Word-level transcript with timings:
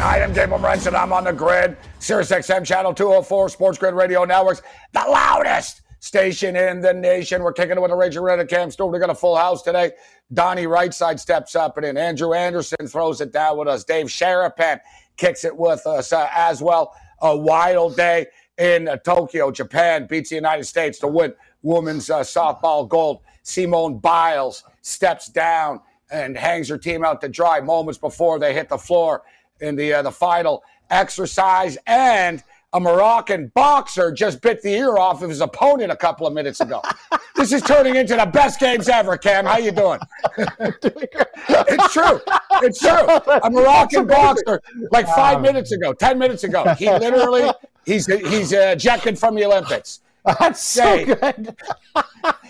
has 0.00 0.10
begun. 0.10 0.10
I 0.10 0.18
am 0.18 0.32
Gabe 0.32 0.48
Morency, 0.50 0.94
I'm 0.94 1.12
on 1.12 1.24
the 1.24 1.32
grid. 1.32 1.76
Sirius 1.98 2.30
XM 2.30 2.64
Channel 2.64 2.94
204, 2.94 3.48
Sports 3.48 3.78
Grid 3.78 3.94
Radio 3.94 4.24
Networks, 4.24 4.62
the 4.92 5.00
loudest 5.00 5.82
station 6.00 6.56
in 6.56 6.80
the 6.80 6.92
nation. 6.92 7.42
We're 7.42 7.52
kicking 7.52 7.76
it 7.76 7.80
with 7.80 7.90
a 7.90 7.96
Raging 7.96 8.22
Red 8.22 8.46
Cam 8.48 8.70
Stewart. 8.70 8.92
We 8.92 8.98
got 8.98 9.10
a 9.10 9.14
full 9.14 9.36
house 9.36 9.62
today. 9.62 9.92
Donnie 10.32 10.64
Rightside 10.64 11.20
steps 11.20 11.54
up 11.54 11.76
and 11.76 11.86
in. 11.86 11.96
Andrew 11.96 12.32
Anderson 12.32 12.86
throws 12.86 13.20
it 13.20 13.32
down 13.32 13.58
with 13.58 13.68
us. 13.68 13.84
Dave 13.84 14.06
Sharapan 14.06 14.80
kicks 15.16 15.44
it 15.44 15.56
with 15.56 15.86
us 15.86 16.12
uh, 16.12 16.28
as 16.34 16.62
well. 16.62 16.94
A 17.20 17.36
wild 17.36 17.96
day 17.96 18.26
in 18.56 18.88
uh, 18.88 18.96
Tokyo. 18.96 19.50
Japan 19.50 20.06
beats 20.08 20.30
the 20.30 20.36
United 20.36 20.64
States 20.64 20.98
to 21.00 21.08
win 21.08 21.34
women's 21.62 22.08
uh, 22.08 22.20
softball 22.20 22.88
gold. 22.88 23.20
Simone 23.42 23.98
Biles 23.98 24.64
steps 24.80 25.28
down 25.28 25.80
and 26.10 26.36
hangs 26.36 26.68
her 26.68 26.78
team 26.78 27.04
out 27.04 27.20
to 27.20 27.28
dry 27.28 27.60
moments 27.60 27.98
before 27.98 28.38
they 28.38 28.54
hit 28.54 28.68
the 28.68 28.78
floor 28.78 29.22
in 29.60 29.76
the 29.76 29.94
uh, 29.94 30.02
the 30.02 30.10
final 30.12 30.62
exercise. 30.90 31.76
And 31.86 32.42
a 32.72 32.78
Moroccan 32.80 33.50
boxer 33.54 34.12
just 34.12 34.40
bit 34.40 34.62
the 34.62 34.70
ear 34.74 34.96
off 34.96 35.22
of 35.22 35.28
his 35.28 35.40
opponent 35.40 35.90
a 35.90 35.96
couple 35.96 36.26
of 36.26 36.32
minutes 36.32 36.60
ago. 36.60 36.80
this 37.36 37.52
is 37.52 37.62
turning 37.62 37.96
into 37.96 38.14
the 38.16 38.26
best 38.26 38.60
games 38.60 38.88
ever, 38.88 39.16
Cam. 39.16 39.44
How 39.44 39.58
you 39.58 39.72
doing? 39.72 39.98
it's 40.38 41.92
true. 41.92 42.20
It's 42.62 42.78
true. 42.78 42.90
A 43.42 43.50
Moroccan 43.50 44.06
boxer, 44.06 44.60
like 44.92 45.06
five 45.06 45.40
minutes 45.40 45.72
ago, 45.72 45.92
ten 45.92 46.18
minutes 46.18 46.44
ago, 46.44 46.64
he 46.74 46.88
literally 46.90 47.50
he's 47.84 48.06
he's 48.06 48.52
uh, 48.52 48.70
ejected 48.74 49.18
from 49.18 49.34
the 49.34 49.44
Olympics. 49.44 50.00
That's 50.38 50.62
so 50.62 51.02
good. 51.04 51.56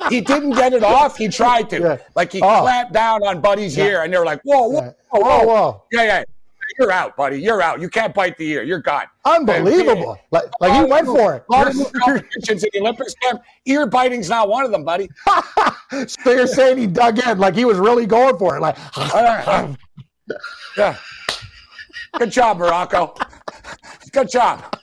he 0.08 0.20
didn't 0.20 0.50
get 0.50 0.72
it 0.72 0.82
off. 0.82 1.16
He 1.16 1.28
tried 1.28 1.70
to. 1.70 1.78
Yeah. 1.80 1.96
Like 2.16 2.32
he 2.32 2.40
Oh. 2.42 2.62
clamped 2.62 2.92
down 2.92 3.22
on 3.24 3.40
Buddy's 3.40 3.76
Yeah. 3.76 3.84
ear, 3.84 4.02
and 4.02 4.12
they're 4.12 4.24
like, 4.24 4.40
"Whoa, 4.42 4.66
whoa, 4.68 4.80
Yeah. 4.82 4.90
whoa, 5.10 5.20
Whoa, 5.20 5.46
whoa. 5.46 5.82
yeah, 5.92 6.02
yeah, 6.02 6.24
you're 6.78 6.92
out, 6.92 7.16
buddy. 7.16 7.40
You're 7.40 7.62
out. 7.62 7.80
You 7.80 7.88
can't 7.88 8.14
bite 8.14 8.36
the 8.36 8.48
ear. 8.50 8.62
You're 8.62 8.80
gone." 8.80 9.04
Unbelievable. 9.24 10.18
Like, 10.30 10.44
like 10.60 10.72
he 10.72 10.90
went 10.90 11.06
for 11.06 11.34
it. 11.36 11.44
A 11.48 11.52
lot 11.52 11.66
of 11.68 11.92
competitions 11.92 12.64
in 12.64 12.70
the 12.72 12.80
Olympics, 12.80 13.14
Cam. 13.22 13.38
Ear 13.66 13.86
biting's 13.86 14.28
not 14.28 14.48
one 14.48 14.64
of 14.64 14.70
them, 14.70 14.84
buddy. 14.84 15.08
so 16.06 16.32
you're 16.32 16.46
saying 16.46 16.78
he 16.78 16.86
dug 16.86 17.18
in 17.18 17.38
like 17.38 17.54
he 17.54 17.64
was 17.64 17.78
really 17.78 18.06
going 18.06 18.38
for 18.38 18.56
it. 18.56 18.60
Like, 18.60 18.76
Yeah. 20.76 20.96
Good 22.18 22.30
job, 22.30 22.58
Morocco. 22.58 23.14
Good 24.12 24.30
job. 24.30 24.76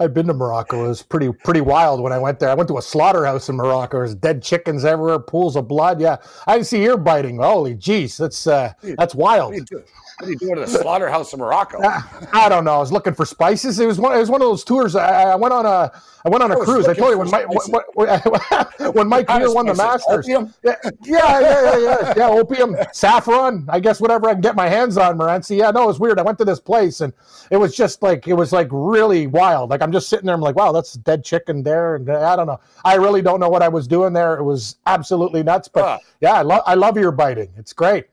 I've 0.00 0.14
been 0.14 0.26
to 0.26 0.34
Morocco. 0.34 0.84
It 0.84 0.88
was 0.88 1.02
pretty 1.02 1.32
pretty 1.32 1.60
wild 1.60 2.00
when 2.00 2.12
I 2.12 2.18
went 2.18 2.38
there. 2.38 2.50
I 2.50 2.54
went 2.54 2.68
to 2.68 2.78
a 2.78 2.82
slaughterhouse 2.82 3.48
in 3.48 3.56
Morocco. 3.56 3.98
There's 3.98 4.14
dead 4.14 4.42
chickens 4.42 4.84
everywhere, 4.84 5.18
pools 5.18 5.56
of 5.56 5.68
blood. 5.68 6.00
Yeah, 6.00 6.16
I 6.46 6.54
didn't 6.54 6.66
see 6.66 6.82
ear 6.82 6.96
biting. 6.96 7.38
Holy 7.38 7.74
jeez, 7.74 8.16
that's 8.16 8.46
uh, 8.46 8.72
that's 8.96 9.14
wild. 9.14 9.52
What 9.52 9.54
are 9.54 9.58
you 9.58 9.64
doing? 9.64 9.84
What 10.22 10.28
are 10.28 10.32
you 10.32 10.54
to 10.54 10.60
the 10.60 10.66
slaughterhouse 10.66 11.32
in 11.32 11.40
Morocco? 11.40 11.80
I 12.32 12.48
don't 12.48 12.64
know. 12.64 12.74
I 12.74 12.78
was 12.78 12.92
looking 12.92 13.12
for 13.14 13.24
spices. 13.24 13.80
It 13.80 13.86
was 13.86 13.98
one. 13.98 14.14
It 14.14 14.20
was 14.20 14.30
one 14.30 14.40
of 14.40 14.46
those 14.46 14.62
tours. 14.62 14.94
I, 14.94 15.32
I 15.32 15.34
went 15.34 15.52
on 15.52 15.66
a. 15.66 15.90
I 16.24 16.28
went 16.28 16.44
on 16.44 16.52
a 16.52 16.60
I 16.60 16.64
cruise. 16.64 16.86
I 16.86 16.94
told 16.94 17.10
you 17.10 17.18
when 17.18 17.28
Mike 17.28 17.48
when, 17.48 18.92
when 18.94 19.08
Mike 19.08 19.28
Weir 19.28 19.52
won 19.52 19.66
the? 19.66 19.74
Masters. 19.74 20.24
Opium? 20.24 20.54
Yeah, 20.62 20.76
yeah, 21.02 21.40
yeah, 21.40 21.40
yeah, 21.40 21.78
yeah, 21.78 22.14
yeah. 22.16 22.28
Opium, 22.28 22.76
saffron. 22.92 23.66
I 23.68 23.80
guess 23.80 24.00
whatever 24.00 24.28
I 24.28 24.34
can 24.34 24.40
get 24.40 24.54
my 24.54 24.68
hands 24.68 24.96
on, 24.96 25.18
Morency. 25.18 25.56
Yeah, 25.56 25.72
no, 25.72 25.82
it 25.82 25.86
was 25.86 25.98
weird. 25.98 26.20
I 26.20 26.22
went 26.22 26.38
to 26.38 26.44
this 26.44 26.60
place 26.60 27.00
and 27.00 27.12
it 27.50 27.56
was 27.56 27.74
just 27.74 28.02
like 28.02 28.28
it 28.28 28.34
was 28.34 28.52
like 28.52 28.68
really 28.70 29.26
wild. 29.26 29.41
Like 29.50 29.82
I'm 29.82 29.92
just 29.92 30.08
sitting 30.08 30.26
there. 30.26 30.34
I'm 30.34 30.40
like, 30.40 30.56
wow, 30.56 30.72
that's 30.72 30.94
dead 30.94 31.24
chicken 31.24 31.62
there, 31.62 31.96
and 31.96 32.08
I 32.10 32.36
don't 32.36 32.46
know. 32.46 32.60
I 32.84 32.94
really 32.94 33.22
don't 33.22 33.40
know 33.40 33.48
what 33.48 33.62
I 33.62 33.68
was 33.68 33.86
doing 33.88 34.12
there. 34.12 34.36
It 34.36 34.42
was 34.44 34.76
absolutely 34.86 35.42
nuts. 35.42 35.68
But 35.68 35.82
Huh. 35.84 35.98
yeah, 36.20 36.32
I 36.32 36.42
love 36.42 36.62
I 36.66 36.74
love 36.74 36.96
your 36.96 37.12
biting. 37.12 37.50
It's 37.56 37.72
great. 37.72 38.06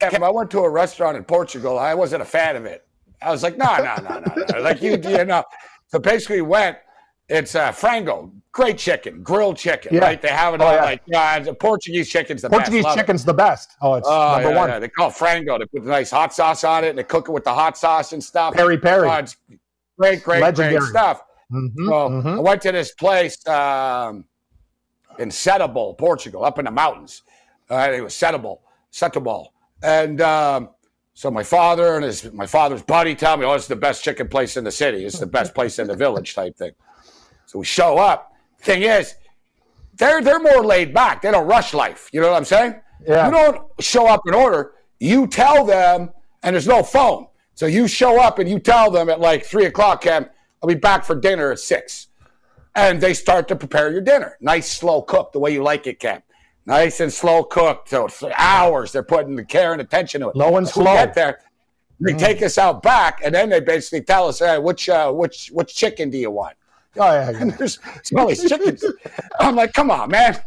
Cam, 0.00 0.22
I 0.22 0.30
went 0.30 0.50
to 0.52 0.60
a 0.60 0.70
restaurant 0.70 1.16
in 1.16 1.24
Portugal. 1.24 1.78
I 1.78 1.92
wasn't 1.94 2.22
a 2.22 2.24
fan 2.24 2.54
of 2.56 2.64
it. 2.64 2.86
I 3.20 3.30
was 3.30 3.42
like, 3.42 3.58
no, 3.58 3.76
no, 3.78 3.96
no, 4.08 4.20
no, 4.20 4.34
no. 4.52 4.60
Like 4.60 4.80
you, 4.80 4.92
you 4.92 5.24
know. 5.24 5.42
So 5.88 5.98
basically, 5.98 6.40
went. 6.42 6.78
It's 7.30 7.54
uh, 7.54 7.72
frango, 7.72 8.30
great 8.52 8.78
chicken, 8.78 9.22
grilled 9.22 9.58
chicken, 9.58 9.92
Yeah. 9.94 10.00
right? 10.00 10.22
They 10.22 10.28
have 10.28 10.54
it 10.54 10.62
Oh, 10.62 10.66
on 10.66 10.72
yeah. 10.76 10.82
like 10.82 11.02
uh, 11.14 11.40
the 11.40 11.52
Portuguese 11.52 12.08
chicken's 12.08 12.40
the 12.40 12.48
Portuguese 12.48 12.84
best. 12.84 12.96
It. 12.96 13.00
chicken's 13.00 13.22
the 13.26 13.34
best. 13.34 13.76
Oh, 13.82 13.94
it's 13.96 14.08
Oh, 14.10 14.32
number 14.36 14.48
yeah, 14.52 14.56
one. 14.56 14.68
yeah. 14.70 14.78
They 14.78 14.88
call 14.88 15.10
it 15.10 15.14
frango. 15.14 15.58
They 15.58 15.66
put 15.66 15.84
the 15.84 15.90
nice 15.90 16.10
hot 16.10 16.32
sauce 16.32 16.64
on 16.64 16.84
it, 16.84 16.88
and 16.88 16.98
they 16.98 17.04
cook 17.04 17.28
it 17.28 17.32
with 17.32 17.44
the 17.44 17.52
hot 17.52 17.76
sauce 17.76 18.14
and 18.14 18.24
stuff. 18.24 18.54
Peri 18.54 18.78
peri. 18.78 19.06
Oh, 19.10 19.24
great, 19.98 20.22
great, 20.22 20.40
Legendary. 20.42 20.78
great 20.78 20.88
stuff. 20.88 21.22
Mhm, 21.52 21.70
So 21.86 21.92
mhm. 22.08 22.36
I 22.38 22.40
went 22.40 22.62
to 22.62 22.72
this 22.72 22.92
place 22.92 23.46
um, 23.48 24.24
in 25.18 25.30
Setúbal, 25.30 25.96
Portugal, 25.98 26.44
up 26.44 26.58
in 26.58 26.64
the 26.66 26.70
mountains. 26.70 27.22
Uh, 27.70 27.90
it 27.92 28.02
was 28.02 28.14
Setúbal, 28.14 28.58
Setúbal, 28.92 29.46
and 29.82 30.20
um, 30.20 30.70
so 31.14 31.30
my 31.30 31.42
father 31.42 31.96
and 31.96 32.04
his 32.04 32.32
my 32.32 32.46
father's 32.46 32.82
buddy 32.82 33.14
tell 33.14 33.36
me, 33.36 33.44
"Oh, 33.44 33.52
it's 33.54 33.66
the 33.66 33.76
best 33.76 34.02
chicken 34.04 34.28
place 34.28 34.56
in 34.56 34.64
the 34.64 34.70
city. 34.70 35.04
It's 35.04 35.18
the 35.18 35.26
best 35.26 35.54
place 35.54 35.78
in 35.78 35.86
the 35.86 35.96
village," 35.96 36.34
type 36.34 36.56
thing. 36.56 36.72
So 37.46 37.58
we 37.60 37.64
show 37.64 37.98
up. 37.98 38.32
Thing 38.60 38.82
is, 38.82 39.14
they're 39.94 40.20
they're 40.22 40.40
more 40.40 40.64
laid 40.64 40.92
back. 40.92 41.22
They 41.22 41.30
don't 41.30 41.46
rush 41.46 41.72
life. 41.74 42.08
You 42.12 42.20
know 42.20 42.30
what 42.30 42.36
I'm 42.36 42.44
saying? 42.44 42.74
Yeah. 43.06 43.26
You 43.26 43.32
don't 43.32 43.66
show 43.80 44.06
up 44.06 44.20
in 44.26 44.34
order. 44.34 44.72
You 45.00 45.26
tell 45.28 45.64
them, 45.64 46.10
and 46.42 46.54
there's 46.54 46.66
no 46.66 46.82
phone. 46.82 47.27
So 47.58 47.66
you 47.66 47.88
show 47.88 48.20
up 48.20 48.38
and 48.38 48.48
you 48.48 48.60
tell 48.60 48.88
them 48.88 49.10
at 49.10 49.18
like 49.18 49.44
three 49.44 49.66
o'clock, 49.66 50.02
Cam, 50.02 50.26
I'll 50.62 50.68
be 50.68 50.76
back 50.76 51.04
for 51.04 51.16
dinner 51.16 51.50
at 51.50 51.58
six. 51.58 52.06
And 52.76 53.00
they 53.00 53.14
start 53.14 53.48
to 53.48 53.56
prepare 53.56 53.90
your 53.90 54.00
dinner. 54.00 54.36
Nice, 54.40 54.70
slow 54.70 55.02
cooked, 55.02 55.32
the 55.32 55.40
way 55.40 55.52
you 55.52 55.64
like 55.64 55.88
it, 55.88 55.98
Cam. 55.98 56.22
Nice 56.66 57.00
and 57.00 57.12
slow 57.12 57.42
cooked. 57.42 57.88
So 57.88 58.06
it's 58.06 58.22
hours 58.36 58.92
they're 58.92 59.02
putting 59.02 59.34
the 59.34 59.44
care 59.44 59.72
and 59.72 59.80
attention 59.80 60.20
to 60.20 60.28
it. 60.28 60.36
No 60.36 60.52
one's 60.52 60.72
So 60.72 60.82
we 60.82 60.84
get 60.84 61.14
there. 61.14 61.40
They 61.98 62.12
mm. 62.12 62.18
take 62.20 62.42
us 62.42 62.58
out 62.58 62.80
back, 62.80 63.22
and 63.24 63.34
then 63.34 63.48
they 63.48 63.58
basically 63.58 64.02
tell 64.02 64.28
us, 64.28 64.38
hey, 64.38 64.60
which 64.60 64.88
uh, 64.88 65.10
which 65.10 65.48
which 65.48 65.74
chicken 65.74 66.10
do 66.10 66.16
you 66.16 66.30
want? 66.30 66.54
Oh 66.96 67.12
yeah, 67.12 67.30
yeah. 67.32 67.40
and 67.40 67.50
there's 67.54 67.80
all 68.16 68.28
these 68.28 68.48
chickens. 68.48 68.84
I'm 69.40 69.56
like, 69.56 69.72
come 69.72 69.90
on, 69.90 70.10
man. 70.10 70.40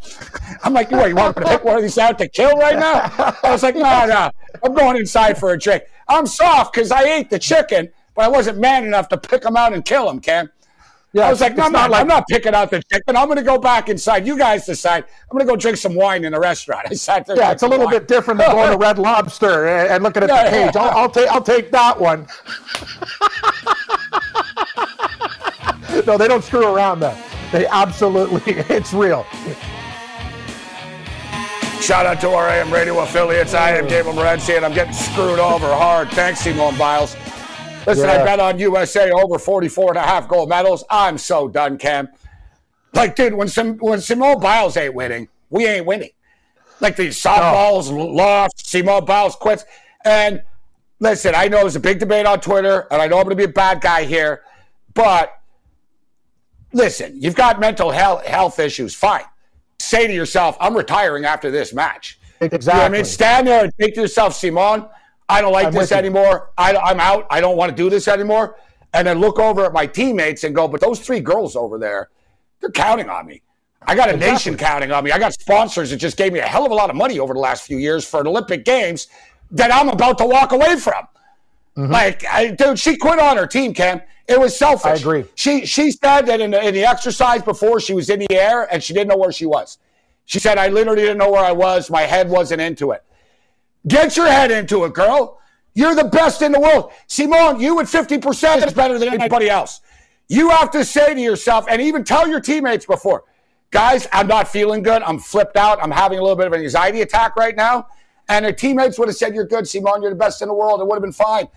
I'm 0.63 0.72
like, 0.72 0.90
what, 0.92 1.10
you 1.10 1.16
want 1.16 1.36
me 1.36 1.44
to 1.44 1.50
pick 1.50 1.66
one 1.66 1.75
of 1.75 1.81
these 1.81 1.98
out 1.98 2.18
to 2.19 2.30
kill 2.30 2.56
right 2.56 2.80
now? 2.80 3.36
I 3.44 3.52
was 3.52 3.63
like, 3.63 3.75
no, 3.75 4.06
no. 4.06 4.31
I'm 4.63 4.74
going 4.74 4.98
inside 4.98 5.38
for 5.38 5.51
a 5.51 5.57
drink. 5.59 5.83
I'm 6.07 6.25
soft 6.25 6.74
because 6.74 6.92
I 6.92 7.03
ate 7.03 7.30
the 7.30 7.39
chicken, 7.39 7.89
but 8.15 8.25
I 8.25 8.27
wasn't 8.27 8.59
man 8.59 8.86
enough 8.86 9.09
to 9.09 9.18
pick 9.18 9.42
them 9.42 9.56
out 9.56 9.74
and 9.74 9.83
kill 9.83 10.07
them, 10.07 10.19
Cam. 10.19 10.50
Yeah, 11.13 11.27
I 11.27 11.30
was 11.30 11.42
like, 11.42 11.57
no, 11.57 11.63
I'm 11.63 11.74
not, 11.74 11.92
like, 11.92 12.01
I'm 12.01 12.07
not 12.07 12.25
picking 12.30 12.53
out 12.53 12.71
the 12.71 12.81
chicken. 12.83 13.18
I'm 13.18 13.25
going 13.25 13.38
to 13.38 13.44
go 13.44 13.57
back 13.57 13.89
inside. 13.89 14.25
You 14.25 14.38
guys 14.38 14.65
decide. 14.65 15.03
I'm 15.03 15.38
going 15.38 15.45
to 15.45 15.51
go 15.51 15.57
drink 15.57 15.77
some 15.77 15.94
wine 15.94 16.24
in 16.24 16.33
a 16.33 16.39
restaurant. 16.39 16.88
I 16.89 16.94
sat 16.94 17.25
there. 17.25 17.36
Yeah, 17.36 17.51
it's 17.51 17.63
a 17.63 17.68
little 17.68 17.86
wine. 17.86 17.95
bit 17.95 18.07
different 18.07 18.39
than 18.39 18.50
going 18.51 18.71
to 18.71 18.77
Red 18.77 18.98
Lobster 18.98 19.68
and 19.68 20.03
looking 20.03 20.24
at 20.24 20.30
yeah, 20.30 20.44
the 20.45 20.50
cage. 20.50 20.75
Yeah. 20.75 20.81
I'll, 20.81 21.00
I'll 21.00 21.09
take 21.09 21.27
I'll 21.30 21.44
take 21.44 21.69
that 21.71 22.00
one. 22.00 22.27
no, 26.07 26.18
they 26.18 26.30
don't 26.30 26.44
screw 26.44 26.74
around 26.74 27.01
though. 27.01 27.18
They 27.51 27.68
absolutely, 27.68 28.42
it's 28.74 28.94
real. 28.94 29.25
Shout 31.81 32.06
out 32.06 32.22
to 32.22 32.30
our 32.30 32.48
AM 32.48 32.72
radio 32.72 33.00
affiliates. 33.00 33.56
I 33.56 33.72
am 33.72 33.88
Gabriel 33.88 34.16
Morency, 34.16 34.56
and 34.56 34.63
I'm 34.63 34.72
getting 34.72 34.94
screwed 34.94 35.39
over 35.39 35.66
hard. 35.66 36.12
Thanks, 36.12 36.42
Simone 36.42 36.78
Biles. 36.78 37.16
Listen, 37.88 38.06
yeah. 38.06 38.22
I 38.22 38.24
bet 38.24 38.39
on 38.39 38.60
USA 38.60 39.10
over 39.10 39.39
44 39.39 39.89
and 39.89 39.98
a 39.98 40.01
half 40.01 40.30
gold 40.30 40.48
medals. 40.48 40.83
I'm 40.92 41.18
so 41.18 41.48
done, 41.48 41.80
Cam. 41.80 42.10
Like, 42.94 43.16
dude, 43.16 43.33
when 43.33 43.48
some 43.48 43.80
when 43.80 44.00
Simone 44.00 44.39
Biles 44.39 44.78
ain't 44.78 44.94
winning, 44.94 45.28
we 45.50 45.66
ain't 45.66 45.88
winning. 45.88 46.12
Like 46.81 46.98
the 46.98 47.07
softballs 47.07 47.89
no. 47.89 48.06
lost, 48.06 48.68
Simone 48.68 49.06
Biles 49.06 49.36
quits. 49.36 49.66
And 50.06 50.44
listen, 51.00 51.34
I 51.34 51.48
know 51.48 51.62
there's 51.62 51.75
a 51.75 51.80
big 51.80 51.98
debate 51.98 52.27
on 52.27 52.42
Twitter, 52.42 52.88
and 52.92 53.01
I 53.01 53.07
know 53.07 53.18
I'm 53.18 53.24
going 53.24 53.36
to 53.36 53.44
be 53.44 53.45
a 53.45 53.54
bad 53.54 53.81
guy 53.81 54.04
here, 54.04 54.44
but 54.94 55.34
listen, 56.74 57.19
you've 57.19 57.36
got 57.36 57.60
mental 57.60 57.89
health, 57.89 58.24
health 58.24 58.60
issues. 58.60 58.94
Fine. 58.94 59.24
Say 59.92 60.08
to 60.08 60.14
yourself, 60.14 60.56
I'm 60.62 60.74
retiring 60.74 61.26
after 61.26 61.52
this 61.52 61.74
match. 61.74 62.18
Exactly. 62.40 62.72
You 62.72 62.80
know 62.80 62.86
I 62.86 62.90
mean, 62.90 63.04
stand 63.04 63.46
there 63.46 63.66
and 63.66 63.74
think 63.76 63.96
to 63.96 64.00
yourself, 64.00 64.34
Simon, 64.34 64.86
I 65.28 65.42
don't 65.42 65.52
like 65.52 65.68
I'm 65.68 65.74
this 65.74 65.92
anymore. 65.92 66.52
I, 66.58 66.74
I'm 66.78 67.02
out. 67.02 67.28
I 67.30 67.42
don't 67.42 67.58
want 67.58 67.72
to 67.72 67.76
do 67.76 67.90
this 67.90 68.08
anymore. 68.08 68.56
And 68.94 69.06
then 69.06 69.20
look 69.20 69.38
over 69.38 69.66
at 69.66 69.74
my 69.74 69.86
teammates 69.86 70.46
and 70.46 70.56
go, 70.56 70.66
but 70.66 70.80
those 70.80 71.02
three 71.02 71.20
girls 71.20 71.58
over 71.58 71.78
there, 71.78 72.10
they're 72.62 72.70
counting 72.72 73.10
on 73.10 73.26
me. 73.26 73.42
I 73.82 73.96
got 73.96 74.08
a 74.08 74.14
exactly. 74.14 74.32
nation 74.32 74.58
counting 74.58 74.94
on 74.94 75.04
me. 75.04 75.12
I 75.12 75.20
got 75.20 75.34
sponsors 75.34 75.90
that 75.90 75.98
just 75.98 76.16
gave 76.16 76.32
me 76.32 76.40
a 76.40 76.48
hell 76.48 76.66
of 76.66 76.72
a 76.72 76.76
lot 76.76 76.90
of 76.90 76.96
money 76.96 77.20
over 77.20 77.34
the 77.34 77.42
last 77.42 77.68
few 77.68 77.78
years 77.78 78.08
for 78.08 78.22
an 78.22 78.28
Olympic 78.28 78.64
Games 78.64 79.10
that 79.52 79.74
I'm 79.74 79.90
about 79.90 80.18
to 80.20 80.26
walk 80.26 80.54
away 80.54 80.78
from. 80.78 81.06
Mm-hmm. 81.78 81.92
Like, 81.92 82.26
I, 82.26 82.52
dude, 82.52 82.80
she 82.80 82.98
quit 82.98 83.20
on 83.20 83.38
her 83.38 83.48
team, 83.48 83.74
Cam. 83.74 84.02
It 84.28 84.40
was 84.40 84.58
selfish. 84.58 84.86
I 84.86 84.96
agree. 84.96 85.26
She 85.36 85.66
she 85.66 85.92
said 85.92 86.22
that 86.22 86.40
in 86.40 86.52
the, 86.52 86.66
in 86.66 86.74
the 86.74 86.86
exercise 86.86 87.42
before 87.42 87.80
she 87.80 87.94
was 87.94 88.10
in 88.10 88.20
the 88.20 88.32
air 88.32 88.72
and 88.72 88.82
she 88.82 88.94
didn't 88.94 89.10
know 89.10 89.18
where 89.18 89.32
she 89.32 89.46
was. 89.46 89.78
She 90.26 90.40
said, 90.40 90.58
I 90.58 90.70
literally 90.70 91.02
didn't 91.02 91.18
know 91.18 91.32
where 91.32 91.44
I 91.44 91.52
was. 91.52 91.90
My 91.90 92.04
head 92.04 92.30
wasn't 92.30 92.62
into 92.62 92.92
it. 92.92 93.04
Get 93.88 94.16
your 94.16 94.28
head 94.28 94.52
into 94.52 94.86
it, 94.86 94.94
girl. 94.94 95.40
You're 95.74 95.96
the 95.96 96.06
best 96.06 96.42
in 96.42 96.52
the 96.52 96.60
world. 96.60 96.92
Simone, 97.08 97.60
you 97.60 97.80
at 97.80 97.88
50% 97.88 98.66
is 98.66 98.74
better 98.74 99.00
than 99.00 99.10
anybody 99.10 99.50
else. 99.50 99.82
You 100.28 100.50
have 100.50 100.72
to 100.72 100.86
say 100.86 101.14
to 101.14 101.20
yourself 101.20 101.66
and 101.70 101.82
even 101.82 102.04
tell 102.04 102.28
your 102.28 102.40
teammates 102.40 102.86
before, 102.86 103.24
guys, 103.72 104.08
I'm 104.14 104.28
not 104.28 104.48
feeling 104.48 104.84
good. 104.84 105.02
I'm 105.04 105.20
flipped 105.20 105.58
out. 105.58 105.82
I'm 105.82 105.92
having 105.92 106.20
a 106.20 106.22
little 106.22 106.38
bit 106.38 106.48
of 106.48 106.54
an 106.54 106.62
anxiety 106.62 107.02
attack 107.02 107.36
right 107.36 107.56
now. 107.56 107.88
And 108.30 108.46
her 108.46 108.52
teammates 108.52 108.98
would 109.00 109.08
have 109.08 109.18
said, 109.18 109.36
You're 109.36 109.46
good, 109.46 109.68
Simone. 109.68 110.02
You're 110.02 110.12
the 110.12 110.18
best 110.18 110.42
in 110.42 110.48
the 110.48 110.54
world. 110.54 110.82
It 110.82 110.88
would 110.88 110.96
have 110.96 111.02
been 111.02 111.12
fine. 111.12 111.48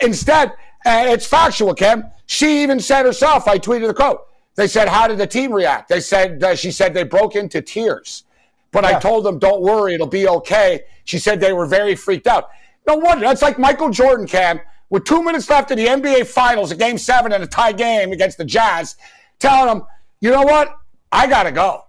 Instead, 0.00 0.52
and 0.84 1.10
it's 1.10 1.26
factual, 1.26 1.74
Kim. 1.74 2.04
She 2.26 2.62
even 2.62 2.80
said 2.80 3.06
herself, 3.06 3.48
I 3.48 3.58
tweeted 3.58 3.88
the 3.88 3.94
quote. 3.94 4.26
They 4.54 4.66
said, 4.66 4.88
How 4.88 5.06
did 5.06 5.18
the 5.18 5.26
team 5.26 5.52
react? 5.52 5.88
They 5.88 6.00
said, 6.00 6.42
uh, 6.42 6.54
She 6.54 6.70
said 6.70 6.94
they 6.94 7.04
broke 7.04 7.36
into 7.36 7.60
tears. 7.62 8.24
But 8.72 8.84
yeah. 8.84 8.96
I 8.96 9.00
told 9.00 9.24
them, 9.24 9.38
Don't 9.38 9.62
worry, 9.62 9.94
it'll 9.94 10.06
be 10.06 10.28
okay. 10.28 10.82
She 11.04 11.18
said 11.18 11.40
they 11.40 11.52
were 11.52 11.66
very 11.66 11.94
freaked 11.94 12.26
out. 12.26 12.48
No 12.86 12.96
wonder. 12.96 13.26
That's 13.26 13.42
like 13.42 13.58
Michael 13.58 13.90
Jordan, 13.90 14.26
Cam, 14.26 14.60
with 14.90 15.04
two 15.04 15.22
minutes 15.22 15.50
left 15.50 15.70
in 15.70 15.78
the 15.78 15.86
NBA 15.86 16.26
Finals, 16.26 16.70
a 16.70 16.76
game 16.76 16.98
seven 16.98 17.32
and 17.32 17.42
a 17.42 17.46
tie 17.46 17.72
game 17.72 18.12
against 18.12 18.38
the 18.38 18.44
Jazz, 18.44 18.96
telling 19.38 19.66
them, 19.66 19.86
You 20.20 20.30
know 20.30 20.42
what? 20.42 20.78
I 21.12 21.26
got 21.26 21.44
to 21.44 21.52
go. 21.52 21.84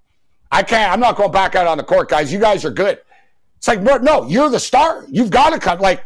I 0.51 0.63
can't. 0.63 0.91
I'm 0.91 0.99
not 0.99 1.17
going 1.17 1.31
back 1.31 1.55
out 1.55 1.67
on 1.67 1.77
the 1.77 1.83
court, 1.83 2.09
guys. 2.09 2.31
You 2.31 2.39
guys 2.39 2.63
are 2.63 2.71
good. 2.71 2.99
It's 3.57 3.67
like, 3.67 3.81
no, 3.81 4.27
you're 4.27 4.49
the 4.49 4.59
star. 4.59 5.05
You've 5.09 5.31
got 5.31 5.51
to 5.51 5.59
come. 5.59 5.79
Like, 5.79 6.05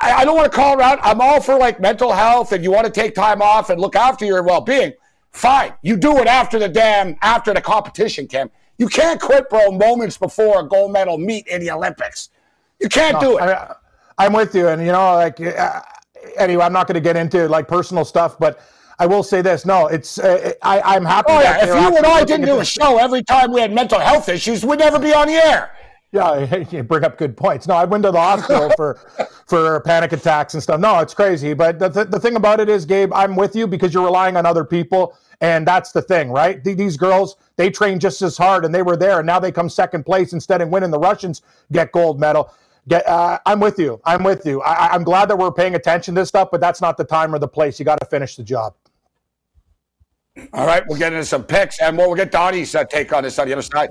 I, 0.00 0.12
I 0.12 0.24
don't 0.24 0.36
want 0.36 0.50
to 0.50 0.56
call 0.56 0.78
around. 0.78 1.00
I'm 1.02 1.20
all 1.20 1.40
for 1.40 1.58
like 1.58 1.80
mental 1.80 2.12
health 2.12 2.52
and 2.52 2.64
you 2.64 2.70
want 2.70 2.86
to 2.86 2.92
take 2.92 3.14
time 3.14 3.42
off 3.42 3.70
and 3.70 3.80
look 3.80 3.96
after 3.96 4.24
your 4.24 4.42
well 4.42 4.60
being. 4.60 4.92
Fine. 5.32 5.74
You 5.82 5.96
do 5.96 6.18
it 6.18 6.26
after 6.26 6.58
the 6.58 6.68
damn, 6.68 7.16
after 7.22 7.52
the 7.52 7.60
competition, 7.60 8.26
Cam. 8.26 8.50
You 8.78 8.88
can't 8.88 9.20
quit, 9.20 9.50
bro, 9.50 9.70
moments 9.70 10.16
before 10.16 10.60
a 10.60 10.68
gold 10.68 10.92
medal 10.92 11.18
meet 11.18 11.46
in 11.48 11.60
the 11.60 11.70
Olympics. 11.70 12.30
You 12.80 12.88
can't 12.88 13.14
no, 13.14 13.32
do 13.32 13.38
it. 13.38 13.42
I, 14.18 14.26
am 14.26 14.32
with 14.32 14.54
you. 14.54 14.68
And, 14.68 14.80
you 14.80 14.92
know, 14.92 15.14
like, 15.14 15.40
uh, 15.40 15.80
anyway, 16.36 16.64
I'm 16.64 16.72
not 16.72 16.86
going 16.86 16.94
to 16.94 17.00
get 17.00 17.16
into 17.16 17.48
like 17.48 17.68
personal 17.68 18.04
stuff, 18.04 18.38
but 18.38 18.60
I 18.98 19.06
will 19.06 19.22
say 19.22 19.42
this. 19.42 19.64
No, 19.64 19.86
it's, 19.88 20.18
uh, 20.18 20.52
I, 20.62 20.80
I'm 20.80 21.04
happy. 21.04 21.32
Oh, 21.32 21.40
yeah. 21.40 21.64
If 21.64 21.68
you 21.68 21.96
and 21.96 22.06
I 22.06 22.24
didn't 22.24 22.46
do 22.46 22.60
a 22.60 22.64
show 22.64 22.98
every 22.98 23.22
time 23.22 23.52
we 23.52 23.60
had 23.60 23.72
mental 23.72 23.98
health 23.98 24.28
issues, 24.28 24.64
we'd 24.64 24.78
never 24.78 24.98
be 24.98 25.12
on 25.12 25.26
the 25.26 25.34
air. 25.34 25.72
Yeah, 26.14 26.64
you 26.70 26.84
bring 26.84 27.02
up 27.02 27.18
good 27.18 27.36
points. 27.36 27.66
No, 27.66 27.74
I 27.74 27.84
went 27.84 28.04
to 28.04 28.12
the 28.12 28.20
hospital 28.20 28.70
for 28.76 28.94
for 29.46 29.80
panic 29.80 30.12
attacks 30.12 30.54
and 30.54 30.62
stuff. 30.62 30.78
No, 30.78 31.00
it's 31.00 31.12
crazy. 31.12 31.54
But 31.54 31.80
the, 31.80 31.88
th- 31.88 32.06
the 32.06 32.20
thing 32.20 32.36
about 32.36 32.60
it 32.60 32.68
is, 32.68 32.86
Gabe, 32.86 33.12
I'm 33.12 33.34
with 33.34 33.56
you 33.56 33.66
because 33.66 33.92
you're 33.92 34.04
relying 34.04 34.36
on 34.36 34.46
other 34.46 34.64
people. 34.64 35.18
And 35.40 35.66
that's 35.66 35.90
the 35.90 36.00
thing, 36.00 36.30
right? 36.30 36.62
These 36.62 36.96
girls, 36.96 37.36
they 37.56 37.68
train 37.68 37.98
just 37.98 38.22
as 38.22 38.38
hard 38.38 38.64
and 38.64 38.72
they 38.72 38.82
were 38.82 38.96
there. 38.96 39.18
And 39.18 39.26
now 39.26 39.40
they 39.40 39.50
come 39.50 39.68
second 39.68 40.04
place 40.04 40.32
instead 40.32 40.62
of 40.62 40.68
winning. 40.68 40.92
The 40.92 40.98
Russians 40.98 41.42
get 41.72 41.90
gold 41.90 42.20
medal. 42.20 42.54
Get, 42.86 43.06
uh, 43.08 43.40
I'm 43.44 43.58
with 43.58 43.78
you. 43.78 44.00
I'm 44.04 44.22
with 44.22 44.46
you. 44.46 44.62
I, 44.62 44.94
am 44.94 45.02
glad 45.02 45.28
that 45.30 45.36
we're 45.36 45.50
paying 45.50 45.74
attention 45.74 46.14
to 46.14 46.20
this 46.20 46.28
stuff, 46.28 46.48
but 46.52 46.60
that's 46.60 46.80
not 46.80 46.96
the 46.96 47.04
time 47.04 47.34
or 47.34 47.40
the 47.40 47.48
place. 47.48 47.78
You 47.80 47.84
got 47.84 47.98
to 47.98 48.06
finish 48.06 48.36
the 48.36 48.44
job. 48.44 48.74
All 50.52 50.66
right, 50.66 50.82
we'll 50.88 50.98
get 50.98 51.12
into 51.12 51.24
some 51.24 51.44
picks 51.44 51.80
and 51.80 51.96
we'll 51.96 52.14
get 52.14 52.30
Donnie's 52.30 52.74
uh, 52.74 52.84
take 52.84 53.12
on 53.12 53.24
this 53.24 53.38
on 53.38 53.46
the 53.46 53.52
other 53.52 53.62
side. 53.62 53.90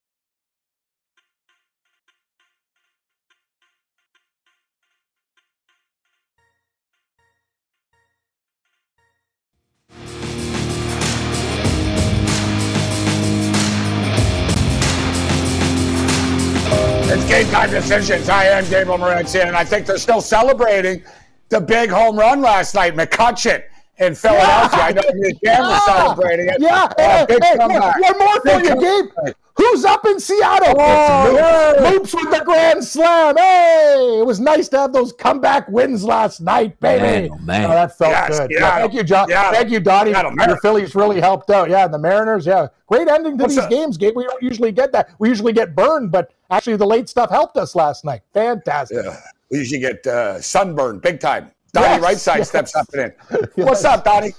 Game 17.31 17.47
time 17.47 17.69
decisions. 17.69 18.27
I 18.27 18.43
am 18.45 18.65
Gabriel 18.65 18.97
Morency, 18.97 19.41
and 19.41 19.55
I 19.55 19.63
think 19.63 19.85
they're 19.85 19.97
still 19.97 20.19
celebrating 20.19 21.01
the 21.47 21.61
big 21.61 21.89
home 21.89 22.17
run 22.19 22.41
last 22.41 22.75
night. 22.75 22.93
McCutchen 22.93 23.63
in 23.99 24.15
Philadelphia. 24.15 24.77
Yeah. 24.77 24.85
I 24.85 24.91
know 24.91 25.01
the 25.01 25.39
Jam 25.41 25.61
was 25.63 25.85
celebrating 25.85 26.47
it. 26.49 26.57
Yeah, 26.59 26.87
Oh, 26.97 27.01
hey, 27.01 27.25
big 27.29 27.41
hey, 27.41 27.57
one 27.57 28.19
more 28.19 28.41
for 28.41 28.59
you. 28.61 28.81
Gabe. 29.25 29.33
Who's 29.55 29.85
up 29.85 30.05
in 30.07 30.19
Seattle? 30.19 30.75
Oh, 30.77 31.75
It's 31.77 31.83
Loops. 31.83 32.13
Loops 32.13 32.25
with 32.25 32.37
the 32.39 32.43
grand 32.43 32.83
slam. 32.83 33.37
Hey, 33.37 34.17
it 34.19 34.25
was 34.25 34.39
nice 34.39 34.67
to 34.69 34.79
have 34.79 34.91
those 34.93 35.13
comeback 35.13 35.67
wins 35.69 36.03
last 36.03 36.41
night, 36.41 36.77
baby. 36.81 37.01
Man, 37.03 37.29
oh, 37.31 37.37
man. 37.45 37.65
Oh, 37.65 37.73
that 37.75 37.97
felt 37.97 38.11
Yes, 38.11 38.39
good. 38.39 38.51
yeah. 38.51 38.59
Yeah, 38.59 38.75
thank 38.79 38.93
you, 38.93 39.03
John. 39.03 39.29
Yeah. 39.29 39.51
Thank 39.51 39.69
you, 39.69 39.79
Donnie. 39.79 40.11
Seattle 40.13 40.33
Your 40.47 40.57
Phillies 40.57 40.95
really 40.95 41.21
helped 41.21 41.49
out. 41.49 41.69
Yeah, 41.69 41.85
and 41.85 41.93
the 41.93 41.99
Mariners. 41.99 42.45
Yeah, 42.45 42.67
great 42.87 43.07
ending 43.07 43.37
to 43.37 43.43
What's 43.43 43.55
these 43.55 43.63
up? 43.63 43.69
games, 43.69 43.97
Gabe. 43.97 44.15
We 44.17 44.23
don't 44.23 44.41
usually 44.41 44.71
get 44.71 44.91
that. 44.93 45.09
We 45.19 45.29
usually 45.29 45.53
get 45.53 45.75
burned, 45.75 46.11
but 46.11 46.31
actually, 46.51 46.75
the 46.75 46.85
late 46.85 47.09
stuff 47.09 47.29
helped 47.29 47.57
us 47.57 47.75
last 47.75 48.05
night. 48.05 48.21
Fantastic. 48.33 49.03
Yeah. 49.03 49.19
We 49.49 49.59
usually 49.59 49.79
get 49.79 50.05
uh, 50.05 50.39
sunburned 50.41 51.01
big 51.01 51.19
time. 51.19 51.51
Donnie 51.73 51.87
Yes, 51.87 52.01
right 52.01 52.17
side 52.17 52.37
yes. 52.39 52.49
steps 52.49 52.75
up 52.75 52.87
and 52.93 53.13
in. 53.31 53.47
What's 53.65 53.83
up, 53.85 54.03
Donnie? 54.03 54.33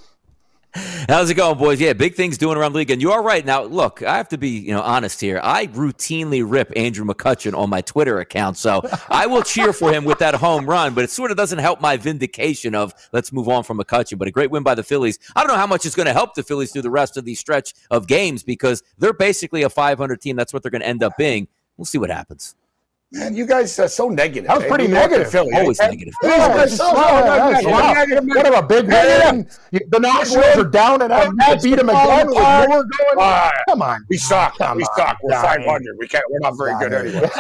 How's 0.75 1.29
it 1.29 1.35
going, 1.35 1.59
boys? 1.59 1.81
Yeah, 1.81 1.93
big 1.93 2.15
things 2.15 2.39
doing 2.39 2.57
around 2.57 2.73
the 2.73 2.79
league. 2.79 2.91
And 2.91 3.03
you 3.03 3.13
are 3.13 3.23
right. 3.23 3.45
Now, 3.45 3.63
look, 3.63 4.03
I 4.03 4.17
have 4.17 4.29
to 4.31 4.39
be, 4.39 4.49
you 4.49 4.73
know, 4.73 4.81
honest 4.81 5.21
here. 5.21 5.39
I 5.43 5.67
routinely 5.67 6.43
rip 6.47 6.73
Andrew 6.75 7.05
McCutchen 7.05 7.55
on 7.55 7.69
my 7.69 7.83
Twitter 7.83 8.21
account. 8.21 8.57
So 8.57 8.81
I 9.11 9.27
will 9.27 9.43
cheer 9.43 9.75
for 9.75 9.93
him 9.93 10.05
with 10.05 10.19
that 10.21 10.35
home 10.35 10.65
run, 10.65 10.95
but 10.95 11.05
it 11.05 11.11
sort 11.11 11.31
of 11.31 11.37
doesn't 11.37 11.59
help 11.59 11.83
my 11.83 11.99
vindication 11.99 12.75
of 12.75 12.95
let's 13.13 13.33
move 13.33 13.51
on 13.51 13.65
from 13.65 13.79
McCutchen. 13.79 14.17
But 14.17 14.29
a 14.29 14.31
great 14.31 14.51
win 14.51 14.63
by 14.63 14.75
the 14.75 14.83
Phillies. 14.83 15.19
I 15.37 15.41
don't 15.41 15.49
know 15.49 15.59
how 15.59 15.67
much 15.67 15.85
it's 15.85 15.95
going 15.95 16.07
to 16.07 16.15
help 16.15 16.35
the 16.35 16.43
Phillies 16.43 16.73
through 16.73 16.83
the 16.83 16.91
rest 16.91 17.19
of 17.19 17.27
the 17.27 17.35
stretch 17.35 17.75
of 17.91 18.07
games 18.07 18.43
because 18.43 18.83
they're 18.97 19.13
basically 19.13 19.63
a 19.65 19.71
500 19.71 20.23
team. 20.23 20.37
That's 20.37 20.55
what 20.55 20.63
they're 20.63 20.71
going 20.71 20.83
to 20.83 20.89
end 20.89 21.03
up 21.03 21.19
being. 21.19 21.49
We'll 21.83 21.87
see 21.87 21.99
what 21.99 22.11
happens. 22.11 22.55
Man, 23.11 23.35
you 23.35 23.45
guys 23.45 23.77
are 23.81 23.89
so 23.89 24.09
negative. 24.09 24.47
That 24.47 24.59
was 24.59 24.67
pretty 24.69 24.87
New 24.87 24.95
negative. 24.95 25.29
Philly. 25.33 25.53
Always 25.53 25.81
eh? 25.81 25.89
negative. 25.89 26.15
Yeah, 26.23 26.31
Yeah, 26.37 26.63
it's 26.63 26.73
it's 26.75 26.77
so- 26.81 26.95
wow, 26.95 27.21
so 27.61 27.71
negative. 27.71 28.25
wow. 28.25 28.35
What 28.37 28.47
of 28.47 28.55
a 28.55 28.63
big 28.63 28.87
Yeah. 28.89 29.33
win. 29.33 29.49
The 29.91 29.99
Nationals 29.99 30.57
are 30.59 30.65
down 30.65 31.03
and 31.03 31.13
out. 31.13 31.27
You 31.27 31.57
beat 31.61 31.77
them 31.79 31.89
again. 31.89 32.29
with 32.29 32.37
Come 32.37 32.69
more 32.71 32.85
going. 32.85 33.19
on. 33.19 33.51
Come 33.69 33.83
on. 33.83 34.07
We 34.09 34.17
suck. 34.17 34.57
Come 34.59 34.77
we 34.77 34.85
on, 34.85 34.97
suck. 34.97 35.19
We're 35.25 35.31
Donnie. 35.33 35.65
500. 35.65 35.97
We 35.99 36.07
can't. 36.07 36.25
We're 36.31 36.39
not 36.39 36.57
very 36.57 36.75
good 36.79 36.93
Donnie. 36.93 37.09
anyway. 37.11 37.31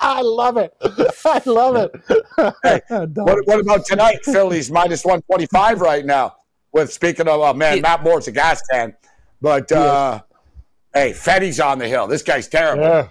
I 0.00 0.20
love 0.22 0.56
it. 0.56 0.72
I 1.24 1.42
love 1.44 1.76
it. 1.76 1.90
What, 3.16 3.46
what 3.48 3.60
about 3.60 3.84
tonight? 3.86 4.24
Phillies 4.24 4.70
minus 4.70 5.04
125 5.04 5.80
right 5.80 6.06
now. 6.06 6.36
With 6.72 6.92
speaking 6.92 7.26
of, 7.28 7.40
uh, 7.42 7.52
man, 7.52 7.76
Yeah. 7.76 7.82
Matt 7.82 8.04
Moore's 8.04 8.28
a 8.28 8.32
gas 8.32 8.62
can. 8.70 8.94
But, 9.42 9.70
uh, 9.72 10.22
hey, 10.94 11.12
Fedde's 11.12 11.60
on 11.60 11.78
the 11.78 11.88
hill. 11.88 12.06
This 12.06 12.22
guy's 12.22 12.48
terrible. 12.48 12.82
yeah. 12.84 13.08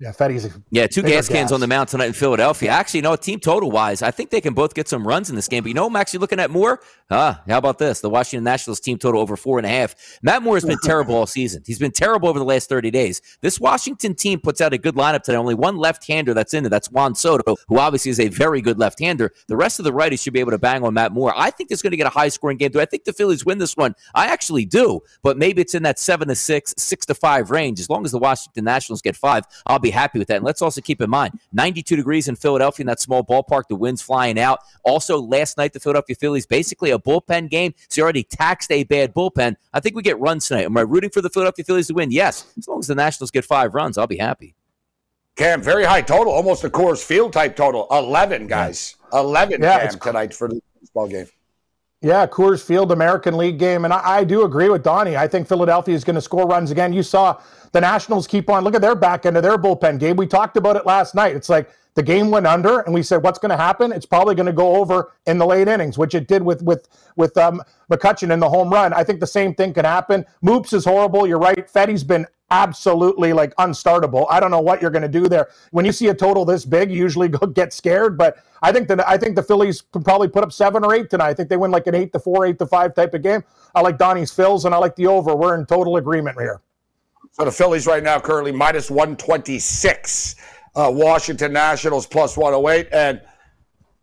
Yeah, 0.00 0.12
Fedde's. 0.12 0.48
Yeah, 0.70 0.86
two 0.86 1.02
gas 1.02 1.28
cans 1.28 1.50
gas. 1.50 1.52
on 1.52 1.58
the 1.58 1.66
mound 1.66 1.88
tonight 1.88 2.06
in 2.06 2.12
Philadelphia. 2.12 2.70
Actually, 2.70 2.98
you 2.98 3.02
know, 3.02 3.16
team 3.16 3.40
total 3.40 3.68
wise, 3.72 4.00
I 4.00 4.12
think 4.12 4.30
they 4.30 4.40
can 4.40 4.54
both 4.54 4.72
get 4.72 4.86
some 4.86 5.06
runs 5.06 5.28
in 5.28 5.34
this 5.34 5.48
game. 5.48 5.64
But 5.64 5.68
you 5.68 5.74
know, 5.74 5.86
I'm 5.86 5.96
actually 5.96 6.20
looking 6.20 6.38
at 6.38 6.52
more. 6.52 6.80
Ah, 7.10 7.42
how 7.48 7.58
about 7.58 7.78
this? 7.78 8.00
The 8.00 8.08
Washington 8.08 8.44
Nationals 8.44 8.78
team 8.78 8.98
total 8.98 9.20
over 9.20 9.36
four 9.36 9.58
and 9.58 9.66
a 9.66 9.70
half. 9.70 9.96
Matt 10.22 10.42
Moore 10.42 10.54
has 10.54 10.64
been 10.64 10.78
terrible 10.84 11.16
all 11.16 11.26
season. 11.26 11.62
He's 11.66 11.80
been 11.80 11.90
terrible 11.90 12.28
over 12.28 12.38
the 12.38 12.44
last 12.44 12.68
30 12.68 12.90
days. 12.92 13.22
This 13.40 13.58
Washington 13.58 14.14
team 14.14 14.40
puts 14.40 14.60
out 14.60 14.72
a 14.72 14.78
good 14.78 14.94
lineup 14.94 15.22
today. 15.22 15.36
Only 15.36 15.54
one 15.54 15.78
left-hander 15.78 16.34
that's 16.34 16.54
in 16.54 16.62
there. 16.62 16.70
That's 16.70 16.90
Juan 16.90 17.14
Soto, 17.14 17.56
who 17.66 17.78
obviously 17.78 18.10
is 18.10 18.20
a 18.20 18.28
very 18.28 18.60
good 18.60 18.78
left-hander. 18.78 19.32
The 19.48 19.56
rest 19.56 19.80
of 19.80 19.84
the 19.84 19.92
righties 19.92 20.22
should 20.22 20.34
be 20.34 20.40
able 20.40 20.52
to 20.52 20.58
bang 20.58 20.84
on 20.84 20.94
Matt 20.94 21.12
Moore. 21.12 21.32
I 21.34 21.50
think 21.50 21.70
it's 21.70 21.82
going 21.82 21.92
to 21.92 21.96
get 21.96 22.06
a 22.06 22.10
high-scoring 22.10 22.58
game. 22.58 22.70
Do 22.70 22.80
I 22.80 22.84
think 22.84 23.04
the 23.04 23.12
Phillies 23.14 23.44
win 23.44 23.58
this 23.58 23.76
one? 23.76 23.94
I 24.14 24.26
actually 24.26 24.66
do, 24.66 25.00
but 25.22 25.38
maybe 25.38 25.62
it's 25.62 25.74
in 25.74 25.82
that 25.84 25.98
seven 25.98 26.28
to 26.28 26.34
six, 26.34 26.74
six 26.76 27.06
to 27.06 27.14
five 27.14 27.50
range. 27.50 27.80
As 27.80 27.88
long 27.88 28.04
as 28.04 28.12
the 28.12 28.18
Washington 28.18 28.64
Nationals 28.64 29.02
get 29.02 29.16
five, 29.16 29.44
I'll 29.66 29.78
be 29.78 29.87
happy 29.90 30.18
with 30.18 30.28
that. 30.28 30.36
And 30.36 30.44
let's 30.44 30.62
also 30.62 30.80
keep 30.80 31.00
in 31.00 31.10
mind 31.10 31.38
92 31.52 31.96
degrees 31.96 32.28
in 32.28 32.36
Philadelphia 32.36 32.82
in 32.82 32.86
that 32.88 33.00
small 33.00 33.24
ballpark. 33.24 33.64
The 33.68 33.76
wind's 33.76 34.02
flying 34.02 34.38
out. 34.38 34.60
Also, 34.84 35.20
last 35.20 35.56
night, 35.56 35.72
the 35.72 35.80
Philadelphia 35.80 36.16
Phillies 36.16 36.46
basically 36.46 36.90
a 36.90 36.98
bullpen 36.98 37.50
game. 37.50 37.74
So 37.88 38.00
you 38.00 38.02
already 38.04 38.24
taxed 38.24 38.70
a 38.70 38.84
bad 38.84 39.14
bullpen. 39.14 39.56
I 39.72 39.80
think 39.80 39.96
we 39.96 40.02
get 40.02 40.18
runs 40.18 40.48
tonight. 40.48 40.64
Am 40.64 40.76
I 40.76 40.82
rooting 40.82 41.10
for 41.10 41.20
the 41.20 41.30
Philadelphia 41.30 41.64
Phillies 41.64 41.88
to 41.88 41.94
win? 41.94 42.10
Yes. 42.10 42.52
As 42.58 42.68
long 42.68 42.78
as 42.78 42.86
the 42.86 42.94
Nationals 42.94 43.30
get 43.30 43.44
five 43.44 43.74
runs, 43.74 43.98
I'll 43.98 44.06
be 44.06 44.18
happy. 44.18 44.54
Cam, 45.36 45.62
very 45.62 45.84
high 45.84 46.02
total, 46.02 46.32
almost 46.32 46.64
a 46.64 46.68
Coors 46.68 47.02
Field 47.02 47.32
type 47.32 47.54
total. 47.54 47.86
11, 47.92 48.48
guys. 48.48 48.96
11, 49.12 49.62
Yeah, 49.62 49.86
Cam, 49.86 49.98
tonight 50.00 50.34
for 50.34 50.48
the 50.48 50.60
baseball 50.80 51.06
game. 51.06 51.26
Yeah, 52.00 52.26
Coors 52.26 52.60
Field 52.60 52.90
American 52.90 53.36
League 53.36 53.58
game. 53.58 53.84
And 53.84 53.94
I, 53.94 54.18
I 54.18 54.24
do 54.24 54.42
agree 54.44 54.68
with 54.68 54.82
Donnie. 54.82 55.16
I 55.16 55.28
think 55.28 55.46
Philadelphia 55.46 55.94
is 55.94 56.02
going 56.02 56.16
to 56.16 56.20
score 56.20 56.46
runs 56.46 56.72
again. 56.72 56.92
You 56.92 57.04
saw 57.04 57.40
the 57.72 57.80
Nationals 57.80 58.26
keep 58.26 58.50
on. 58.50 58.64
Look 58.64 58.74
at 58.74 58.80
their 58.80 58.94
back 58.94 59.26
end 59.26 59.36
of 59.36 59.42
their 59.42 59.58
bullpen 59.58 59.98
game. 59.98 60.16
We 60.16 60.26
talked 60.26 60.56
about 60.56 60.76
it 60.76 60.86
last 60.86 61.14
night. 61.14 61.36
It's 61.36 61.48
like 61.48 61.70
the 61.94 62.02
game 62.02 62.30
went 62.30 62.46
under, 62.46 62.80
and 62.80 62.94
we 62.94 63.02
said, 63.02 63.22
what's 63.22 63.38
going 63.38 63.50
to 63.50 63.56
happen? 63.56 63.90
It's 63.90 64.06
probably 64.06 64.34
going 64.34 64.46
to 64.46 64.52
go 64.52 64.76
over 64.76 65.14
in 65.26 65.38
the 65.38 65.46
late 65.46 65.66
innings, 65.66 65.98
which 65.98 66.14
it 66.14 66.28
did 66.28 66.42
with 66.42 66.62
with 66.62 66.88
with 67.16 67.36
um, 67.36 67.62
McCutchen 67.90 68.32
in 68.32 68.38
the 68.38 68.48
home 68.48 68.70
run. 68.70 68.92
I 68.92 69.02
think 69.02 69.20
the 69.20 69.26
same 69.26 69.54
thing 69.54 69.74
can 69.74 69.84
happen. 69.84 70.24
Moops 70.42 70.72
is 70.72 70.84
horrible. 70.84 71.26
You're 71.26 71.38
right. 71.40 71.68
Fedde's 71.68 72.04
been 72.04 72.26
absolutely 72.50 73.32
like 73.32 73.54
unstartable. 73.56 74.26
I 74.30 74.40
don't 74.40 74.50
know 74.50 74.60
what 74.60 74.80
you're 74.80 74.90
going 74.90 75.02
to 75.02 75.08
do 75.08 75.28
there. 75.28 75.48
When 75.70 75.84
you 75.84 75.92
see 75.92 76.08
a 76.08 76.14
total 76.14 76.44
this 76.44 76.64
big, 76.64 76.90
you 76.90 76.96
usually 76.96 77.28
go 77.40 77.46
get 77.46 77.72
scared. 77.72 78.16
But 78.16 78.38
I 78.62 78.72
think 78.72 78.88
that 78.88 79.06
I 79.08 79.18
think 79.18 79.36
the 79.36 79.42
Phillies 79.42 79.82
could 79.92 80.04
probably 80.04 80.28
put 80.28 80.44
up 80.44 80.52
seven 80.52 80.84
or 80.84 80.94
eight 80.94 81.10
tonight. 81.10 81.30
I 81.30 81.34
think 81.34 81.48
they 81.48 81.56
win 81.56 81.70
like 81.70 81.86
an 81.86 81.94
eight 81.94 82.12
to 82.12 82.18
four, 82.18 82.46
eight 82.46 82.58
to 82.60 82.66
five 82.66 82.94
type 82.94 83.14
of 83.14 83.22
game. 83.22 83.42
I 83.74 83.80
like 83.80 83.98
Donnie's 83.98 84.30
fills, 84.30 84.64
and 84.64 84.74
I 84.74 84.78
like 84.78 84.96
the 84.96 85.06
over. 85.06 85.34
We're 85.34 85.58
in 85.58 85.66
total 85.66 85.96
agreement 85.96 86.38
here. 86.38 86.60
So 87.38 87.44
the 87.44 87.52
Phillies 87.52 87.86
right 87.86 88.02
now 88.02 88.18
currently 88.18 88.50
minus 88.50 88.90
126. 88.90 90.34
Uh, 90.74 90.90
Washington 90.92 91.52
Nationals 91.52 92.06
plus 92.06 92.36
108. 92.36 92.88
And 92.92 93.20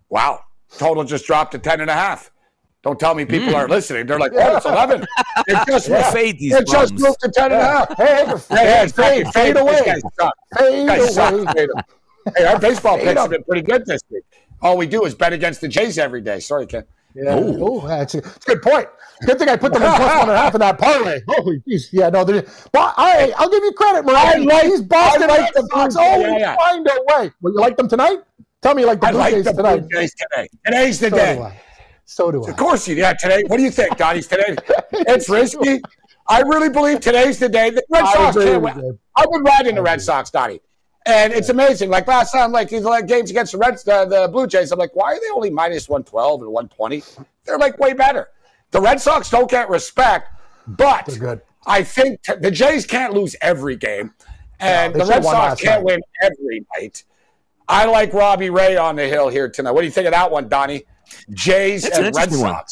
wow, 0.09 0.41
total 0.77 1.03
just 1.03 1.25
dropped 1.25 1.51
to 1.51 1.59
10 1.59 1.81
and 1.81 1.89
a 1.89 1.93
half. 1.93 2.31
Don't 2.81 2.99
tell 2.99 3.13
me 3.15 3.25
people 3.25 3.53
aren't 3.55 3.71
listening. 3.71 4.05
They're 4.05 4.19
like, 4.19 4.31
oh, 4.35 4.57
it's 4.57 4.65
11. 4.65 5.05
It 5.47 5.67
just, 5.67 5.89
Yeah. 5.89 6.09
Fade 6.11 6.39
these 6.39 6.53
it 6.53 6.65
just 6.65 6.93
moved 6.93 7.19
to 7.19 7.29
10 7.29 7.51
and 7.51 7.53
a 7.53 7.61
half. 7.61 7.97
Hey, 7.97 8.23
yeah, 8.51 8.87
fade, 8.87 9.27
fade, 9.33 9.57
away. 9.57 9.73
These 9.73 9.85
guys 9.85 10.01
suck. 10.17 10.33
Fade 10.57 10.73
These 10.73 10.87
guys 10.87 11.13
suck. 11.13 11.33
away. 11.33 11.67
Hey, 12.37 12.45
our 12.45 12.57
baseball 12.59 12.97
Fade 12.97 13.07
picks 13.07 13.21
have 13.21 13.29
been 13.29 13.43
pretty 13.43 13.61
good 13.61 13.85
this 13.85 14.01
week. 14.09 14.23
All 14.61 14.77
we 14.77 14.87
do 14.87 15.03
is 15.03 15.13
bet 15.13 15.33
against 15.33 15.59
the 15.61 15.67
Jays 15.67 15.97
every 15.97 16.21
day. 16.21 16.39
Sorry, 16.39 16.65
Ken. 16.65 16.85
Yeah. 17.13 17.35
Oh, 17.37 17.85
that's 17.85 18.15
a, 18.15 18.21
that's 18.21 18.47
a 18.47 18.55
good 18.55 18.61
point. 18.61 18.87
Good 19.25 19.39
thing 19.39 19.47
I 19.49 19.55
put 19.55 19.71
them 19.73 19.81
in 19.83 19.89
plus 19.89 19.99
one 20.19 20.21
and 20.29 20.31
a 20.31 20.37
half 20.37 20.53
in 20.55 20.59
that 20.59 20.77
parlay. 20.77 21.21
Holy 21.27 21.61
jeez. 21.61 21.87
Yeah, 21.91 22.09
no, 22.09 22.23
they're- 22.25 22.45
but 22.71 22.93
I, 22.97 23.31
I'll 23.37 23.49
give 23.49 23.63
you 23.63 23.71
credit, 23.71 23.99
I 23.99 24.01
Mariah. 24.01 24.39
like- 24.43 24.63
These 24.63 24.81
Boston 24.81 25.23
I 25.23 25.27
like 25.27 25.39
Red 25.39 25.51
the 25.55 25.67
Sox 25.71 25.95
Blue 25.95 26.03
always 26.03 26.27
Yeah, 26.27 26.37
yeah. 26.37 26.55
find 26.57 26.87
a 26.87 26.91
way. 27.21 27.31
Well, 27.41 27.53
you 27.53 27.59
like 27.59 27.77
them 27.77 27.87
tonight? 27.87 28.19
Tell 28.61 28.75
me 28.75 28.81
you 28.81 28.87
like 28.87 28.99
the 28.99 29.07
I 29.07 29.11
Blue 29.11 29.19
like 29.19 29.33
Jays 29.35 29.45
the 29.45 29.53
tonight. 29.53 29.79
Blue 29.79 29.89
Jays 29.89 30.13
today. 30.15 30.49
Today's 30.65 30.99
the 30.99 31.09
So 31.09 31.15
day. 31.15 31.35
do 31.35 31.41
I. 31.43 31.61
So 32.05 32.31
do 32.31 32.45
I. 32.45 32.49
Of 32.49 32.57
course 32.57 32.87
you. 32.87 32.95
Yeah, 32.95 33.13
today. 33.13 33.43
What 33.47 33.57
do 33.57 33.63
you 33.63 33.71
think, 33.71 33.95
Donnie's 33.97 34.27
today? 34.27 34.55
It's 34.91 35.29
risky. 35.29 35.81
I 36.27 36.41
really 36.41 36.69
believe 36.69 36.99
today's 36.99 37.37
the 37.39 37.47
day. 37.49 37.69
The 37.69 37.83
Red 37.89 38.03
I 38.03 38.13
Sox 38.13 38.35
agree 38.35 38.51
can't 38.51 38.63
win. 38.63 38.99
I 39.15 39.25
would 39.27 39.45
ride 39.45 39.67
in 39.67 39.75
the 39.75 39.81
Red 39.81 40.01
Sox, 40.01 40.29
Donnie. 40.31 40.59
And 41.05 41.31
it's 41.31 41.49
amazing. 41.49 41.91
Like 41.91 42.07
last 42.07 42.31
time, 42.31 42.51
like 42.51 42.67
these 42.69 42.81
like, 42.83 43.05
games 43.05 43.29
against 43.29 43.51
the 43.51 43.59
Reds, 43.59 43.87
uh, 43.87 44.05
the 44.05 44.27
Blue 44.27 44.47
Jays, 44.47 44.71
I'm 44.71 44.79
like, 44.79 44.95
why 44.95 45.13
are 45.13 45.19
they 45.21 45.29
only 45.29 45.51
minus 45.51 45.87
112 45.87 46.41
and 46.41 46.51
120? 46.51 47.03
They're 47.45 47.59
like 47.59 47.77
way 47.77 47.93
better. 47.93 48.29
The 48.75 48.81
Red 48.81 48.99
Sox 48.99 49.29
don't 49.29 49.49
get 49.49 49.69
respect, 49.69 50.27
but 50.67 51.05
good. 51.17 51.41
I 51.65 51.81
think 51.81 52.21
t- 52.23 52.33
the 52.35 52.51
Jays 52.51 52.85
can't 52.85 53.13
lose 53.13 53.33
every 53.39 53.77
game, 53.77 54.13
and 54.59 54.93
they 54.93 54.99
the 54.99 55.05
Red 55.05 55.23
Sox 55.23 55.61
can't 55.61 55.81
night. 55.81 55.93
win 55.93 56.01
every 56.21 56.65
night. 56.77 57.05
I 57.69 57.85
like 57.85 58.11
Robbie 58.13 58.49
Ray 58.49 58.75
on 58.75 58.97
the 58.97 59.07
hill 59.07 59.29
here 59.29 59.47
tonight. 59.47 59.71
What 59.71 59.79
do 59.81 59.85
you 59.85 59.91
think 59.93 60.07
of 60.07 60.11
that 60.11 60.29
one, 60.29 60.49
Donnie? 60.49 60.83
Jays 61.29 61.85
It's 61.85 61.97
an 61.97 62.07
and 62.07 62.15
Red 62.17 62.33
Sox. 62.33 62.41
one. 62.41 62.63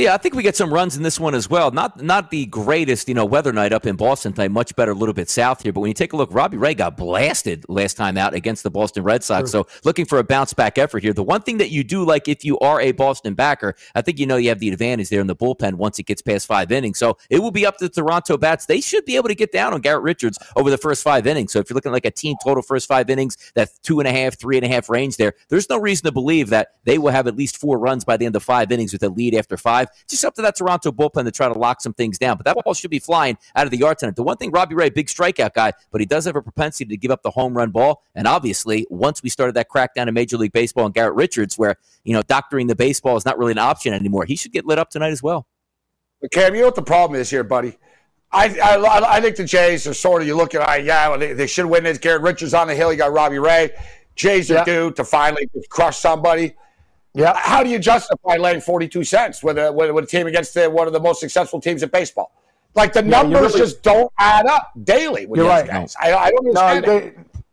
Yeah, 0.00 0.14
I 0.14 0.16
think 0.16 0.34
we 0.34 0.42
get 0.42 0.56
some 0.56 0.72
runs 0.72 0.96
in 0.96 1.02
this 1.02 1.20
one 1.20 1.34
as 1.34 1.50
well. 1.50 1.70
Not 1.72 2.02
not 2.02 2.30
the 2.30 2.46
greatest, 2.46 3.06
you 3.06 3.14
know, 3.14 3.26
weather 3.26 3.52
night 3.52 3.72
up 3.72 3.86
in 3.86 3.96
Boston 3.96 4.32
tonight. 4.32 4.50
Much 4.50 4.74
better, 4.74 4.92
a 4.92 4.94
little 4.94 5.12
bit 5.12 5.28
south 5.28 5.62
here. 5.62 5.74
But 5.74 5.80
when 5.80 5.88
you 5.88 5.94
take 5.94 6.14
a 6.14 6.16
look, 6.16 6.32
Robbie 6.32 6.56
Ray 6.56 6.74
got 6.74 6.96
blasted 6.96 7.66
last 7.68 7.98
time 7.98 8.16
out 8.16 8.32
against 8.32 8.62
the 8.62 8.70
Boston 8.70 9.02
Red 9.02 9.22
Sox. 9.22 9.50
Sure. 9.50 9.64
So 9.64 9.80
looking 9.84 10.06
for 10.06 10.18
a 10.18 10.24
bounce 10.24 10.54
back 10.54 10.78
effort 10.78 11.02
here. 11.02 11.12
The 11.12 11.22
one 11.22 11.42
thing 11.42 11.58
that 11.58 11.70
you 11.70 11.84
do 11.84 12.02
like 12.02 12.28
if 12.28 12.46
you 12.46 12.58
are 12.60 12.80
a 12.80 12.92
Boston 12.92 13.34
backer, 13.34 13.74
I 13.94 14.00
think 14.00 14.18
you 14.18 14.26
know 14.26 14.36
you 14.36 14.48
have 14.48 14.58
the 14.58 14.70
advantage 14.70 15.10
there 15.10 15.20
in 15.20 15.26
the 15.26 15.36
bullpen 15.36 15.74
once 15.74 15.98
it 15.98 16.04
gets 16.04 16.22
past 16.22 16.46
five 16.46 16.72
innings. 16.72 16.98
So 16.98 17.18
it 17.28 17.40
will 17.40 17.50
be 17.50 17.66
up 17.66 17.76
to 17.78 17.88
the 17.88 17.94
Toronto 17.94 18.38
bats. 18.38 18.64
They 18.64 18.80
should 18.80 19.04
be 19.04 19.16
able 19.16 19.28
to 19.28 19.34
get 19.34 19.52
down 19.52 19.74
on 19.74 19.82
Garrett 19.82 20.02
Richards 20.02 20.38
over 20.56 20.70
the 20.70 20.78
first 20.78 21.02
five 21.02 21.26
innings. 21.26 21.52
So 21.52 21.58
if 21.58 21.68
you're 21.68 21.74
looking 21.74 21.92
like 21.92 22.06
a 22.06 22.10
team 22.10 22.36
total 22.42 22.62
first 22.62 22.88
five 22.88 23.10
innings, 23.10 23.36
that 23.54 23.68
two 23.82 24.00
and 24.00 24.08
a 24.08 24.12
half, 24.12 24.38
three 24.38 24.56
and 24.56 24.64
a 24.64 24.68
half 24.68 24.88
range 24.88 25.18
there, 25.18 25.34
there's 25.50 25.68
no 25.68 25.78
reason 25.78 26.06
to 26.06 26.12
believe 26.12 26.48
that 26.48 26.76
they 26.84 26.96
will 26.96 27.12
have 27.12 27.26
at 27.26 27.36
least 27.36 27.58
four 27.58 27.78
runs 27.78 28.02
by 28.02 28.16
the 28.16 28.24
end 28.24 28.34
of 28.34 28.42
five 28.42 28.72
innings 28.72 28.94
with 28.94 29.02
a 29.02 29.10
lead 29.10 29.34
after 29.34 29.58
five. 29.58 29.89
Just 30.08 30.24
up 30.24 30.34
to 30.34 30.42
that 30.42 30.56
Toronto 30.56 30.92
bullpen 30.92 31.24
to 31.24 31.30
try 31.30 31.48
to 31.48 31.58
lock 31.58 31.80
some 31.80 31.92
things 31.92 32.18
down. 32.18 32.36
But 32.36 32.46
that 32.46 32.56
ball 32.64 32.74
should 32.74 32.90
be 32.90 32.98
flying 32.98 33.36
out 33.56 33.66
of 33.66 33.70
the 33.70 33.78
yard 33.78 33.98
tonight. 33.98 34.16
The 34.16 34.22
one 34.22 34.36
thing, 34.36 34.50
Robbie 34.50 34.74
Ray, 34.74 34.90
big 34.90 35.06
strikeout 35.06 35.54
guy, 35.54 35.72
but 35.90 36.00
he 36.00 36.06
does 36.06 36.24
have 36.24 36.36
a 36.36 36.42
propensity 36.42 36.86
to 36.86 36.96
give 36.96 37.10
up 37.10 37.22
the 37.22 37.30
home 37.30 37.56
run 37.56 37.70
ball. 37.70 38.02
And 38.14 38.26
obviously, 38.26 38.86
once 38.90 39.22
we 39.22 39.28
started 39.28 39.54
that 39.54 39.68
crackdown 39.68 40.08
in 40.08 40.14
Major 40.14 40.36
League 40.36 40.52
Baseball 40.52 40.86
and 40.86 40.94
Garrett 40.94 41.14
Richards, 41.14 41.58
where 41.58 41.76
you 42.04 42.12
know 42.12 42.22
doctoring 42.22 42.66
the 42.66 42.76
baseball 42.76 43.16
is 43.16 43.24
not 43.24 43.38
really 43.38 43.52
an 43.52 43.58
option 43.58 43.92
anymore, 43.92 44.24
he 44.24 44.36
should 44.36 44.52
get 44.52 44.66
lit 44.66 44.78
up 44.78 44.90
tonight 44.90 45.10
as 45.10 45.22
well. 45.22 45.46
But 46.20 46.32
Cam, 46.32 46.54
you 46.54 46.60
know 46.60 46.66
what 46.66 46.74
the 46.74 46.82
problem 46.82 47.20
is 47.20 47.30
here, 47.30 47.44
buddy. 47.44 47.78
I, 48.32 48.46
I, 48.60 49.16
I 49.16 49.20
think 49.20 49.36
the 49.36 49.44
Jays 49.44 49.86
are 49.88 49.94
sort 49.94 50.22
of 50.22 50.28
you 50.28 50.36
look 50.36 50.54
at 50.54 50.66
I 50.66 50.76
yeah 50.76 51.08
well, 51.08 51.18
they, 51.18 51.32
they 51.32 51.46
should 51.46 51.66
win 51.66 51.84
this. 51.84 51.98
Garrett 51.98 52.22
Richards 52.22 52.54
on 52.54 52.68
the 52.68 52.74
hill. 52.74 52.92
You 52.92 52.98
got 52.98 53.12
Robbie 53.12 53.38
Ray. 53.38 53.70
Jays 54.14 54.50
are 54.50 54.54
yeah. 54.54 54.64
due 54.64 54.90
to 54.92 55.04
finally 55.04 55.48
crush 55.68 55.98
somebody. 55.98 56.54
Yeah. 57.14 57.36
How 57.36 57.62
do 57.62 57.70
you 57.70 57.78
justify 57.78 58.36
laying 58.36 58.60
42 58.60 59.04
cents 59.04 59.42
with 59.42 59.58
a, 59.58 59.72
with 59.72 60.04
a 60.04 60.06
team 60.06 60.26
against 60.26 60.54
the, 60.54 60.70
one 60.70 60.86
of 60.86 60.92
the 60.92 61.00
most 61.00 61.20
successful 61.20 61.60
teams 61.60 61.82
in 61.82 61.88
baseball? 61.88 62.32
Like 62.74 62.92
the 62.92 63.02
yeah, 63.02 63.22
numbers 63.22 63.52
really, 63.52 63.58
just 63.58 63.82
don't 63.82 64.12
add 64.18 64.46
up 64.46 64.72
daily 64.84 65.26
with 65.26 65.38
you're 65.38 65.48
these 65.48 65.62
right. 65.62 65.66
guys. 65.66 65.96
I, 66.00 66.14
I, 66.14 66.30
don't 66.30 66.46
understand 66.46 66.86
no, 66.86 67.00
they, 67.00 67.12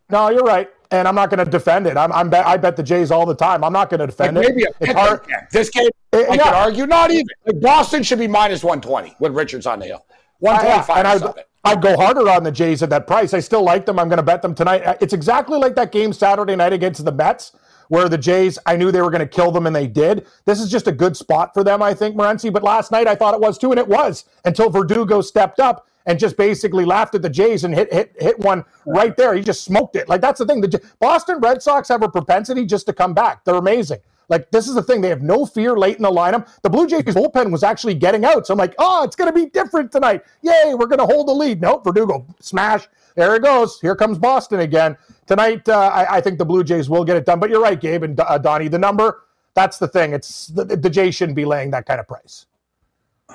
no, 0.09 0.29
you're 0.29 0.43
right. 0.43 0.69
And 0.91 1.07
I'm 1.07 1.15
not 1.15 1.29
going 1.29 1.43
to 1.43 1.49
defend 1.49 1.87
it. 1.87 1.97
I'm, 1.97 2.11
I'm 2.13 2.29
bet, 2.29 2.45
I 2.45 2.55
bet 2.55 2.77
the 2.77 2.83
Jays 2.83 3.11
all 3.11 3.25
the 3.25 3.35
time. 3.35 3.63
I'm 3.63 3.73
not 3.73 3.89
going 3.89 3.99
to 3.99 4.05
defend 4.05 4.37
like 4.37 4.47
maybe 4.47 4.61
it. 4.61 4.75
Maybe 4.79 4.93
hard. 4.93 5.21
This 5.51 5.69
game, 5.69 5.89
it, 6.13 6.29
I 6.29 6.35
yeah. 6.35 6.43
could 6.43 6.53
argue, 6.53 6.85
not 6.85 7.11
even. 7.11 7.25
Like 7.45 7.59
Boston 7.59 8.03
should 8.03 8.19
be 8.19 8.27
minus 8.27 8.63
120 8.63 9.15
with 9.19 9.33
Richards 9.33 9.65
on 9.65 9.79
the 9.79 9.85
hill. 9.85 10.05
125 10.39 10.95
I, 10.95 10.99
and 10.99 11.07
I'd, 11.07 11.43
I'd 11.63 11.81
go 11.81 11.97
harder 11.97 12.29
on 12.29 12.43
the 12.43 12.51
Jays 12.51 12.83
at 12.83 12.91
that 12.91 13.07
price. 13.07 13.33
I 13.33 13.39
still 13.39 13.63
like 13.63 13.85
them. 13.85 13.97
I'm 13.99 14.07
going 14.07 14.17
to 14.17 14.23
bet 14.23 14.43
them 14.43 14.53
tonight. 14.53 14.97
It's 15.01 15.13
exactly 15.13 15.57
like 15.57 15.75
that 15.75 15.91
game 15.91 16.13
Saturday 16.13 16.55
night 16.55 16.73
against 16.73 17.03
the 17.03 17.11
Mets 17.11 17.53
where 17.89 18.10
the 18.10 18.17
Jays, 18.17 18.60
I 18.65 18.75
knew 18.75 18.91
they 18.91 19.01
were 19.01 19.12
going 19.12 19.20
to 19.20 19.27
kill 19.27 19.51
them 19.51 19.67
and 19.67 19.75
they 19.75 19.88
did. 19.88 20.27
This 20.46 20.60
is 20.60 20.70
just 20.70 20.88
a 20.88 20.91
good 20.91 21.15
spot 21.15 21.53
for 21.53 21.63
them, 21.63 21.82
I 21.82 21.94
think, 21.94 22.15
Morency. 22.15 22.51
But 22.51 22.63
last 22.63 22.91
night 22.91 23.08
I 23.08 23.15
thought 23.15 23.34
it 23.34 23.39
was 23.39 23.58
too, 23.58 23.72
and 23.72 23.79
it 23.79 23.88
was 23.88 24.25
until 24.46 24.70
Verdugo 24.70 25.22
stepped 25.22 25.60
up 25.60 25.88
and 26.08 26.17
just 26.17 26.38
basically 26.38 26.86
laughed 26.86 27.15
at 27.15 27.22
the 27.22 27.29
Jays 27.29 27.63
and 27.63 27.75
hit 27.75 27.94
hit 27.94 28.15
hit 28.17 28.39
one 28.39 28.63
right 28.86 29.15
there. 29.15 29.34
He 29.34 29.41
just 29.41 29.63
smoked 29.63 29.96
it. 29.96 30.10
Like 30.10 30.22
that's 30.22 30.39
the 30.39 30.46
thing. 30.46 30.62
The 30.62 30.82
Boston 31.00 31.39
Red 31.39 31.62
Sox 31.62 31.89
have 31.89 32.01
a 32.01 32.10
propensity 32.10 32.65
just 32.65 32.86
to 32.88 32.94
come 32.94 33.13
back. 33.13 33.44
They're 33.44 33.56
amazing. 33.56 34.00
Like 34.29 34.50
this 34.51 34.67
is 34.67 34.75
the 34.75 34.84
thing. 34.84 35.01
They 35.01 35.10
have 35.10 35.22
no 35.22 35.46
fear 35.46 35.77
late 35.77 35.98
in 35.98 36.03
the 36.03 36.12
lineup. 36.12 36.50
The 36.62 36.70
Blue 36.70 36.88
Jays 36.88 37.03
bullpen 37.03 37.51
was 37.51 37.63
actually 37.63 37.94
getting 37.94 38.25
out. 38.25 38.48
So 38.48 38.53
I'm 38.53 38.58
like, 38.58 38.75
oh, 38.77 39.03
it's 39.03 39.15
going 39.15 39.32
to 39.32 39.38
be 39.38 39.50
different 39.50 39.91
tonight. 39.91 40.24
Yay, 40.41 40.74
we're 40.74 40.88
going 40.88 41.00
to 41.00 41.06
hold 41.06 41.27
the 41.27 41.34
lead. 41.34 41.62
Nope, 41.62 41.84
Verdugo 41.84 42.25
smash. 42.39 42.88
There 43.15 43.36
it 43.36 43.44
goes. 43.44 43.79
Here 43.82 43.96
comes 43.96 44.17
Boston 44.17 44.62
again 44.62 44.98
tonight. 45.27 45.67
Uh, 45.69 45.77
I, 45.93 46.17
I, 46.17 46.22
think 46.22 46.39
the 46.39 46.46
Blue 46.46 46.63
Jays 46.63 46.89
will 46.89 47.03
get 47.03 47.17
it 47.17 47.25
done. 47.25 47.39
But 47.39 47.50
you're 47.50 47.62
right, 47.62 47.79
Gabe 47.79 48.03
and 48.03 48.19
uh, 48.19 48.38
Donnie. 48.38 48.67
The 48.67 48.79
number. 48.79 49.24
That's 49.53 49.77
the 49.77 49.88
thing. 49.88 50.13
It's 50.13 50.48
the, 50.48 50.65
the 50.65 50.89
Jays 50.89 51.15
shouldn't 51.15 51.36
be 51.36 51.46
laying 51.46 51.72
that 51.72 51.86
kind 51.86 52.00
of 52.00 52.07
price. 52.07 52.46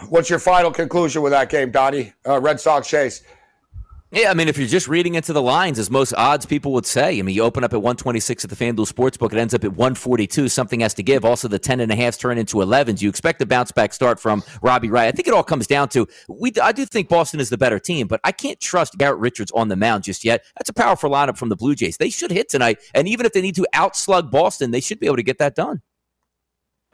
What's 0.09 0.31
your 0.31 0.39
final 0.39 0.71
conclusion 0.71 1.23
with 1.23 1.33
that 1.33 1.51
game, 1.51 1.71
Donnie? 1.71 2.13
Uh, 2.27 2.41
Red 2.41 2.61
Sox 2.61 2.89
chase. 2.89 3.23
Yeah, 4.15 4.31
I 4.31 4.35
mean, 4.35 4.47
if 4.47 4.59
you're 4.59 4.69
just 4.69 4.89
reading 4.89 5.15
into 5.15 5.33
the 5.33 5.41
lines, 5.41 5.79
as 5.79 5.91
most 5.91 6.13
odds 6.13 6.45
people 6.45 6.75
would 6.75 6.85
say, 6.85 7.19
I 7.19 7.23
mean, 7.23 7.35
you 7.35 7.43
open 7.43 7.65
up 7.65 7.73
at 7.73 7.81
126 7.81 8.45
at 8.45 8.51
the 8.51 8.57
FanDuel 8.57 8.87
Sportsbook, 8.87 9.33
it 9.33 9.39
ends 9.39 9.55
up 9.55 9.65
at 9.65 9.71
142. 9.71 10.51
Something 10.51 10.81
has 10.81 10.93
to 10.93 11.03
give. 11.03 11.25
Also, 11.25 11.49
the 11.49 11.59
10 11.59 11.81
and 11.81 11.91
a 11.91 11.95
half 11.95 12.19
turn 12.19 12.37
into 12.37 12.59
11s. 12.59 13.01
You 13.01 13.09
expect 13.09 13.41
a 13.41 13.47
bounce 13.47 13.73
back 13.73 13.95
start 13.95 14.21
from 14.21 14.43
Robbie 14.61 14.91
Ray. 14.91 15.09
I 15.09 15.13
think 15.13 15.29
it 15.29 15.33
all 15.33 15.43
comes 15.43 15.67
down 15.67 15.89
to 15.91 16.07
we. 16.29 16.53
I 16.63 16.73
do 16.73 16.85
think 16.85 17.09
Boston 17.09 17.41
is 17.41 17.49
the 17.49 17.57
better 17.57 17.79
team, 17.79 18.07
but 18.07 18.21
I 18.23 18.33
can't 18.33 18.61
trust 18.61 18.99
Garrett 18.99 19.19
Richards 19.19 19.51
on 19.53 19.69
the 19.69 19.77
mound 19.77 20.05
just 20.05 20.27
yet. 20.27 20.45
That's 20.59 20.69
a 20.69 20.75
powerful 20.75 21.09
lineup 21.09 21.39
from 21.39 21.49
the 21.49 21.57
Blue 21.57 21.75
Jays. 21.75 21.97
They 21.97 22.11
should 22.11 22.33
hit 22.33 22.51
tonight, 22.51 22.81
and 22.95 23.09
even 23.09 23.25
if 23.25 23.33
they 23.33 23.41
need 23.41 23.55
to 23.55 23.67
outslug 23.73 24.31
Boston, 24.31 24.73
they 24.73 24.81
should 24.81 25.01
be 25.01 25.07
able 25.07 25.17
to 25.17 25.23
get 25.23 25.39
that 25.39 25.55
done. 25.55 25.81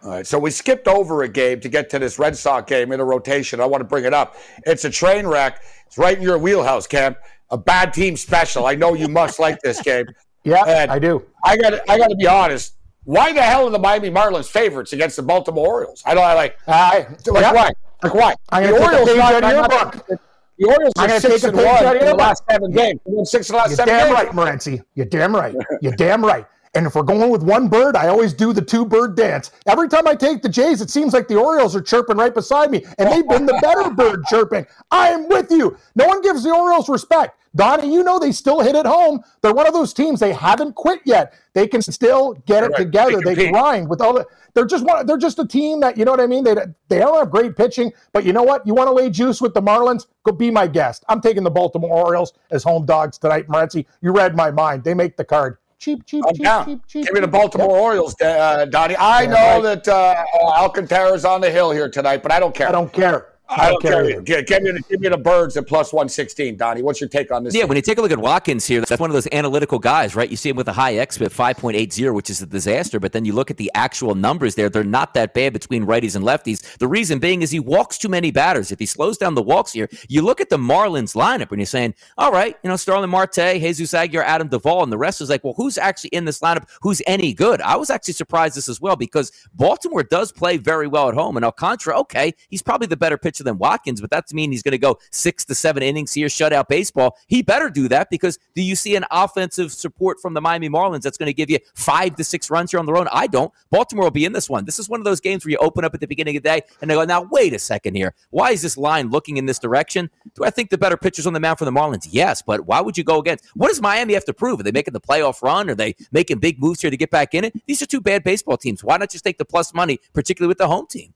All 0.05 0.11
right, 0.11 0.27
so 0.27 0.39
we 0.39 0.51
skipped 0.51 0.87
over 0.87 1.25
a 1.25 1.29
game 1.29 1.61
to 1.61 1.69
get 1.69 1.91
to 1.91 1.99
this 1.99 2.19
Red 2.19 2.37
Sox 2.37 2.69
game 2.69 2.93
in 2.93 3.01
a 3.01 3.05
rotation. 3.05 3.61
I 3.61 3.67
want 3.67 3.81
to 3.81 3.85
bring 3.85 4.05
it 4.05 4.15
up. 4.15 4.37
It's 4.65 4.85
a 4.85 4.91
train 4.91 5.27
wreck. 5.27 5.61
It's 5.87 5.99
right 5.99 6.17
in 6.17 6.23
your 6.23 6.39
wheelhouse, 6.39 6.87
Cam 6.87 7.17
a 7.51 7.59
bad 7.59 7.93
team 7.93 8.17
special. 8.17 8.67
I 8.67 8.75
know 8.75 8.95
you 8.95 9.09
must 9.09 9.39
like 9.39 9.61
this 9.61 9.81
game. 9.83 10.07
Yeah, 10.45 10.65
and 10.67 10.91
I 10.91 10.99
do. 10.99 11.25
I 11.45 11.59
got 11.59 11.75
I 11.91 11.99
got 11.99 12.09
to 12.09 12.17
be 12.17 12.27
honest. 12.27 12.77
Why 13.05 13.33
the 13.33 13.43
hell 13.43 13.67
are 13.67 13.71
the 13.71 13.79
Miami 13.79 14.09
Marlins 14.09 14.49
favorites 14.49 14.95
against 14.95 15.17
the 15.17 15.23
Baltimore 15.23 15.67
Orioles? 15.67 16.03
I 16.07 16.15
don't 16.15 16.25
I 16.25 16.33
like. 16.33 16.57
I 16.67 17.07
like 17.27 17.43
yeah. 17.43 17.53
why? 17.53 17.71
Like 18.03 18.15
why? 18.15 18.35
I'm 18.49 18.63
the 18.63 18.71
Orioles 18.71 19.17
not, 19.17 19.43
not, 19.43 19.43
not, 19.43 19.71
not, 19.71 20.09
the 20.09 20.65
Orioles 20.65 20.93
are 20.97 21.21
six 21.21 21.43
and 21.43 21.57
one 21.57 21.97
in 21.99 22.07
the 22.07 22.15
last 22.15 22.45
seven 22.49 22.71
games. 22.71 23.01
Six 23.25 23.51
in 23.51 23.55
the 23.55 23.59
last 23.59 23.71
You're 23.71 23.77
seven 23.77 23.95
damn 23.95 24.07
games. 24.07 24.15
right, 24.15 24.29
Morency. 24.29 24.83
You're 24.95 25.07
damn 25.07 25.35
right. 25.35 25.55
You're 25.83 25.97
damn 25.97 26.25
right. 26.25 26.47
And 26.79 26.87
if 26.87 26.95
we're 26.95 27.03
going 27.03 27.29
with 27.29 27.43
one 27.43 27.67
bird, 27.67 27.97
I 27.97 28.07
always 28.07 28.33
do 28.33 28.53
the 28.53 28.63
two 28.63 28.85
bird 28.87 29.17
dance. 29.17 29.51
Every 29.67 29.89
time 29.89 30.07
I 30.07 30.15
take 30.15 30.43
the 30.43 30.49
Jays, 30.49 30.81
it 30.81 30.91
seems 30.91 31.13
like 31.13 31.27
the 31.27 31.35
Orioles 31.35 31.75
are 31.75 31.81
chirping 31.81 32.17
right 32.17 32.33
beside 32.33 32.71
me, 32.71 32.85
and 32.99 33.11
they've 33.11 33.29
been 33.29 33.47
the 33.47 33.59
better 33.61 33.91
bird 33.97 34.23
chirping. 34.27 34.65
I 34.93 35.09
am 35.09 35.29
with 35.29 35.51
you. 35.51 35.77
No 35.97 36.07
one 36.07 36.23
gives 36.23 36.45
the 36.45 36.55
Orioles 36.55 36.89
respect. 36.89 37.37
Donnie, 37.57 37.93
you 37.93 38.05
know 38.05 38.21
they 38.21 38.31
still 38.31 38.61
hit 38.61 38.77
at 38.77 38.87
home. 38.87 39.25
They're 39.41 39.53
one 39.53 39.67
of 39.67 39.73
those 39.73 39.93
teams 39.93 40.21
they 40.21 40.33
haven't 40.33 40.77
quit 40.77 41.01
yet. 41.05 41.35
They 41.53 41.67
can 41.67 41.83
still 41.83 42.35
get 42.47 42.63
it 42.63 42.69
right. 42.69 42.77
together. 42.77 43.21
They, 43.25 43.35
they 43.35 43.51
grind 43.51 43.89
with 43.89 44.01
all 44.01 44.15
the. 44.15 44.25
They're 44.55 44.65
just 44.65 44.85
one. 44.85 45.05
They're 45.05 45.19
just 45.19 45.41
a 45.41 45.47
team 45.49 45.81
that 45.81 45.99
you 45.99 46.05
know 46.05 46.13
what 46.13 46.21
I 46.21 46.29
mean. 46.29 46.45
They 46.45 46.55
they 46.89 47.01
don't 47.01 47.19
have 47.19 47.33
great 47.33 47.57
pitching, 47.57 47.91
but 48.13 48.25
you 48.25 48.33
know 48.33 48.45
what? 48.45 48.65
You 48.65 48.75
want 48.75 48.87
to 48.87 48.93
lay 48.93 49.11
juice 49.11 49.41
with 49.41 49.53
the 49.53 49.63
Marlins? 49.63 50.07
Go 50.23 50.31
be 50.31 50.53
my 50.53 50.69
guest. 50.69 51.05
I'm 51.09 51.21
taking 51.21 51.43
the 51.43 51.51
Baltimore 51.51 52.05
Orioles 52.05 52.35
as 52.53 52.63
home 52.63 52.87
dogs 52.87 53.19
tonight. 53.19 53.49
Morency, 53.49 53.85
you 54.01 54.13
read 54.13 54.37
my 54.37 54.53
mind. 54.53 54.85
They 54.85 54.95
make 54.95 55.17
the 55.17 55.25
card 55.25 55.59
cheap, 55.79 56.05
cheap, 56.07 56.25
I'm 56.27 56.35
cheap, 56.35 56.45
down. 56.45 56.67
cheap, 56.67 56.87
cheap. 56.87 57.05
Give 57.05 57.15
me 57.15 57.21
the 57.21 57.29
Baltimore 57.29 57.71
yep. 57.71 57.81
Orioles, 57.83 58.21
uh, 58.21 58.67
Donnie. 58.67 58.97
I 58.97 59.23
yeah, 59.23 59.29
know 59.29 59.69
right. 59.69 59.85
that 59.85 59.89
uh, 59.89 60.25
Alcantara's 60.59 61.25
on 61.25 61.41
the 61.41 61.51
hill 61.51 61.71
here 61.71 61.89
tonight, 61.89 62.23
but 62.23 62.33
I 62.33 62.41
don't 62.41 62.55
care. 62.55 62.69
I 62.69 62.73
don't 62.73 62.93
care. 62.93 63.29
I 63.49 63.71
don't 63.71 63.83
care. 63.83 64.21
Give, 64.21 64.47
give, 64.47 64.63
me 64.63 64.73
the, 64.73 64.83
give 64.89 65.01
me 65.01 65.09
the 65.09 65.17
birds 65.17 65.57
at 65.57 65.67
plus 65.67 65.93
116, 65.93 66.57
Donnie. 66.57 66.83
What's 66.83 67.01
your 67.01 67.09
take 67.09 67.31
on 67.31 67.45
this? 67.45 67.55
Yeah, 67.55 67.63
game? 67.63 67.69
when 67.69 67.77
you 67.77 67.83
take 67.83 67.99
a 67.99 68.03
look 68.03 68.11
at 68.11 68.19
Watkins 68.19 68.67
here, 68.67 68.81
that's 68.81 69.01
one 69.01 69.11
of 69.11 69.15
those 69.15 69.29
analytical 69.33 69.79
guys, 69.79 70.15
right? 70.15 70.29
You 70.29 70.37
see 70.37 70.51
him 70.51 70.57
with 70.57 70.69
a 70.69 70.73
high 70.73 70.95
XFIP, 70.95 71.35
5.80, 71.35 72.13
which 72.15 72.31
is 72.31 72.43
a 72.43 72.47
disaster, 72.47 73.01
but 73.01 73.13
then 73.13 73.25
you 73.25 73.33
look 73.33 73.51
at 73.51 73.57
the 73.57 73.71
actual 73.75 74.15
numbers 74.15 74.55
there, 74.55 74.69
they're 74.69 74.85
not 74.85 75.15
that 75.15 75.35
bad 75.35 75.53
between 75.53 75.87
righties 75.87 76.17
and 76.17 76.25
lefties. 76.25 76.79
The 76.79 76.89
reason 76.89 77.19
being 77.19 77.43
is 77.43 77.51
he 77.51 77.61
walks 77.61 77.99
too 77.99 78.09
many 78.09 78.31
batters. 78.31 78.71
If 78.71 78.79
he 78.79 78.87
slows 78.87 79.19
down 79.19 79.35
the 79.35 79.43
walks 79.43 79.73
here, 79.73 79.89
you 80.09 80.23
look 80.23 80.41
at 80.41 80.51
the 80.51 80.59
Marlins 80.59 81.15
lineup 81.15 81.51
and 81.51 81.59
you're 81.59 81.67
saying, 81.67 81.95
all 82.17 82.33
right, 82.33 82.57
you 82.63 82.69
know, 82.69 82.77
Starling 82.77 83.11
Marte, 83.11 83.35
Jesus 83.35 83.95
Aguilar, 83.95 84.25
Adam 84.25 84.49
Duvall, 84.49 84.83
and 84.83 84.93
the 84.93 84.99
rest 84.99 85.21
is 85.21 85.31
like, 85.31 85.45
well, 85.45 85.55
who's 85.57 85.79
actually 85.79 86.11
in 86.11 86.25
this 86.25 86.41
lineup 86.41 86.69
who's 86.83 87.03
any 87.07 87.33
good? 87.33 87.61
I 87.61 87.77
was 87.77 87.91
actually 87.91 88.15
surprised 88.15 88.57
this 88.57 88.69
as 88.69 88.81
well 88.81 88.97
because 88.97 89.33
Baltimore 89.55 90.03
does 90.03 90.33
play 90.33 90.57
very 90.57 90.87
well 90.87 91.09
at 91.09 91.15
home. 91.15 91.37
And 91.37 91.45
Alcantara, 91.45 91.99
okay, 92.01 92.35
he's 92.49 92.63
probably 92.63 92.87
the 92.87 92.97
better 92.97 93.19
pitcher 93.19 93.38
than 93.45 93.59
Watkins, 93.59 94.01
but 94.01 94.11
that's 94.11 94.29
that 94.29 94.35
mean 94.35 94.53
he's 94.53 94.63
going 94.63 94.73
to 94.73 94.79
go 94.79 94.99
six 95.11 95.45
to 95.47 95.55
seven 95.55 95.83
innings 95.83 96.13
here, 96.13 96.29
shutout 96.29 96.69
baseball. 96.69 97.17
He 97.27 97.43
better 97.43 97.71
do 97.71 97.89
that 97.89 98.11
because 98.11 98.39
do 98.55 98.63
you 98.63 98.77
see 98.77 98.97
an 98.97 99.05
offensive 99.11 99.73
support 99.73 100.21
from 100.21 100.35
the 100.35 100.41
Miami 100.41 100.69
Marlins 100.69 101.03
that's 101.03 101.19
going 101.19 101.29
to 101.29 101.35
give 101.35 101.51
you 101.51 101.59
five 101.75 102.17
to 102.17 102.25
six 102.25 102.51
runs 102.51 102.71
here 102.71 102.81
on 102.81 102.87
the 102.87 102.93
road? 102.93 103.09
I 103.13 103.27
don't. 103.27 103.53
Baltimore 103.71 104.05
will 104.05 104.11
be 104.11 104.25
in 104.25 104.33
this 104.33 104.49
one. 104.49 104.65
This 104.65 104.79
is 104.79 104.89
one 104.89 105.01
of 105.01 105.05
those 105.05 105.21
games 105.21 105.45
where 105.45 105.53
you 105.53 105.59
open 105.59 105.85
up 105.85 105.95
at 105.95 106.01
the 106.01 106.07
beginning 106.07 106.37
of 106.37 106.43
the 106.43 106.49
day 106.49 106.63
and 106.81 106.91
they 106.91 106.95
go, 106.95 107.05
now, 107.05 107.23
wait 107.23 107.55
a 107.55 107.59
second 107.59 107.95
here. 107.95 108.15
Why 108.31 108.51
is 108.51 108.63
this 108.63 108.77
line 108.77 109.11
looking 109.11 109.37
in 109.37 109.47
this 109.47 109.59
direction? 109.59 110.11
Do 110.35 110.45
I 110.45 110.51
think 110.51 110.71
the 110.71 110.79
better 110.79 110.97
pitchers 110.97 111.27
on 111.27 111.33
the 111.33 111.41
mound 111.41 111.59
for 111.59 111.65
the 111.65 111.73
Marlins? 111.73 112.09
Yes, 112.11 112.43
but 112.43 112.67
why 112.67 112.81
would 112.81 112.99
you 112.99 113.05
go 113.05 113.19
against? 113.19 113.45
What 113.55 113.69
does 113.69 113.81
Miami 113.81 114.15
have 114.15 114.25
to 114.27 114.35
prove? 114.35 114.61
Are 114.61 114.63
they 114.63 114.73
making 114.73 114.93
the 114.93 115.01
playoff 115.01 115.43
run? 115.43 115.71
Are 115.71 115.75
they 115.75 115.95
making 116.13 116.39
big 116.39 116.61
moves 116.61 116.81
here 116.81 116.91
to 116.91 116.97
get 116.97 117.11
back 117.11 117.35
in 117.35 117.45
it? 117.45 117.55
These 117.67 117.83
are 117.83 117.87
two 117.87 118.01
bad 118.01 118.25
baseball 118.25 118.57
teams. 118.57 118.85
Why 118.85 118.97
not 118.97 119.11
just 119.11 119.25
take 119.25 119.39
the 119.39 119.45
plus 119.45 119.73
money, 119.75 119.99
particularly 120.13 120.49
with 120.49 120.59
the 120.59 120.69
home 120.69 120.87
team? 120.87 121.15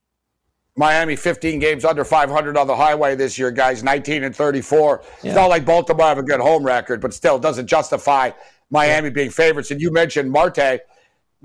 Miami 0.77 1.17
15 1.17 1.59
games 1.59 1.85
under 1.85 2.05
500 2.05 2.57
on 2.57 2.67
the 2.67 2.75
highway 2.75 3.15
this 3.15 3.39
year, 3.39 3.51
guys, 3.51 3.83
19 3.83 4.25
and 4.25 4.35
34. 4.35 5.03
Yeah. 5.05 5.31
It's 5.31 5.37
not 5.37 5.47
like 5.49 5.67
Baltimore 5.67 6.07
have 6.07 6.19
a 6.19 6.23
good 6.23 6.41
home 6.41 6.65
record, 6.65 7.01
but 7.01 7.13
still 7.13 7.39
doesn't 7.39 7.67
justify 7.67 8.31
Miami 8.71 9.09
yeah. 9.09 9.15
being 9.15 9.31
favorites. 9.31 9.71
And 9.71 9.81
you 9.81 9.93
mentioned 9.93 10.31
Marte. 10.31 10.81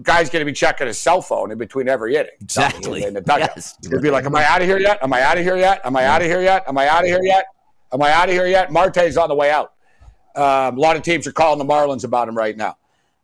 Guy's 0.03 0.29
going 0.29 0.41
to 0.41 0.45
be 0.45 0.53
checking 0.53 0.85
his 0.85 0.97
cell 0.99 1.23
phone 1.23 1.51
in 1.51 1.57
between 1.57 1.89
every 1.89 2.15
inning. 2.15 2.29
Exactly. 2.39 3.03
In 3.03 3.15
the 3.15 3.23
Yes. 3.25 3.75
He'll 3.89 3.99
be 3.99 4.11
like, 4.11 4.25
Am 4.25 4.35
I 4.35 4.45
out 4.45 4.61
of 4.61 4.67
here 4.67 4.77
yet? 4.77 4.99
Am 5.01 5.11
I 5.11 5.21
out 5.23 5.39
of 5.39 5.43
here 5.43 5.57
yet? 5.57 5.81
Am 5.83 5.97
I 5.97 6.05
out 6.05 6.21
of 6.21 6.27
here 6.27 6.41
yet? 6.41 6.63
Am 6.67 6.77
I 6.77 6.87
out 6.87 7.01
of 7.03 7.07
here 7.07 7.23
yet? 7.23 7.45
Am 7.91 8.01
I 8.01 8.11
out 8.11 8.29
of 8.29 8.35
here 8.35 8.45
yet? 8.45 8.71
Marte's 8.71 9.17
on 9.17 9.27
the 9.27 9.35
way 9.35 9.49
out. 9.49 9.73
Um, 10.35 10.77
a 10.77 10.79
lot 10.79 10.95
of 10.95 11.01
teams 11.01 11.25
are 11.25 11.31
calling 11.31 11.57
the 11.57 11.65
Marlins 11.65 12.03
about 12.03 12.29
him 12.29 12.37
right 12.37 12.55
now. 12.55 12.77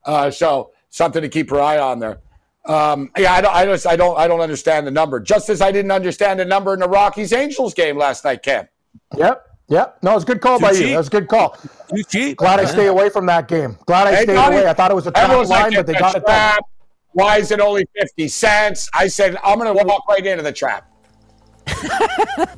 Uh, 0.04 0.32
so 0.32 0.72
something 0.90 1.22
to 1.22 1.30
keep 1.30 1.52
your 1.52 1.62
eye 1.62 1.78
on 1.78 2.00
there. 2.00 2.20
Um, 2.66 3.12
yeah, 3.18 3.34
I 3.34 3.42
don't, 3.42 3.54
I 3.54 3.66
just, 3.66 3.86
I 3.86 3.96
don't, 3.96 4.18
I 4.18 4.28
don't 4.28 4.40
understand 4.40 4.88
the 4.88 4.92
number. 4.92 5.20
Just 5.20 5.50
as 5.50 5.62
I 5.62 5.72
didn't 5.72 5.92
understand 5.92 6.40
the 6.40 6.46
number 6.46 6.74
in 6.74 6.80
the 6.80 6.88
Rockies 6.88 7.34
Angels 7.34 7.74
game 7.74 7.98
last 7.98 8.24
night, 8.24 8.42
Cam. 8.44 8.68
Yep. 9.18 9.46
Yep. 9.70 9.98
No, 10.04 10.16
it's 10.16 10.24
a 10.24 10.28
good 10.28 10.42
call 10.42 10.60
Too 10.60 10.64
by 10.66 10.72
cheap. 10.74 10.82
you. 10.82 10.88
That 10.92 10.98
was 10.98 11.08
a 11.08 11.12
good 11.12 11.28
call. 11.28 11.58
Too 11.94 12.04
cheap. 12.04 12.38
Glad 12.38 12.60
I 12.60 12.66
stay 12.66 12.88
away 12.88 13.10
from 13.10 13.26
that 13.28 13.48
game. 13.48 13.78
Glad 13.86 14.08
I 14.08 14.16
Hey, 14.16 14.24
stayed 14.24 14.34
Donnie, 14.36 14.58
away. 14.58 14.70
I 14.70 14.74
thought 14.74 14.92
it 14.92 14.96
was 14.96 15.08
a 15.08 15.12
trap 15.12 15.24
Everyone's 15.26 15.50
line, 15.50 15.72
like, 15.72 15.76
but 15.78 15.88
they 15.88 15.94
got 15.94 16.16
a 16.16 16.18
it 16.20 16.26
done. 16.26 16.60
Why 17.12 17.38
is 17.38 17.52
it 17.52 17.60
only 17.60 17.86
50 18.00 18.28
cents? 18.28 18.90
I 18.94 19.08
said, 19.08 19.38
I'm 19.44 19.60
going 19.60 19.76
to 19.76 19.84
walk 19.86 20.08
right 20.08 20.26
into 20.26 20.44
the 20.44 20.52
trap. 20.52 20.90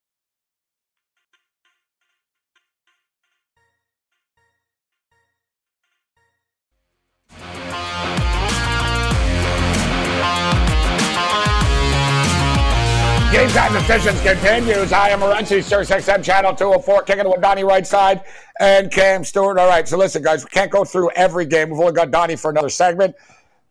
Game 13.31 13.47
time 13.51 13.71
decisions 13.71 14.19
continues. 14.19 14.91
I 14.91 15.07
am 15.07 15.21
Morency, 15.21 15.63
Sirius 15.63 15.89
XM 15.89 16.21
Channel 16.21 16.53
204, 16.53 17.03
kicking 17.03 17.25
it 17.25 17.29
with 17.29 17.39
Donnie 17.39 17.63
Rightside 17.63 18.25
and 18.59 18.91
Cam 18.91 19.23
Stewart. 19.23 19.57
All 19.57 19.69
right, 19.69 19.87
so 19.87 19.97
listen, 19.97 20.21
guys, 20.21 20.43
we 20.43 20.49
can't 20.49 20.69
go 20.69 20.83
through 20.83 21.11
every 21.11 21.45
game. 21.45 21.69
We've 21.69 21.79
only 21.79 21.93
got 21.93 22.11
Donnie 22.11 22.35
for 22.35 22.51
another 22.51 22.67
segment. 22.67 23.15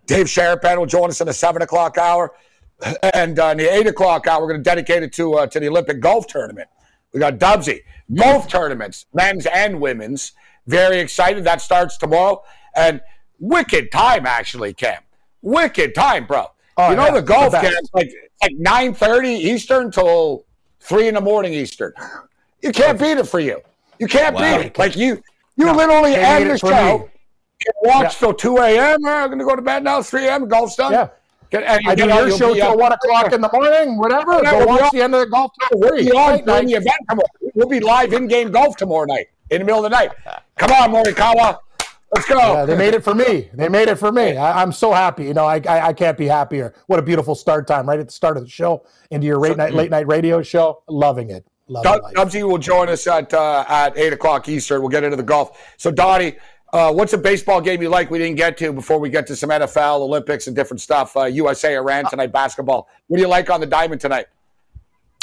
Dave 0.07 0.27
Sharapan 0.27 0.79
will 0.79 0.87
join 0.87 1.11
us 1.11 1.21
in 1.21 1.27
the 1.27 1.35
7 1.35 1.61
o'clock 1.61 1.99
hour. 1.99 2.33
And 3.13 3.39
uh, 3.39 3.49
in 3.49 3.59
the 3.59 3.71
8 3.71 3.89
o'clock 3.89 4.27
hour, 4.27 4.41
we're 4.41 4.49
going 4.49 4.61
to 4.61 4.65
dedicate 4.65 5.03
it 5.03 5.13
to, 5.13 5.35
uh, 5.35 5.47
to 5.49 5.61
the 5.61 5.69
Olympic 5.69 6.01
golf 6.01 6.27
tournament. 6.27 6.69
We 7.13 7.21
got 7.21 7.39
Dubsy. 7.39 7.81
Golf 8.15 8.49
tournaments, 8.49 9.05
men's 9.13 9.45
and 9.45 9.79
women's. 9.79 10.33
Very 10.69 11.01
excited. 11.01 11.45
That 11.45 11.61
starts 11.61 11.99
tomorrow. 11.99 12.43
And 12.75 13.03
wicked 13.39 13.93
time, 13.93 14.25
actually, 14.25 14.73
Cam. 14.73 15.03
Wicked 15.43 15.95
time, 15.95 16.27
bro. 16.27 16.47
Oh, 16.81 16.91
you 16.91 16.97
know 16.97 17.07
yeah, 17.07 17.13
the 17.15 17.23
golf 17.23 17.53
the 17.53 17.89
like 17.93 18.11
like 18.43 18.53
nine 18.57 18.95
thirty 18.95 19.31
Eastern 19.31 19.91
till 19.91 20.45
three 20.81 21.09
in 21.09 21.15
the 21.15 21.21
morning 21.21 21.53
Eastern. 21.53 21.93
You 22.63 22.73
can't 22.73 22.99
beat 22.99 23.19
it 23.19 23.27
for 23.29 23.41
you. 23.41 23.61
You 23.99 24.07
can't 24.07 24.35
Wow. 24.35 24.59
beat 24.59 24.67
it. 24.67 24.79
Like 24.79 24.97
you, 24.97 25.23
you 25.57 25.67
No, 25.67 25.73
literally 25.75 26.15
end 26.15 26.51
the 26.51 26.59
show, 26.59 26.69
can 26.69 27.75
watch 27.83 28.03
Yeah. 28.05 28.09
till 28.19 28.35
two 28.35 28.59
a.m. 28.59 29.01
Ah, 29.07 29.25
I'm 29.25 29.31
gonna 29.31 29.45
go 29.45 29.57
to 29.57 29.63
bed 29.63 29.85
now. 29.85 30.01
Three 30.03 30.27
a.m. 30.27 30.49
Golf's 30.49 30.77
done. 30.77 30.93
Yeah. 30.93 31.09
Get- 31.51 31.65
and 31.65 31.83
you 31.83 31.91
I 31.91 31.95
do 31.97 32.07
your 32.07 32.31
show 32.39 32.55
till 32.55 32.79
one 32.79 32.93
o'clock 32.93 33.33
in 33.33 33.41
the 33.41 33.51
morning, 33.53 33.99
whatever. 33.99 34.41
Yeah, 34.43 34.53
Go 34.53 34.59
we'll 34.59 34.69
watch 34.69 34.93
be 34.93 34.99
the 34.99 35.05
end 35.05 35.15
of 35.15 35.21
the 35.21 35.27
golf 35.27 35.51
We'll 35.73 35.97
be 35.97 36.11
on 36.13 36.45
during 36.45 36.67
the 36.69 36.75
event 36.75 36.97
tomorrow. 37.09 37.27
We'll 37.55 37.69
be 37.69 37.81
live 37.81 38.13
in-game 38.13 38.53
golf 38.53 38.77
tomorrow 38.77 39.05
night 39.05 39.27
in 39.51 39.59
the 39.59 39.65
middle 39.65 39.85
of 39.85 39.91
the 39.91 39.97
night. 39.97 40.13
Come 40.57 40.71
on, 40.71 40.93
Morikawa. 40.93 41.59
Let's 42.13 42.29
go. 42.29 42.39
Yeah, 42.39 42.65
they 42.65 42.77
made 42.77 42.95
it 42.95 43.05
for 43.05 43.15
me. 43.15 43.51
They 43.55 43.69
made 43.69 43.89
it 43.89 43.97
for 43.97 44.11
me. 44.11 44.37
I, 44.37 44.63
I'm 44.63 44.73
so 44.73 44.93
happy. 44.93 45.25
You 45.25 45.35
know, 45.35 45.45
I, 45.45 45.61
I 45.69 45.89
I 45.89 45.93
can't 45.93 46.19
be 46.19 46.27
happier. 46.27 46.75
What 46.87 46.99
a 46.99 47.03
beautiful 47.03 47.35
start 47.35 47.69
time, 47.69 47.89
right 47.89 48.01
at 48.01 48.07
the 48.07 48.13
start 48.13 48.37
of 48.37 48.43
the 48.43 48.51
show 48.51 48.85
into 49.11 49.27
your 49.27 49.39
late 49.39 49.57
night 49.57 49.75
late 49.75 49.91
night 49.91 50.09
radio 50.09 50.43
show. 50.43 50.83
Loving 50.89 51.31
it. 51.31 51.47
Loving 51.69 51.93
Dub- 51.93 52.03
life. 52.03 52.15
Dubsy 52.15 52.43
will 52.43 52.59
join 52.59 52.89
us 52.89 53.07
at 53.07 53.33
uh, 53.33 53.65
at 53.69 53.97
eight 53.97 54.13
o'clock 54.13 54.49
Eastern. 54.49 54.81
We'll 54.81 54.91
get 54.91 55.05
into 55.05 55.17
the 55.17 55.23
golf. 55.23 55.75
So, 55.77 55.93
Donnie, 55.93 56.37
uh, 56.73 56.93
what's 56.93 57.13
a 57.13 57.19
baseball 57.19 57.61
game 57.61 57.81
you 57.81 57.89
like 57.89 58.11
we 58.11 58.19
didn't 58.19 58.37
get 58.37 58.57
to 58.59 58.73
before 58.73 58.99
we 58.99 59.09
get 59.09 59.27
to 59.29 59.37
some 59.37 59.51
NFL, 59.51 60.01
Olympics, 60.01 60.49
and 60.49 60.57
different 60.57 60.81
stuff? 60.81 61.17
Uh, 61.17 61.25
USA 61.25 61.77
Iran 61.77 62.07
tonight, 62.11 62.33
basketball. 62.33 62.89
What 63.07 63.19
do 63.19 63.23
you 63.23 63.29
like 63.29 63.51
on 63.51 63.61
the 63.61 63.67
diamond 63.67 64.01
tonight? 64.01 64.27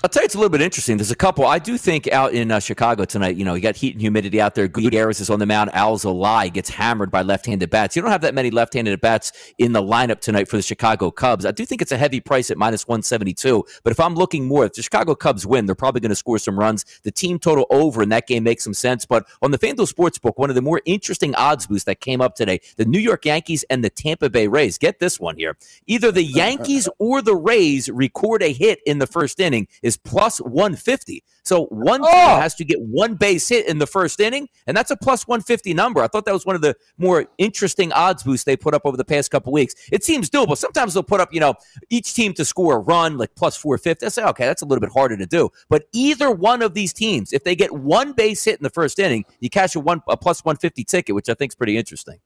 I'll 0.04 0.10
tell 0.10 0.22
you, 0.22 0.26
it's 0.26 0.36
a 0.36 0.38
little 0.38 0.52
bit 0.52 0.62
interesting. 0.62 0.98
There's 0.98 1.10
a 1.10 1.16
couple. 1.16 1.48
I 1.48 1.58
do 1.58 1.76
think 1.76 2.08
out 2.10 2.32
in 2.32 2.52
uh, 2.52 2.60
Chicago 2.60 3.04
tonight, 3.04 3.36
you 3.36 3.44
know, 3.44 3.56
you 3.56 3.62
got 3.62 3.76
heat 3.76 3.94
and 3.94 4.02
humidity 4.02 4.40
out 4.40 4.54
there. 4.54 4.68
Gutierrez 4.68 5.20
is 5.20 5.32
on 5.32 5.40
the 5.40 5.48
mound. 5.48 5.72
Alzolay 5.72 6.54
gets 6.54 6.70
hammered 6.70 7.10
by 7.10 7.24
left-handed 7.24 7.72
bats. 7.72 7.96
You 7.96 8.04
don't 8.04 8.12
have 8.12 8.22
that 8.22 8.36
many 8.36 8.52
left-handed 8.52 9.02
bats 9.02 9.32
in 9.58 9.72
the 9.72 9.82
lineup 9.82 10.20
tonight 10.20 10.50
for 10.50 10.56
the 10.56 10.62
Chicago 10.62 11.10
Cubs. 11.10 11.48
I 11.48 11.52
do 11.52 11.66
think 11.66 11.82
it's 11.82 11.92
a 11.92 11.98
heavy 11.98 12.20
price 12.20 12.52
at 12.52 12.60
minus 12.60 12.88
172. 12.88 13.66
But 13.84 13.90
if 13.90 14.00
I'm 14.00 14.14
looking 14.14 14.48
more, 14.48 14.66
if 14.66 14.74
the 14.74 14.84
Chicago 14.84 15.16
Cubs 15.16 15.48
win, 15.48 15.66
they're 15.66 15.74
probably 15.74 16.02
going 16.02 16.10
to 16.10 16.16
score 16.16 16.38
some 16.38 16.60
runs. 16.60 16.86
The 17.02 17.12
team 17.12 17.40
total 17.40 17.66
over 17.72 18.04
in 18.04 18.10
that 18.10 18.28
game 18.28 18.44
makes 18.44 18.64
some 18.64 18.76
sense. 18.76 19.04
But 19.04 19.26
on 19.42 19.50
the 19.50 19.58
FanDuel 19.58 19.92
Sportsbook, 19.92 20.34
one 20.36 20.52
of 20.52 20.56
the 20.56 20.62
more 20.62 20.80
interesting 20.86 21.34
odds 21.34 21.66
boosts 21.66 21.86
that 21.86 22.02
came 22.02 22.22
up 22.22 22.36
today, 22.36 22.62
the 22.76 22.86
New 22.86 23.00
York 23.00 23.26
Yankees 23.26 23.66
and 23.72 23.84
the 23.84 23.90
Tampa 23.90 24.30
Bay 24.30 24.48
Rays. 24.48 24.78
Get 24.78 25.00
this 25.00 25.20
one 25.20 25.38
here. 25.38 25.58
Either 25.88 26.12
the 26.12 26.24
Yankees 26.38 26.88
or 27.00 27.24
the 27.24 27.36
Rays 27.36 27.90
record 27.90 28.44
a 28.44 28.54
hit 28.54 28.80
in 28.86 29.00
the 29.00 29.08
first 29.08 29.40
inning 29.40 29.68
is 29.88 29.98
plus 29.98 30.40
150. 30.40 31.24
So 31.44 31.66
one 31.68 32.02
team 32.02 32.10
Oh. 32.14 32.40
has 32.40 32.54
to 32.56 32.66
get 32.66 32.80
one 32.82 33.16
base 33.16 33.48
hit 33.48 33.68
in 33.68 33.80
the 33.80 33.88
first 33.88 34.20
inning, 34.20 34.50
and 34.68 34.76
that's 34.76 34.92
a 34.92 34.98
plus 34.98 35.28
150 35.28 35.74
number. 35.74 36.02
I 36.04 36.08
thought 36.08 36.26
that 36.26 36.34
was 36.34 36.46
one 36.46 36.56
of 36.56 36.62
the 36.62 36.76
more 36.98 37.26
interesting 37.38 37.92
odds 37.94 38.22
boosts 38.24 38.44
they 38.44 38.58
put 38.58 38.74
up 38.74 38.82
over 38.86 38.98
the 38.98 39.06
past 39.06 39.32
couple 39.32 39.54
weeks. 39.54 39.74
It 39.92 40.04
seems 40.04 40.30
doable. 40.30 40.58
Sometimes 40.58 40.94
they'll 40.94 41.04
put 41.04 41.22
up, 41.22 41.34
you 41.34 41.40
know, 41.40 41.56
each 41.90 42.14
team 42.14 42.34
to 42.34 42.44
score 42.46 42.76
a 42.76 42.80
run 42.80 43.18
like 43.18 43.34
plus 43.36 43.56
450. 43.56 44.06
I 44.06 44.10
say, 44.10 44.24
okay, 44.26 44.46
that's 44.46 44.62
a 44.62 44.66
little 44.66 44.82
bit 44.82 44.92
harder 44.92 45.16
to 45.16 45.26
do. 45.26 45.50
But 45.70 45.86
either 45.94 46.30
one 46.30 46.62
of 46.62 46.74
these 46.74 46.92
teams, 46.92 47.32
if 47.32 47.44
they 47.46 47.56
get 47.56 47.72
one 47.72 48.12
base 48.12 48.44
hit 48.44 48.60
in 48.60 48.64
the 48.64 48.70
first 48.70 49.00
inning, 49.00 49.24
you 49.40 49.50
cash 49.50 49.76
a 49.76 49.80
one 49.80 50.02
a 50.10 50.18
plus 50.18 50.44
150 50.44 50.84
ticket, 50.84 51.16
which 51.16 51.30
I 51.30 51.34
think 51.34 51.52
is 51.52 51.56
pretty 51.56 51.78
interesting. 51.78 52.20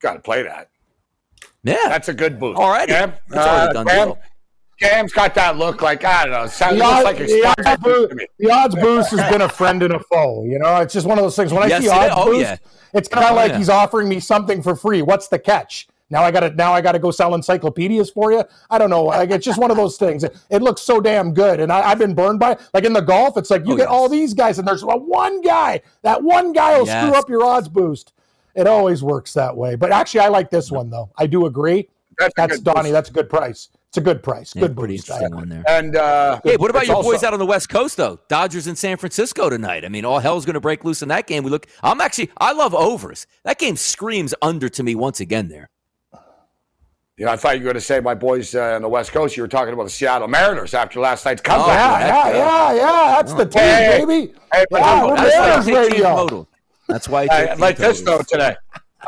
Got 0.00 0.14
to 0.14 0.20
play 0.20 0.42
that. 0.44 0.70
Yeah. 1.62 1.76
That's 1.88 2.08
a 2.08 2.14
good 2.14 2.40
boost. 2.40 2.58
All 2.58 2.70
right, 2.70 2.88
righty. 2.88 2.92
Cam, 2.92 3.12
That's 3.28 3.46
already 3.46 3.68
uh, 3.68 3.72
done 3.74 3.86
Cam, 3.86 4.08
deal. 4.08 4.18
Cam's 4.80 5.12
got 5.12 5.34
that 5.34 5.56
look 5.58 5.82
like 5.82 6.04
I 6.04 6.24
don't 6.24 6.32
know. 6.32 6.46
Sounds 6.46 6.78
The 6.78 6.84
odds, 6.84 7.04
like 7.04 7.18
the, 7.18 7.54
odds 7.58 7.82
boost, 7.82 8.14
the 8.38 8.50
odds 8.50 8.74
boost 8.76 9.10
has 9.10 9.30
been 9.30 9.42
a 9.42 9.48
friend 9.48 9.82
and 9.82 9.92
a 9.94 9.98
foe. 10.00 10.44
You 10.44 10.58
know, 10.58 10.76
it's 10.76 10.94
just 10.94 11.06
one 11.06 11.18
of 11.18 11.24
those 11.24 11.36
things. 11.36 11.52
When 11.52 11.62
I 11.62 11.66
Yes, 11.66 11.82
see 11.82 11.88
odds 11.90 12.06
is. 12.06 12.12
Oh, 12.16 12.24
boost, 12.26 12.40
yeah. 12.40 12.56
it's 12.94 13.08
kind 13.08 13.26
of 13.26 13.32
Oh, 13.32 13.36
like 13.36 13.52
yeah. 13.52 13.58
he's 13.58 13.68
offering 13.68 14.08
me 14.08 14.20
something 14.20 14.62
for 14.62 14.74
free. 14.74 15.02
What's 15.02 15.28
the 15.28 15.38
catch? 15.38 15.86
Now 16.12 16.22
I 16.24 16.30
got 16.32 16.40
to 16.40 16.50
now 16.50 16.72
I 16.72 16.80
got 16.80 16.92
to 16.92 16.98
go 16.98 17.10
sell 17.12 17.34
encyclopedias 17.36 18.10
for 18.10 18.32
you. 18.32 18.42
I 18.68 18.78
don't 18.78 18.90
know. 18.90 19.04
Like 19.04 19.30
it's 19.30 19.44
just 19.44 19.60
one 19.60 19.70
of 19.70 19.76
those 19.76 19.96
things. 19.96 20.24
It, 20.24 20.36
it 20.50 20.60
looks 20.62 20.82
so 20.82 21.00
damn 21.00 21.32
good, 21.34 21.60
and 21.60 21.70
I, 21.70 21.82
I've 21.90 21.98
been 21.98 22.14
burned 22.14 22.40
by. 22.40 22.52
it. 22.52 22.60
Like 22.74 22.84
in 22.84 22.92
the 22.94 23.00
golf, 23.02 23.36
it's 23.36 23.50
like 23.50 23.64
you 23.66 23.74
Oh, 23.74 23.76
get 23.76 23.82
yes. 23.84 23.90
all 23.90 24.08
these 24.08 24.34
guys, 24.34 24.58
and 24.58 24.66
there's 24.66 24.84
one- 24.84 25.06
one 25.08 25.40
guy. 25.40 25.82
That 26.02 26.22
one 26.22 26.52
guy 26.52 26.76
will 26.78 26.86
screw 26.86 27.12
up 27.14 27.28
your 27.28 27.44
odds 27.44 27.68
boost. 27.68 28.12
It 28.56 28.66
always 28.66 29.04
works 29.04 29.34
that 29.34 29.56
way. 29.56 29.76
But 29.76 29.92
actually, 29.92 30.20
I 30.20 30.28
like 30.28 30.50
this 30.50 30.72
one 30.72 30.90
though. 30.90 31.10
I 31.16 31.26
do 31.28 31.46
agree. 31.46 31.88
That's, 32.18 32.32
a 32.36 32.46
That's 32.48 32.60
Donnie. 32.60 32.80
boost. 32.82 32.92
That's 32.92 33.10
a 33.10 33.12
good 33.12 33.28
price. 33.30 33.68
It's 33.90 33.96
a 33.98 34.00
good 34.00 34.22
price. 34.22 34.54
Yeah, 34.54 34.60
Good 34.62 34.76
pretty 34.76 34.94
boost. 34.98 35.08
interesting 35.10 35.34
one 35.36 35.48
there. 35.48 35.64
And 35.66 35.96
uh, 35.96 36.40
Hey, 36.44 36.56
what 36.56 36.70
about 36.70 36.82
it's 36.82 36.88
your 36.88 36.98
also- 36.98 37.10
boys 37.10 37.24
out 37.24 37.32
on 37.32 37.40
the 37.40 37.46
West 37.46 37.68
Coast 37.68 37.96
though? 37.96 38.20
Dodgers 38.28 38.68
in 38.68 38.76
San 38.76 38.96
Francisco 38.96 39.50
tonight. 39.50 39.84
I 39.84 39.88
mean, 39.88 40.04
all 40.04 40.20
hell's 40.20 40.44
going 40.46 40.54
to 40.54 40.60
break 40.60 40.84
loose 40.84 41.02
in 41.02 41.08
that 41.08 41.26
game. 41.26 41.42
We 41.42 41.50
look. 41.50 41.66
I'm 41.82 42.00
actually. 42.00 42.30
I 42.38 42.52
love 42.52 42.72
overs. 42.72 43.26
That 43.42 43.58
game 43.58 43.74
screams 43.74 44.32
under 44.42 44.68
to 44.68 44.82
me 44.84 44.94
once 44.94 45.18
again. 45.18 45.48
There. 45.48 45.70
You 47.16 47.26
know, 47.26 47.32
I 47.32 47.36
thought 47.36 47.54
you 47.58 47.62
were 47.62 47.64
going 47.64 47.74
to 47.74 47.80
say 47.80 47.98
my 48.00 48.14
boys 48.14 48.54
uh, 48.54 48.74
on 48.76 48.82
the 48.82 48.88
West 48.88 49.10
Coast. 49.10 49.36
You 49.36 49.42
were 49.42 49.48
talking 49.48 49.74
about 49.74 49.84
the 49.84 49.90
Seattle 49.90 50.28
Mariners 50.28 50.72
after 50.72 51.00
last 51.00 51.24
night's 51.26 51.42
Oh, 51.44 51.50
comeback. 51.50 52.00
Yeah, 52.00 52.28
yeah, 52.30 52.36
yeah, 52.36 52.74
yeah. 52.74 53.16
That's 53.16 53.34
the 53.34 53.44
team, 53.44 53.60
Hey, 53.62 54.04
baby. 54.06 54.32
hey, 54.52 54.64
but 54.70 54.80
Yeah, 54.80 55.02
look, 55.02 55.10
we're 55.10 55.16
That's 55.16 55.34
why 55.36 55.42
I 55.42 55.48
Mariners 55.66 55.90
radio. 55.92 56.48
That's 56.88 57.08
why 57.08 57.28
I 57.30 57.46
I, 57.48 57.54
like 57.54 57.76
this 57.76 58.00
though 58.02 58.22
today 58.22 58.54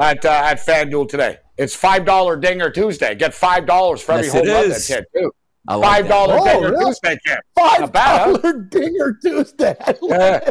at 0.01 0.25
uh, 0.25 0.29
at 0.31 0.59
FanDuel 0.65 1.09
today. 1.09 1.39
It's 1.59 1.75
five 1.75 2.05
dollar 2.05 2.37
dinger 2.37 2.71
Tuesday. 2.71 3.15
Get 3.15 3.35
five 3.35 3.67
dollars 3.67 4.01
for 4.03 4.13
every 4.13 4.27
Yes, 4.27 4.33
home 4.35 4.47
run 4.49 4.69
that's 4.71 4.87
hit 4.89 5.07
too. 5.15 5.33
I 5.69 5.77
like 5.77 5.89
Five 5.89 6.05
that. 6.05 6.09
dollar 6.09 6.37
Oh, 6.41 6.45
dinger 6.45 6.71
really? 6.73 6.85
Tuesday, 6.87 7.19
Kim. 7.25 7.39
Five 7.57 7.81
Not 7.81 7.93
bad, 7.93 8.21
huh? 8.21 8.37
dollar 8.39 8.63
dinger 8.65 9.19
Tuesday. 9.23 9.77
I 9.81 9.95
Yeah. 10.03 10.51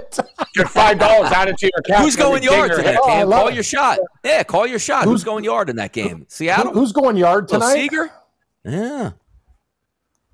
Get 0.55 0.69
five 0.69 0.99
dollars 0.99 1.31
added 1.33 1.57
to 1.57 1.65
your 1.65 1.71
account. 1.79 2.03
Who's 2.05 2.15
going 2.15 2.43
yard 2.43 2.69
dinger 2.71 2.77
today, 2.77 2.91
hit. 2.93 2.99
Oh, 3.03 3.07
Cam? 3.07 3.29
Call 3.29 3.47
it. 3.49 3.53
your 3.55 3.63
shot. 3.63 3.99
Yeah, 4.23 4.43
call 4.43 4.65
your 4.67 4.79
shot. 4.79 5.03
Who's, 5.03 5.11
Who's- 5.11 5.23
going 5.25 5.43
yard 5.43 5.69
in 5.69 5.75
that 5.77 5.91
game? 5.91 6.19
Who- 6.19 6.25
Seattle. 6.29 6.71
Who's 6.73 6.93
going 6.93 7.17
yard 7.17 7.47
Bill 7.47 7.59
tonight? 7.59 7.73
Seager? 7.73 8.09
Yeah. 8.63 9.11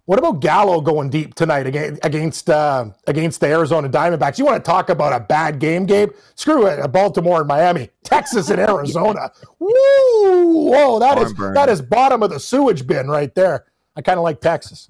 What 0.07 0.19
about 0.19 0.39
Gallo 0.39 0.79
going 0.79 1.09
deep 1.09 1.35
tonight 1.35 1.67
against 1.67 2.05
against 2.05 2.49
uh, 2.49 2.85
against 3.07 3.41
the 3.41 3.47
Arizona 3.47 3.89
Diamondbacks? 3.89 4.39
You 4.39 4.45
want 4.45 4.63
to 4.63 4.65
talk 4.65 4.89
about 4.89 5.11
a 5.11 5.19
bad 5.19 5.59
game, 5.59 5.85
Gabe? 5.85 6.11
Screw 6.35 6.65
it, 6.65 6.87
Baltimore 6.93 7.39
and 7.39 7.47
Miami, 7.47 7.89
Texas 8.05 8.49
and 8.49 8.57
Arizona. 8.69 9.29
Woo! 9.59 10.69
Whoa, 10.71 10.99
that 10.99 11.17
is 11.17 11.33
Barn 11.33 11.35
burner. 11.35 11.53
that 11.55 11.67
is 11.67 11.81
bottom 11.81 12.23
of 12.23 12.29
the 12.29 12.39
sewage 12.39 12.87
bin 12.87 13.09
right 13.09 13.35
there. 13.35 13.65
I 13.97 14.01
kind 14.01 14.17
of 14.17 14.23
like 14.23 14.39
Texas. 14.39 14.89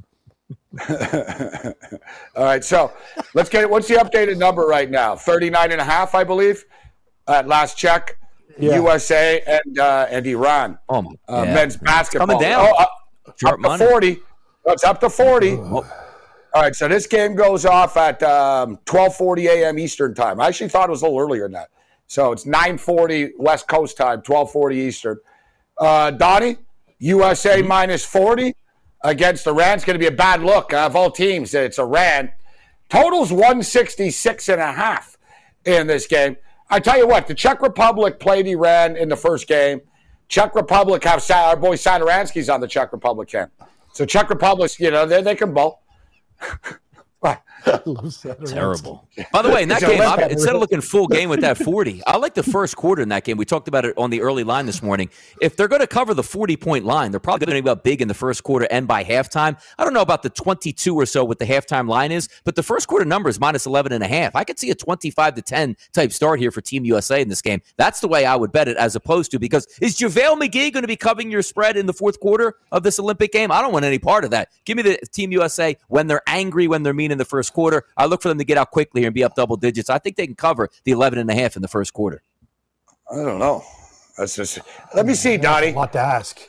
All 0.88 2.43
right, 2.43 2.63
so 2.63 2.93
let's 3.34 3.49
get 3.49 3.63
it. 3.63 3.69
What's 3.71 3.88
the 3.88 3.95
updated 3.95 4.38
number 4.38 4.67
right 4.67 4.91
now? 4.91 5.15
39 5.15 5.71
and 5.71 5.82
a 5.82 5.84
half, 5.84 6.13
I 6.13 6.25
believe, 6.25 6.63
at 7.27 7.47
last 7.47 7.75
check. 7.75 8.19
Yeah. 8.60 8.75
USA 8.75 9.41
and 9.47 9.80
uh, 9.80 10.06
and 10.12 10.27
Iran. 10.27 10.77
Oh 10.88 11.01
my. 11.01 11.12
Uh, 11.27 11.43
yeah. 11.43 11.56
Men's 11.56 11.75
basketball. 11.77 12.27
Coming 12.27 12.39
down. 12.39 12.67
Oh, 12.69 12.75
up, 12.75 12.91
up 13.25 13.38
to 13.38 13.58
money. 13.58 13.84
40. 13.84 14.21
It's 14.67 14.84
up 14.84 14.99
to 15.01 15.10
40. 15.10 15.53
Oh, 15.53 15.86
All 16.53 16.62
right, 16.62 16.75
so 16.75 16.88
this 16.88 17.08
game 17.08 17.36
goes 17.36 17.65
off 17.65 17.97
at 17.97 18.21
um, 18.23 18.77
12:40 18.86 19.45
a.m. 19.47 19.80
Eastern 19.80 20.13
time. 20.13 20.39
I 20.41 20.47
actually 20.47 20.69
thought 20.69 20.89
it 20.89 20.91
was 20.91 21.01
a 21.01 21.06
little 21.06 21.19
earlier 21.19 21.43
than 21.43 21.53
that. 21.53 21.69
So 22.08 22.32
it's 22.32 22.45
9:40 22.45 23.32
West 23.38 23.67
Coast 23.67 23.97
time, 23.97 24.21
12:40 24.21 24.73
Eastern. 24.75 25.17
Uh, 25.80 26.12
Donnie, 26.12 26.58
USA 26.99 27.60
Mm-hmm. 27.60 27.67
minus 27.67 28.03
40 28.06 28.56
against 29.03 29.45
Iran. 29.47 29.75
It's 29.75 29.86
going 29.86 29.93
to 29.95 29.99
be 29.99 30.08
a 30.08 30.17
bad 30.17 30.41
look 30.41 30.73
uh, 30.73 30.86
of 30.86 30.95
all 30.95 31.12
teams. 31.12 31.53
It's 31.53 31.77
Iran. 31.80 32.32
Totals 32.89 33.32
166 33.32 34.49
and 34.49 34.62
a 34.62 34.71
half 34.71 35.17
in 35.65 35.88
this 35.88 36.08
game. 36.08 36.38
I 36.69 36.80
tell 36.80 36.97
you 36.97 37.08
what, 37.08 37.27
the 37.27 37.36
Czech 37.36 37.62
Republic 37.62 38.19
played 38.19 38.47
Iran 38.47 38.97
in 38.97 39.10
the 39.10 39.15
first 39.15 39.47
game. 39.47 39.82
Czech 40.30 40.56
Republic 40.56 41.03
have 41.03 41.30
our 41.32 41.56
boy 41.56 41.75
Satoransky's 41.75 42.49
on 42.49 42.60
the 42.60 42.67
Czech 42.67 42.91
Republic 42.91 43.30
camp. 43.30 43.51
So 43.97 44.05
Czech 44.05 44.29
Republic, 44.29 44.79
you 44.79 44.91
know, 44.91 45.07
they, 45.07 45.23
they 45.23 45.33
can 45.33 45.55
bowl. 45.55 45.81
I 47.67 47.82
love 47.86 48.13
Saturday. 48.13 48.51
Terrible. 48.51 49.08
By 49.32 49.41
the 49.41 49.49
way, 49.49 49.63
in 49.63 49.69
that 49.69 49.82
game, 49.82 50.01
I, 50.01 50.27
instead 50.30 50.56
of 50.56 50.62
looking 50.62 50.82
full 50.82 51.08
game 51.08 51.30
with 51.30 51.41
that 51.41 51.58
40, 51.58 52.01
I 52.06 52.17
like 52.17 52.34
the 52.34 52.43
first 52.43 52.75
quarter 52.75 53.01
in 53.01 53.10
that 53.10 53.23
game. 53.23 53.38
We 53.38 53.45
talked 53.45 53.67
about 53.67 53.86
it 53.86 53.93
on 53.97 54.10
the 54.10 54.21
early 54.21 54.43
line 54.43 54.65
this 54.65 54.82
morning. 54.82 55.10
If 55.41 55.56
they're 55.56 55.67
going 55.67 55.82
to 55.82 55.88
cover 55.88 56.13
the 56.13 56.23
40 56.23 56.58
point 56.58 56.86
line, 56.86 57.12
they're 57.12 57.19
probably 57.19 57.45
going 57.45 57.58
to 57.58 57.63
be 57.63 57.69
up 57.69 57.84
big 57.84 58.01
in 58.01 58.08
the 58.08 58.13
first 58.13 58.43
quarter 58.43 58.67
and 58.71 58.88
by 58.88 59.03
halftime. 59.03 59.60
I 59.77 59.84
don't 59.84 59.93
know 59.93 60.01
about 60.01 60.23
the 60.23 60.30
22 60.30 60.95
or 60.95 61.06
so 61.06 61.23
what 61.23 61.39
the 61.39 61.45
halftime 61.45 61.88
line 61.88 62.12
is, 62.12 62.30
but 62.43 62.56
the 62.56 62.63
first 62.63 62.88
quarter 62.88 63.06
number 63.06 63.30
is 63.30 63.39
minus 63.39 63.65
11 63.65 63.91
and 63.91 64.03
a 64.03 64.08
half. 64.08 64.36
I 64.36 64.43
could 64.43 64.60
see 64.60 64.69
a 64.69 64.75
25 64.75 65.36
to 65.36 65.41
10 65.41 65.75
type 65.93 66.12
start 66.12 66.39
here 66.39 66.51
for 66.51 66.62
Team 66.62 66.86
USA 66.86 67.21
in 67.21 67.30
this 67.30 67.41
game. 67.41 67.62
That's 67.77 67.99
the 67.99 68.08
way 68.08 68.25
I 68.25 68.36
would 68.36 68.51
bet 68.51 68.67
it 68.67 68.77
as 68.77 68.95
opposed 68.95 69.32
to 69.32 69.39
because 69.39 69.67
is 69.82 69.97
JaVale 69.97 70.39
McGee 70.39 70.71
going 70.71 70.84
to 70.84 70.88
be 70.88 70.95
covering 70.95 71.32
your 71.32 71.41
spread 71.41 71.77
in 71.77 71.86
the 71.86 71.93
fourth 71.93 72.19
quarter 72.19 72.56
of 72.71 72.84
this 72.84 72.99
Olympic 72.99 73.32
game? 73.32 73.51
I 73.51 73.62
don't 73.62 73.73
want 73.73 73.86
any 73.86 73.99
part 73.99 74.23
of 74.23 74.32
that. 74.32 74.49
Give 74.65 74.77
me 74.77 74.84
the 74.84 74.97
Team 75.12 75.32
USA 75.32 75.77
when 75.88 76.08
they're 76.08 76.21
angry, 76.27 76.67
when 76.67 76.84
they're 76.84 76.93
mean 76.93 77.12
in 77.12 77.17
the 77.17 77.25
first 77.25 77.53
quarter. 77.57 77.83
I 77.97 78.05
look 78.05 78.21
for 78.21 78.27
them 78.29 78.37
to 78.37 78.43
get 78.45 78.57
out 78.59 78.69
quickly 78.69 79.01
here 79.01 79.07
and 79.07 79.15
be 79.15 79.23
up 79.23 79.33
double 79.35 79.55
digits. 79.57 79.89
I 79.89 79.97
think 79.97 80.15
they 80.15 80.27
can 80.27 80.35
cover 80.35 80.69
the 80.83 80.91
11 80.91 81.17
and 81.17 81.27
a 81.31 81.33
half 81.33 81.55
in 81.55 81.63
the 81.63 81.67
first 81.67 81.91
quarter. 81.91 82.21
I 83.11 83.15
don't 83.15 83.39
know. 83.39 83.63
That's 84.15 84.35
just. 84.35 84.59
Let 84.95 85.07
me 85.07 85.15
see, 85.15 85.37
Donnie. 85.37 85.71
A 85.71 85.75
lot 85.75 85.91
to 85.93 85.99
ask. 85.99 86.39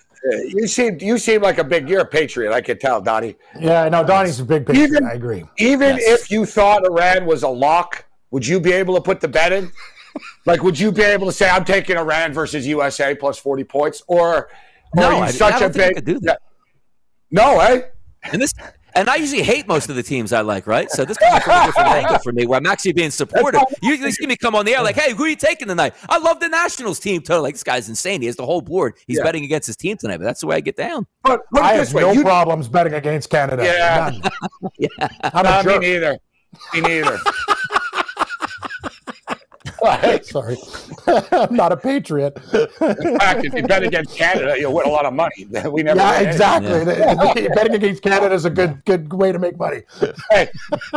You 0.54 0.66
seem 0.66 0.98
you 1.00 1.16
seem 1.16 1.40
like 1.40 1.56
a 1.58 1.64
big. 1.64 1.88
You're 1.88 2.00
a 2.02 2.04
patriot. 2.04 2.52
I 2.52 2.60
can 2.60 2.78
tell, 2.78 3.00
Donnie. 3.00 3.36
Yeah, 3.58 3.88
no, 3.88 4.02
know 4.02 4.06
Donnie's 4.06 4.38
a 4.40 4.44
big 4.44 4.66
picture. 4.66 4.82
Even- 4.82 5.06
I 5.06 5.12
agree. 5.12 5.44
Even 5.58 5.96
Yes. 5.96 6.20
if 6.22 6.30
you 6.30 6.44
thought 6.44 6.84
Iran 6.84 7.24
was 7.24 7.42
a 7.42 7.48
lock, 7.48 8.04
would 8.30 8.46
you 8.46 8.60
be 8.60 8.72
able 8.72 8.94
to 8.96 9.00
put 9.00 9.20
the 9.20 9.28
bet 9.28 9.52
in? 9.52 9.70
like, 10.44 10.62
would 10.62 10.78
you 10.78 10.90
be 10.92 11.02
able 11.02 11.26
to 11.26 11.32
say 11.32 11.48
I'm 11.48 11.64
taking 11.64 11.96
Iran 11.96 12.32
versus 12.34 12.66
USA 12.66 13.14
plus 13.14 13.38
40 13.38 13.64
points, 13.64 14.02
or, 14.08 14.18
or 14.36 14.48
No, 14.96 15.02
are 15.06 15.12
you 15.12 15.18
I- 15.20 15.26
I 15.26 15.30
such 15.30 15.60
don't 15.60 15.70
a 15.70 15.72
think 15.72 15.84
I 15.84 15.88
big? 15.88 15.94
could 15.96 16.04
do 16.04 16.20
that. 16.28 16.40
No, 17.30 17.60
eh? 17.60 17.82
And 18.32 18.42
this, 18.42 18.52
and 18.98 19.08
I 19.08 19.16
usually 19.16 19.42
hate 19.42 19.68
most 19.68 19.88
of 19.88 19.96
the 19.96 20.02
teams 20.02 20.32
I 20.32 20.40
like, 20.40 20.66
right? 20.66 20.90
So 20.90 21.04
this 21.04 21.16
comes 21.18 21.42
from 21.44 21.62
a 21.62 21.66
different 21.66 21.88
angle 21.94 22.18
for 22.18 22.32
me, 22.32 22.46
where 22.46 22.58
I'm 22.58 22.66
actually 22.66 22.92
being 22.92 23.10
supportive. 23.10 23.60
You 23.82 23.90
usually 23.90 24.12
see 24.12 24.26
me 24.26 24.36
come 24.36 24.54
on 24.54 24.64
the 24.64 24.74
air 24.74 24.82
like, 24.82 24.96
"Hey, 24.96 25.14
who 25.14 25.24
are 25.24 25.28
you 25.28 25.36
taking 25.36 25.68
tonight?" 25.68 25.94
I 26.08 26.18
love 26.18 26.40
the 26.40 26.48
Nationals 26.48 26.98
team. 26.98 27.20
Totally, 27.22 27.42
like 27.42 27.54
this 27.54 27.64
guy's 27.64 27.88
insane. 27.88 28.20
He 28.20 28.26
has 28.26 28.36
the 28.36 28.44
whole 28.46 28.60
board. 28.60 28.94
He's 29.06 29.18
Yeah. 29.18 29.24
betting 29.24 29.44
against 29.44 29.66
his 29.66 29.76
team 29.76 29.96
tonight, 29.96 30.18
but 30.18 30.24
that's 30.24 30.40
the 30.40 30.46
way 30.46 30.56
I 30.56 30.60
get 30.60 30.76
down. 30.76 31.06
But 31.22 31.40
put 31.52 31.62
I 31.62 31.74
have 31.74 31.92
way: 31.94 32.02
no 32.02 32.12
you, 32.12 32.22
problems 32.22 32.68
betting 32.68 32.94
against 32.94 33.30
Canada. 33.30 33.64
Yeah. 33.64 34.10
None. 34.10 35.10
I'm 35.22 35.46
a 35.46 35.62
Nah, 35.62 35.62
me 35.62 35.78
neither. 35.78 36.18
Me 36.74 36.80
neither. 36.80 37.18
Hey, 39.82 40.20
Sorry, 40.24 40.56
I'm 41.06 41.54
not 41.56 41.72
a 41.72 41.76
patriot. 41.76 42.36
in 42.52 43.18
fact, 43.18 43.44
if 43.44 43.54
you 43.54 43.62
bet 43.62 43.82
against 43.82 44.16
Canada, 44.16 44.56
you'll 44.58 44.74
win 44.74 44.86
a 44.86 44.90
lot 44.90 45.06
of 45.06 45.12
money. 45.14 45.46
We 45.70 45.82
never. 45.82 45.98
yeah, 46.00 46.18
win. 46.20 46.28
exactly. 46.28 47.48
Betting 47.54 47.74
against 47.74 48.02
Canada 48.02 48.34
is 48.34 48.44
a 48.44 48.50
good 48.50 48.84
good 48.84 49.12
way 49.12 49.32
to 49.32 49.38
make 49.38 49.58
money. 49.58 49.82
Hey, 50.30 50.48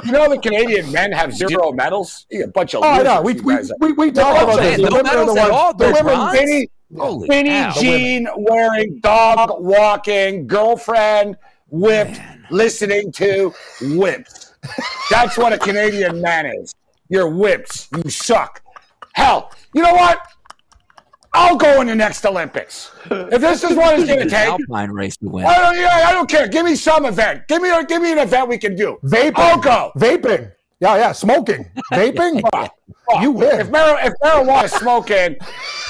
you 0.03 0.11
know 0.11 0.29
the 0.29 0.37
Canadian 0.39 0.91
men 0.91 1.11
have 1.11 1.33
zero 1.33 1.71
medals. 1.71 2.25
A 2.31 2.47
bunch 2.47 2.73
of 2.75 2.83
Oh, 2.83 2.87
I 2.87 3.03
know. 3.03 3.21
We 3.21 3.33
we, 3.41 3.55
we, 3.79 3.91
we 3.93 4.11
talk 4.11 4.35
all 4.37 4.43
about 4.43 4.61
this. 4.61 4.77
The 4.77 4.89
no 4.89 4.95
women 4.97 5.05
are 5.15 5.25
the 5.25 5.33
medals 5.33 5.37
at 5.37 5.51
all, 5.51 5.73
The 5.73 5.85
women. 5.87 6.03
bronze? 6.03 6.37
Vinny, 6.39 6.69
Holy 6.97 7.27
Vinny. 7.27 7.71
Jean 7.79 8.27
wearing 8.37 8.99
dog 8.99 9.61
walking, 9.61 10.47
girlfriend 10.47 11.37
whipped, 11.69 12.19
listening 12.49 13.11
to 13.13 13.53
whips. 13.81 14.53
That's 15.09 15.37
what 15.37 15.53
a 15.53 15.57
Canadian 15.57 16.21
man 16.21 16.45
is. 16.45 16.73
You're 17.09 17.29
whips. 17.29 17.87
You 18.03 18.09
suck. 18.09 18.61
Hell, 19.13 19.51
you 19.73 19.81
know 19.81 19.93
what? 19.93 20.19
I'll 21.33 21.55
go 21.55 21.79
in 21.79 21.87
the 21.87 21.95
next 21.95 22.25
Olympics. 22.25 22.91
If 23.09 23.39
this 23.39 23.63
is 23.63 23.75
what 23.77 23.97
it's 23.97 24.05
going 24.05 24.19
to 24.19 24.25
It's 24.25 24.33
take, 24.33 24.49
Alpine 24.49 24.91
race 24.91 25.15
to 25.17 25.29
win. 25.29 25.45
I 25.45 25.59
don't, 25.59 25.77
yeah, 25.77 26.03
I 26.05 26.11
don't 26.11 26.29
care. 26.29 26.47
Give 26.47 26.65
me 26.65 26.75
some 26.75 27.05
event. 27.05 27.47
Give 27.47 27.61
me, 27.61 27.69
a, 27.69 27.85
give 27.85 28.01
me 28.01 28.11
an 28.11 28.17
event 28.17 28.49
we 28.49 28.57
can 28.57 28.75
do. 28.75 28.99
Vaping. 29.03 29.33
I'll 29.35 29.57
go. 29.57 29.91
Vaping. 29.97 30.51
Yeah, 30.81 30.97
yeah. 30.97 31.11
Smoking. 31.11 31.69
Vaping. 31.93 32.41
you 33.21 33.39
If, 33.43 33.67
win. 33.67 33.71
mar- 33.71 33.99
if 34.01 34.13
marijuana 34.23 34.67
smoking 34.69 35.35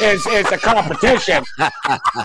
is, 0.02 0.26
is 0.28 0.52
a 0.52 0.58
competition, 0.58 1.44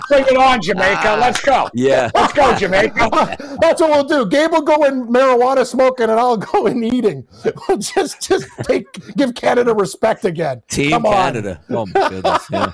bring 0.09 0.25
it 0.25 0.35
on, 0.35 0.61
Jamaica. 0.61 0.99
Ah, 1.11 1.17
Let's 1.19 1.39
go. 1.39 1.69
Yeah. 1.73 2.11
Let's 2.13 2.33
go, 2.33 2.53
Jamaica. 2.55 3.37
That's 3.61 3.79
what 3.81 3.91
we'll 3.91 4.03
do. 4.25 4.29
Gabe 4.29 4.51
will 4.51 4.63
go 4.63 4.83
in 4.83 5.07
marijuana 5.07 5.65
smoking, 5.65 6.09
and 6.09 6.19
I'll 6.19 6.35
go 6.37 6.67
in 6.67 6.83
eating. 6.83 7.25
We'll 7.69 7.77
just 7.77 8.21
just 8.21 8.47
take 8.63 8.85
give 9.15 9.33
Canada 9.33 9.73
respect 9.73 10.25
again. 10.25 10.61
Team 10.67 10.91
Come 10.91 11.05
on. 11.05 11.13
Canada. 11.13 11.61
Oh 11.69 11.85
my 11.85 12.09
goodness. 12.09 12.47
Yeah. 12.51 12.73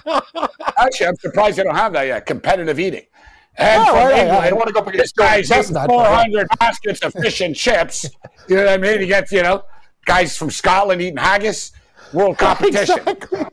Actually, 0.77 1.07
I'm 1.07 1.15
surprised 1.17 1.57
they 1.57 1.63
don't 1.63 1.75
have 1.75 1.93
that 1.93 2.07
yet. 2.07 2.25
Competitive 2.25 2.79
eating. 2.79 3.03
And 3.55 3.81
Oh, 3.81 3.85
from 3.85 3.95
yeah, 3.95 4.09
yeah. 4.09 4.21
England, 4.23 4.41
I 4.45 4.49
don't 4.49 4.59
wanna 4.59 4.71
go 4.71 4.79
up 4.79 4.85
this 4.87 4.93
against 4.95 5.15
guy's 5.15 5.49
Joe 5.49 5.85
400 5.87 6.47
baskets 6.59 7.01
of 7.01 7.13
fish 7.13 7.41
and 7.41 7.55
chips. 7.55 8.09
You 8.49 8.55
know 8.57 8.65
what 8.65 8.73
I 8.73 8.77
mean? 8.77 8.99
He 9.01 9.05
gets, 9.07 9.31
you 9.31 9.43
know, 9.43 9.63
guys 10.05 10.37
from 10.37 10.49
Scotland 10.51 11.01
eating 11.01 11.17
haggis. 11.17 11.71
World 12.13 12.37
competition. 12.39 12.99
Exactly. 13.07 13.45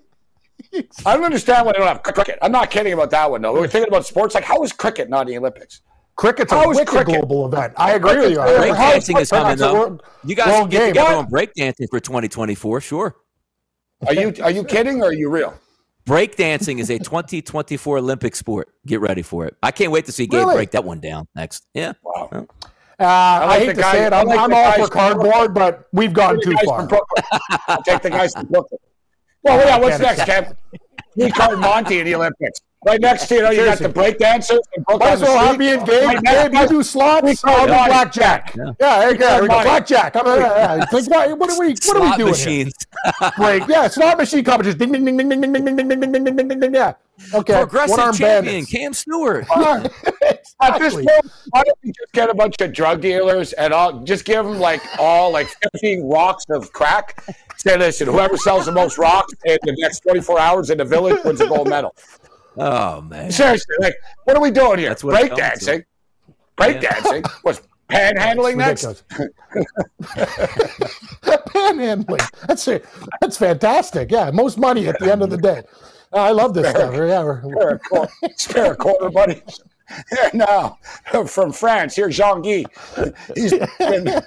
I 1.05 1.15
don't 1.15 1.25
understand 1.25 1.67
why 1.67 1.73
they 1.73 1.79
don't 1.79 1.89
have 1.89 2.03
cricket. 2.03 2.39
I'm 2.43 2.53
not 2.53 2.71
kidding 2.71 2.93
about 2.93 3.11
that 3.11 3.31
one, 3.31 3.43
though. 3.43 3.53
We're 3.55 3.67
thinking 3.69 3.89
about 3.89 4.07
sports. 4.07 4.35
Like, 4.35 4.45
how 4.45 4.63
is 4.63 4.73
cricket 4.73 5.09
not 5.09 5.23
in 5.23 5.29
the 5.29 5.39
Olympics? 5.39 5.81
Cricket's 6.17 6.53
a 6.53 6.69
wicked 6.69 6.87
cricket? 6.87 7.15
global 7.17 7.47
event. 7.47 7.73
I 7.77 7.93
agree 7.95 8.17
with 8.19 8.33
you. 8.33 8.39
Cricket's- 8.39 8.79
I- 8.79 8.99
Breakdancing 8.99 9.21
is 9.21 9.31
coming 9.31 9.53
It's 9.53 9.63
a 9.63 9.65
though. 9.65 9.73
world- 9.75 10.03
You 10.25 10.35
guys 10.35 10.49
world 10.49 10.61
can 10.63 10.71
get 10.71 10.79
game. 10.79 10.89
together 10.89 11.17
What? 11.17 11.25
on 11.25 11.31
breakdancing 11.31 11.89
for 11.91 11.99
2024. 12.01 12.81
Sure. 12.83 13.17
Are 14.07 14.15
you 14.15 14.33
are 14.43 14.51
you 14.51 14.65
kidding 14.65 15.03
or 15.03 15.07
are 15.07 15.13
you 15.13 15.29
real? 15.31 15.55
Breakdancing 16.07 16.79
is 16.79 16.91
a 16.91 16.99
2024 16.99 17.99
Olympic 17.99 18.35
sport. 18.37 18.69
Get 18.87 19.01
ready 19.01 19.23
for 19.23 19.47
it. 19.47 19.57
I 19.63 19.71
can't 19.71 19.93
wait 19.93 20.07
to 20.07 20.13
see 20.13 20.27
Gabe 20.27 20.41
Really? 20.41 20.55
break 20.57 20.71
that 20.73 20.85
one 20.85 21.01
down 21.01 21.27
next. 21.35 21.67
Yeah. 21.75 21.93
Wow. 22.03 22.47
Uh, 23.01 23.05
I, 23.05 23.47
like 23.47 23.59
hate 23.61 23.67
to 23.77 23.81
guy- 23.81 23.93
say 23.93 24.07
it. 24.07 24.13
I 24.13 24.21
I'm, 24.21 24.27
like 24.27 24.39
I'm 24.39 24.51
the 24.51 24.57
all 24.57 24.73
for 24.87 24.89
cardboard, 24.89 25.55
but 25.55 25.89
we've 25.93 26.13
gone 26.13 26.39
too 26.43 26.55
far. 26.65 26.87
I'll 27.67 27.83
take 27.83 28.03
the 28.03 28.11
guys 28.11 28.35
from 28.35 28.47
Brooklyn. 28.47 28.79
Well, 29.43 29.59
yeah, 29.67 29.79
what's 29.79 29.99
next, 29.99 30.21
Kev? 30.21 30.55
We 31.17 31.31
call 31.31 31.57
Monty 31.57 31.99
in 32.01 32.05
the 32.05 32.15
Olympics. 32.15 32.61
Right 32.87 33.01
next 33.01 33.27
to 33.27 33.35
you, 33.35 33.43
know, 33.43 33.51
you 33.51 33.65
got 33.65 33.79
the 33.79 33.91
break 33.91 34.19
dancers. 34.19 34.61
And 34.75 34.85
Might 34.89 35.03
as 35.03 35.21
well 35.21 35.39
have 35.39 35.59
me 35.59 35.75
in 35.75 35.85
game. 35.85 36.19
Gabe, 36.23 36.55
you 36.55 36.69
do 36.69 36.83
slots. 36.83 37.45
I'll 37.45 37.67
do 37.67 37.73
blackjack. 37.73 38.55
Yeah, 38.57 38.73
yeah, 38.81 39.11
yeah 39.11 39.41
we 39.41 39.49
go 39.49 39.63
blackjack. 39.63 40.17
I'm, 40.17 40.27
uh, 40.27 40.37
yeah. 40.37 40.87
Like, 40.91 40.91
what, 40.91 41.39
what 41.39 41.51
are 41.51 41.61
we? 41.61 41.75
What 41.85 41.97
are 41.97 42.11
we 42.11 42.17
doing 42.17 42.31
machines. 42.31 42.75
here? 43.21 43.31
Break. 43.37 43.69
Yeah, 43.69 43.87
slot 43.89 44.17
machine 44.17 44.45
competition. 44.45 44.79
Ding, 44.79 44.93
ding, 44.93 45.05
ding, 45.05 45.17
ding, 45.19 45.29
ding, 45.29 45.41
ding, 45.41 45.53
ding, 45.53 45.65
ding, 45.65 45.77
ding, 45.77 45.89
ding, 45.89 46.01
ding, 46.01 46.25
ding, 46.25 46.37
ding, 46.37 46.49
ding, 46.49 46.61
ding. 46.61 46.75
Yeah. 46.75 46.95
Okay. 47.35 47.53
Progressive 47.53 47.91
One-arm 47.91 48.15
champion 48.15 48.65
bandits. 48.65 48.73
Cam 48.73 48.95
Stewart. 48.95 49.47
At 50.63 50.79
this 50.79 50.95
point, 50.95 51.07
why 51.51 51.63
don't 51.63 51.79
we 51.83 51.93
just 51.93 52.13
get 52.13 52.31
a 52.31 52.35
bunch 52.35 52.61
of 52.61 52.73
drug 52.73 53.03
dealers 53.03 53.53
and 53.55 53.75
all, 53.75 54.01
just 54.01 54.25
give 54.25 54.45
them 54.45 54.59
like 54.59 54.83
all 54.99 55.31
like 55.31 55.49
15 55.75 56.09
rocks 56.09 56.47
of 56.49 56.73
crack? 56.73 57.23
Say, 57.59 57.77
listen, 57.77 58.09
whoever 58.09 58.39
sells 58.39 58.65
the 58.65 58.73
most 58.73 58.97
rocks 58.97 59.35
in 59.45 59.59
the 59.63 59.77
next 59.79 60.01
24 60.01 60.41
hours 60.41 60.71
in 60.71 60.79
the 60.79 60.85
village 60.85 61.23
wins 61.25 61.43
a 61.43 61.47
gold 61.47 61.69
medal. 61.69 61.95
Oh 62.63 63.01
man. 63.01 63.33
Seriously, 63.33 63.75
like, 63.81 63.95
what 64.25 64.37
are 64.37 64.43
we 64.43 64.51
doing 64.51 64.79
here? 64.79 64.91
That's 64.91 65.03
what 65.03 65.15
it's 65.15 65.21
Break 65.21 65.31
coming 65.31 65.45
to. 65.45 65.51
dancing. 65.67 65.85
Break 66.57 66.81
dancing. 66.83 67.25
What's 67.43 67.63
panhandling 67.89 68.57
next? 68.57 68.85
Panhandling. 71.23 72.47
That's 72.47 72.69
it. 72.69 72.85
That's 73.23 73.39
fantastic. 73.39 74.11
Yeah, 74.11 74.31
most 74.31 74.59
money 74.59 74.89
at 74.89 74.99
the 74.99 75.11
end 75.11 75.23
of 75.23 75.31
the 75.31 75.39
day. 75.39 75.63
I 76.13 76.33
love 76.33 76.53
this 76.53 76.69
stuff. 76.69 76.93
Yeah, 76.93 77.23
we're, 77.23 77.41
Spare 77.41 77.71
a 77.71 77.79
quarter, 77.79 78.13
spare 78.37 78.73
a 78.73 78.77
quarter, 78.77 79.09
buddy. 79.11 79.43
Here 80.11 80.31
now, 80.35 80.79
from 81.27 81.51
France, 81.53 81.97
here's 81.97 82.17
Jean 82.17 82.43
Guy. 82.43 82.65
He's 83.35 83.53
been 83.53 83.69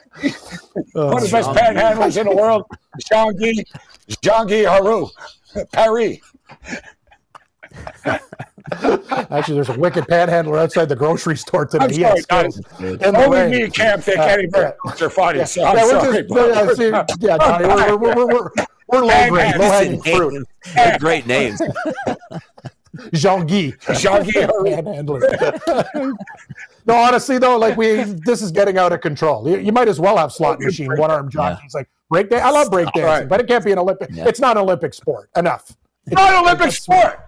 oh, 0.96 1.14
one 1.14 1.18
of 1.18 1.24
the 1.24 1.30
best 1.32 1.50
panhandlers 1.52 2.20
in 2.20 2.28
the 2.28 2.36
world. 2.36 2.66
Jean 3.12 3.36
Guy, 3.36 3.64
Jean 4.24 4.48
Guy 4.48 4.64
Haru, 4.64 5.08
Paris. 5.72 6.18
actually, 9.32 9.56
there's 9.56 9.70
a 9.70 9.78
wicked 9.80 10.08
panhandler 10.08 10.58
outside 10.60 10.90
the 10.90 10.96
grocery 10.96 11.38
store 11.38 11.66
today. 11.66 11.86
I'm 11.86 11.92
He 11.92 12.02
sorry, 12.02 12.22
guys. 12.44 12.58
in 12.80 13.16
Only 13.16 13.38
rain. 13.40 13.52
me 13.52 13.62
and 13.64 13.74
Cam 13.74 14.02
think 14.02 14.20
Uh, 14.20 14.24
Eddie 14.24 14.50
yeah. 14.54 14.72
Burns 14.84 15.02
are 15.02 15.10
funny. 15.10 15.46
So 15.46 15.64
I'm 15.64 15.78
yeah, 15.78 15.84
we're 15.84 15.90
sorry. 16.02 16.24
just, 16.24 16.80
yeah, 16.82 17.06
see, 17.06 17.18
yeah, 17.28 17.38
Donnie, 17.38 17.68
we're, 17.68 17.98
we're, 17.98 18.16
we're, 18.16 18.26
we're, 18.28 18.50
we're 18.88 19.02
low 19.06 19.30
grade, 19.30 19.56
low 19.56 19.70
hanging 19.72 20.02
fruit. 20.02 20.48
They're 20.76 20.98
great 21.00 21.26
names. 21.28 21.62
Jean 23.14 23.46
Guy. 23.48 23.74
Jean 23.96 24.24
Guy 24.24 24.48
Panhandler. 24.64 25.20
no, 26.86 26.96
honestly 26.96 27.38
though, 27.40 27.58
like 27.58 27.76
we, 27.76 28.04
this 28.04 28.42
is 28.42 28.52
getting 28.52 28.78
out 28.78 28.92
of 28.94 29.02
control. 29.02 29.50
You, 29.50 29.58
you 29.58 29.72
might 29.72 29.88
as 29.88 30.00
well 30.00 30.16
have 30.18 30.32
slot 30.32 30.60
machine, 30.60 30.96
one 30.98 31.10
arm 31.10 31.30
jockeys, 31.30 31.74
like 31.74 31.90
break 32.10 32.30
dance. 32.30 32.44
I 32.44 32.52
love 32.52 32.70
break 32.70 32.86
dancing, 32.94 33.04
Right. 33.04 33.28
but 33.28 33.40
it 33.40 33.48
can't 33.48 33.66
be 33.66 33.72
an 33.72 33.80
Olympic. 33.80 34.10
It's 34.12 34.40
not 34.40 34.58
an 34.58 34.64
Olympic 34.64 34.94
sport. 34.94 35.30
Enough. 35.36 35.76
It's 36.06 36.16
not 36.16 36.34
an 36.34 36.44
Olympic 36.44 36.72
sport. 36.72 37.20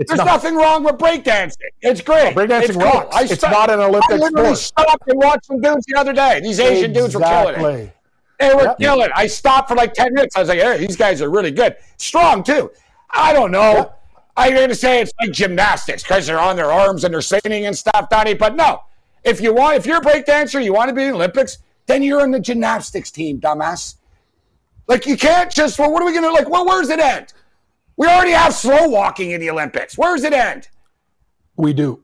It's 0.00 0.08
There's 0.10 0.18
not. 0.18 0.26
nothing 0.26 0.56
wrong 0.56 0.82
with 0.82 0.96
breakdancing. 0.96 1.56
It's 1.82 2.00
great. 2.00 2.34
Breakdancing 2.34 2.62
it's 2.62 2.72
cool. 2.72 2.84
rocks. 2.86 3.14
I 3.14 3.22
It's 3.24 3.34
sto- 3.34 3.50
not 3.50 3.70
an 3.70 3.80
Olympic 3.80 4.10
I 4.10 4.16
literally 4.16 4.54
sport. 4.56 4.58
stopped 4.88 5.08
and 5.08 5.18
watched 5.18 5.44
some 5.44 5.60
dudes 5.60 5.84
the 5.86 5.94
other 5.98 6.12
day. 6.14 6.40
These 6.42 6.58
Asian 6.58 6.92
dudes 6.92 7.14
were 7.14 7.20
killing 7.20 7.48
it. 7.48 7.50
Exactly. 7.58 7.92
They 8.40 8.54
were 8.54 8.62
Yep. 8.62 8.78
killing 8.78 9.04
it. 9.06 9.12
I 9.14 9.26
stopped 9.26 9.68
for 9.68 9.74
like 9.76 9.92
10 9.92 10.14
minutes. 10.14 10.34
I 10.36 10.40
was 10.40 10.48
like, 10.48 10.58
hey, 10.60 10.78
these 10.78 10.96
guys 10.96 11.20
are 11.20 11.28
really 11.28 11.50
good. 11.50 11.76
Strong, 11.98 12.44
too. 12.44 12.70
I 13.10 13.34
don't 13.34 13.50
know. 13.50 13.72
Yep. 13.74 13.96
I'm 14.38 14.54
going 14.54 14.68
to 14.70 14.74
say 14.74 15.02
it's 15.02 15.12
like 15.20 15.32
gymnastics 15.32 16.02
because 16.02 16.26
they're 16.26 16.40
on 16.40 16.56
their 16.56 16.72
arms 16.72 17.04
and 17.04 17.12
they're 17.12 17.20
spinning 17.20 17.66
and 17.66 17.76
stuff, 17.76 18.08
Donnie. 18.08 18.32
But 18.32 18.56
no, 18.56 18.80
if 19.22 19.38
you 19.42 19.52
want, 19.52 19.76
if 19.76 19.84
you're 19.84 19.98
a 19.98 20.00
breakdancer, 20.00 20.64
you 20.64 20.72
want 20.72 20.88
to 20.88 20.94
be 20.94 21.02
in 21.02 21.08
the 21.10 21.14
Olympics, 21.16 21.58
then 21.84 22.02
you're 22.02 22.24
in 22.24 22.30
the 22.30 22.40
gymnastics 22.40 23.10
team, 23.10 23.38
dumbass. 23.38 23.96
Like, 24.86 25.04
you 25.06 25.18
can't 25.18 25.52
just, 25.52 25.78
well, 25.78 25.92
what 25.92 26.02
are 26.02 26.06
we 26.06 26.12
going 26.12 26.24
to, 26.24 26.30
like, 26.32 26.48
well, 26.48 26.64
where's 26.64 26.88
it 26.88 27.00
end? 27.00 27.34
We 28.00 28.06
already 28.06 28.30
have 28.30 28.54
slow 28.54 28.88
walking 28.88 29.32
in 29.32 29.42
the 29.42 29.50
Olympics. 29.50 29.98
Where 29.98 30.16
does 30.16 30.24
it 30.24 30.32
end? 30.32 30.68
We 31.56 31.74
do. 31.74 32.02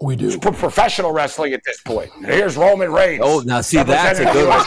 We 0.00 0.16
do. 0.16 0.36
Pro- 0.40 0.50
professional 0.50 1.12
wrestling 1.12 1.52
at 1.52 1.62
this 1.64 1.80
point. 1.82 2.10
Here's 2.24 2.56
Roman 2.56 2.90
Reigns. 2.90 3.22
Oh, 3.24 3.38
now 3.38 3.60
see 3.60 3.80
that's 3.80 4.18
a 4.18 4.24
good 4.32 4.48
one. 4.48 4.64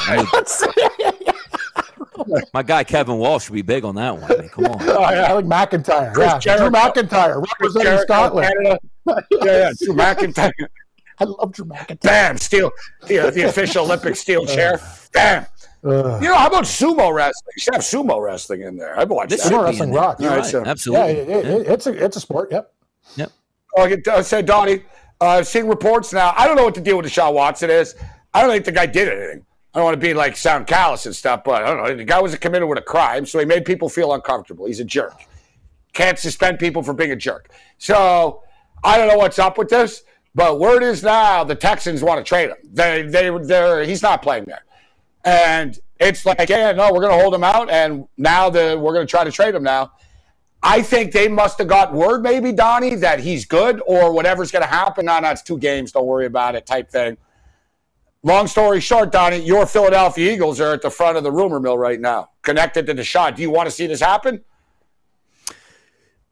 My 2.54 2.64
guy 2.64 2.86
Kevin 2.86 3.18
Walsh 3.18 3.48
should 3.48 3.54
be 3.54 3.62
big 3.62 3.84
on 3.84 3.96
that 3.96 4.18
one. 4.18 4.32
I 4.32 4.38
mean, 4.38 4.48
come 4.48 4.68
on. 4.68 4.82
Oh, 4.88 5.02
I 5.02 5.16
yeah. 5.16 5.34
like 5.34 5.44
McIntyre. 5.44 6.14
Chris 6.14 6.28
yeah, 6.28 6.40
Jericho. 6.40 6.70
Drew 6.70 6.80
McIntyre 6.80 7.46
representing 7.46 7.84
Jericho, 7.84 8.06
Scotland. 8.06 8.48
Canada. 8.48 8.80
Yeah, 9.44 9.44
yeah. 9.44 9.74
Drew 9.78 9.94
McIntyre. 9.94 10.54
I 11.20 11.26
love 11.26 11.52
Drew 11.52 11.66
McIntyre. 11.66 12.00
Bam. 12.00 12.38
Steel. 12.38 12.72
The, 13.08 13.30
the 13.36 13.42
official 13.42 13.84
Olympic 13.84 14.16
steel 14.16 14.44
uh. 14.44 14.56
chair. 14.56 14.80
Bam. 15.12 15.46
Ugh. 15.84 16.22
You 16.22 16.30
know, 16.30 16.36
how 16.36 16.48
about 16.48 16.66
sumo 16.66 17.14
wrestling? 17.14 17.52
You 17.56 17.62
should 17.62 17.74
have 17.74 17.84
sumo 17.84 18.22
wrestling 18.24 18.62
in 18.62 18.78
there. 18.78 18.98
I've 19.00 19.10
watched 19.10 19.32
This 19.32 19.46
Sumo 19.50 19.64
wrestling 19.66 19.90
in 19.90 19.96
there. 19.96 20.02
rocks. 20.04 20.22
You're 20.22 20.30
All 20.32 20.38
right, 20.38 20.54
right. 20.54 20.80
so- 20.80 20.94
Yeah, 20.94 21.06
it, 21.06 21.30
it, 21.30 21.68
it's 21.68 21.88
a 21.88 22.04
it's 22.06 22.18
a 22.18 22.20
sport. 22.20 22.52
Yep. 22.52 22.74
Yep. 23.16 23.32
Oh, 23.78 23.84
I 23.84 23.90
could 23.90 24.08
uh, 24.08 24.42
Donnie, 24.44 24.84
uh, 25.22 25.26
I've 25.28 25.48
seen 25.48 25.66
reports 25.66 26.14
now. 26.14 26.34
I 26.38 26.46
don't 26.48 26.56
know 26.56 26.64
what 26.66 26.76
the 26.76 26.82
deal 26.82 26.98
with 26.98 27.06
Deshaun 27.08 27.34
Watson 27.34 27.70
is. 27.70 27.96
I 28.34 28.42
don't 28.42 28.52
think 28.52 28.66
the 28.66 28.72
guy 28.72 28.86
did 28.86 29.08
anything. 29.10 29.46
I 29.74 29.80
don't 29.80 29.86
want 29.86 29.96
to 30.00 30.06
be 30.08 30.14
like 30.14 30.36
sound 30.36 30.68
callous 30.68 31.06
and 31.06 31.16
stuff, 31.16 31.44
but 31.46 31.64
I 31.64 31.68
don't 31.74 31.78
know. 31.84 31.96
The 31.96 32.04
guy 32.04 32.20
was 32.22 32.34
a 32.34 32.38
committed 32.38 32.68
with 32.68 32.78
a 32.78 32.82
crime, 32.84 33.26
so 33.26 33.40
he 33.40 33.46
made 33.46 33.64
people 33.66 33.88
feel 33.90 34.14
uncomfortable. 34.14 34.66
He's 34.68 34.82
a 34.82 34.86
jerk. 34.86 35.14
Can't 35.94 36.20
suspend 36.20 36.60
people 36.60 36.84
for 36.84 36.94
being 36.94 37.12
a 37.12 37.16
jerk. 37.16 37.50
So 37.78 38.44
I 38.84 38.98
don't 38.98 39.08
know 39.08 39.18
what's 39.18 39.40
up 39.40 39.58
with 39.58 39.70
this, 39.70 40.04
but 40.36 40.60
word 40.60 40.84
is 40.84 41.04
now 41.04 41.44
the 41.44 41.56
Texans 41.56 42.04
want 42.04 42.20
to 42.20 42.24
trade 42.28 42.50
him. 42.50 42.58
They 42.72 43.04
they 43.04 43.30
they're 43.44 43.84
he's 43.84 44.02
not 44.02 44.22
playing 44.22 44.46
there, 44.46 44.64
and 45.24 45.80
it's 46.00 46.26
like 46.26 46.50
yeah 46.50 46.72
no 46.72 46.92
we're 46.92 47.02
going 47.02 47.16
to 47.16 47.22
hold 47.22 47.34
him 47.34 47.44
out, 47.44 47.70
and 47.70 48.08
now 48.18 48.50
the 48.50 48.78
we're 48.82 48.94
going 48.94 49.06
to 49.06 49.12
try 49.12 49.24
to 49.24 49.32
trade 49.32 49.56
him 49.56 49.64
now. 49.64 49.92
I 50.64 50.84
think 50.84 51.12
they 51.12 51.28
must 51.28 51.58
have 51.58 51.68
got 51.68 51.92
word, 51.92 52.22
maybe 52.22 52.52
Donnie, 52.52 52.94
that 52.96 53.20
he's 53.20 53.46
good 53.46 53.82
or 53.88 54.14
whatever's 54.14 54.52
going 54.52 54.62
to 54.62 54.70
happen. 54.70 55.06
No, 55.06 55.20
no, 55.20 55.32
it's 55.32 55.42
two 55.42 55.58
games. 55.58 55.92
Don't 55.92 56.06
worry 56.06 56.28
about 56.28 56.54
it, 56.54 56.68
type 56.68 56.92
thing. 56.92 57.18
Long 58.22 58.46
story 58.46 58.80
short, 58.80 59.12
Donnie, 59.12 59.38
your 59.38 59.66
Philadelphia 59.66 60.32
Eagles 60.32 60.60
are 60.60 60.74
at 60.74 60.84
the 60.84 60.92
front 60.92 61.18
of 61.18 61.24
the 61.24 61.32
rumor 61.32 61.60
mill 61.60 61.80
right 61.80 62.00
now, 62.00 62.30
connected 62.44 62.86
to 62.86 62.94
Deshaun. 62.94 63.36
Do 63.36 63.42
you 63.42 63.50
want 63.50 63.68
to 63.68 63.72
see 63.72 63.88
this 63.88 64.02
happen? 64.02 64.42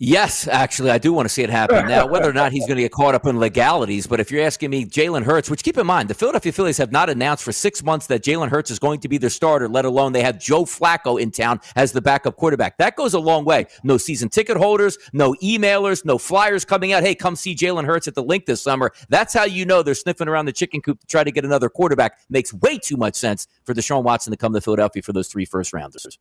Yes, 0.02 0.48
actually, 0.48 0.92
I 0.92 0.98
do 0.98 1.12
want 1.12 1.26
to 1.26 1.30
see 1.30 1.44
it 1.44 1.50
happen. 1.50 1.86
Now, 1.90 2.08
whether 2.08 2.30
or 2.30 2.34
not 2.34 2.54
he's 2.54 2.66
going 2.66 2.78
to 2.78 2.84
get 2.84 2.94
caught 2.94 3.16
up 3.16 3.26
in 3.26 3.38
legalities, 3.38 4.08
but 4.08 4.22
if 4.22 4.32
you're 4.32 4.46
asking 4.46 4.70
me, 4.70 4.86
Jalen 4.86 5.24
Hurts, 5.24 5.50
which 5.50 5.62
keep 5.62 5.78
in 5.78 5.86
mind, 5.86 6.10
the 6.10 6.14
Philadelphia 6.14 6.54
Phillies 6.54 6.78
have 6.78 6.94
not 6.94 7.10
announced 7.10 7.44
for 7.44 7.52
six 7.52 7.84
months 7.84 8.08
that 8.08 8.24
Jalen 8.24 8.48
Hurts 8.48 8.72
is 8.72 8.80
going 8.80 9.02
to 9.02 9.10
be 9.10 9.18
their 9.18 9.30
starter, 9.30 9.68
let 9.68 9.84
alone 9.84 10.14
they 10.14 10.22
have 10.22 10.40
Joe 10.40 10.64
Flacco 10.64 11.20
in 11.20 11.32
town 11.32 11.60
as 11.76 11.92
the 11.92 12.00
backup 12.00 12.38
quarterback. 12.38 12.78
That 12.78 12.96
goes 12.96 13.14
a 13.14 13.20
long 13.20 13.44
way. 13.44 13.66
No 13.84 13.98
season 13.98 14.30
ticket 14.30 14.56
holders, 14.56 14.98
no 15.12 15.34
emailers, 15.44 16.06
no 16.06 16.18
flyers 16.18 16.64
coming 16.64 16.94
out. 16.94 17.04
Hey, 17.04 17.14
come 17.14 17.36
see 17.36 17.54
Jalen 17.54 17.84
Hurts 17.84 18.08
at 18.08 18.16
the 18.16 18.24
Linc 18.24 18.46
this 18.46 18.62
summer. 18.62 18.94
That's 19.10 19.34
how 19.34 19.44
you 19.44 19.66
know 19.66 19.84
they're 19.84 19.96
sniffing 19.96 20.30
around 20.30 20.46
the 20.46 20.54
chicken 20.54 20.82
coop 20.82 21.02
to 21.02 21.08
try 21.08 21.26
to 21.26 21.32
get 21.32 21.44
another 21.44 21.68
quarterback. 21.68 22.20
Makes 22.30 22.54
way 22.54 22.78
too 22.78 22.96
much 22.96 23.16
sense 23.16 23.48
for 23.66 23.74
Deshaun 23.74 24.04
Watson 24.04 24.32
to 24.32 24.38
come 24.38 24.54
to 24.54 24.62
Philadelphia 24.62 25.02
for 25.02 25.12
those 25.12 25.28
three 25.28 25.44
first 25.44 25.74
rounders. 25.74 26.18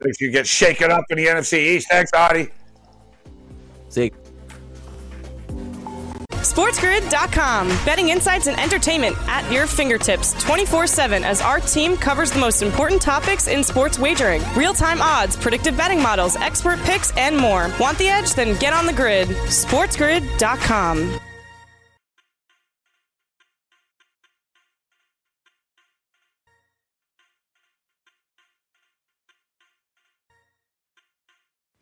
If 0.00 0.20
you 0.20 0.30
get 0.30 0.46
shaken 0.46 0.90
up 0.90 1.04
in 1.10 1.18
the 1.18 1.26
NFC 1.26 1.58
East, 1.58 1.88
thanks, 1.88 2.10
Donnie. 2.10 2.48
See, 3.88 4.12
SportsGrid.com. 6.40 7.68
Betting 7.84 8.08
insights 8.08 8.46
and 8.46 8.58
entertainment 8.58 9.16
at 9.28 9.50
your 9.52 9.66
fingertips 9.66 10.32
24 10.42 10.86
7 10.86 11.22
as 11.22 11.40
our 11.40 11.60
team 11.60 11.96
covers 11.96 12.32
the 12.32 12.40
most 12.40 12.62
important 12.62 13.02
topics 13.02 13.46
in 13.46 13.62
sports 13.62 13.98
wagering 13.98 14.42
real 14.56 14.74
time 14.74 15.02
odds, 15.02 15.36
predictive 15.36 15.76
betting 15.76 16.02
models, 16.02 16.36
expert 16.36 16.78
picks, 16.80 17.14
and 17.16 17.36
more. 17.36 17.70
Want 17.78 17.98
the 17.98 18.08
edge? 18.08 18.34
Then 18.34 18.58
get 18.58 18.72
on 18.72 18.86
the 18.86 18.92
grid. 18.92 19.28
SportsGrid.com. 19.28 21.20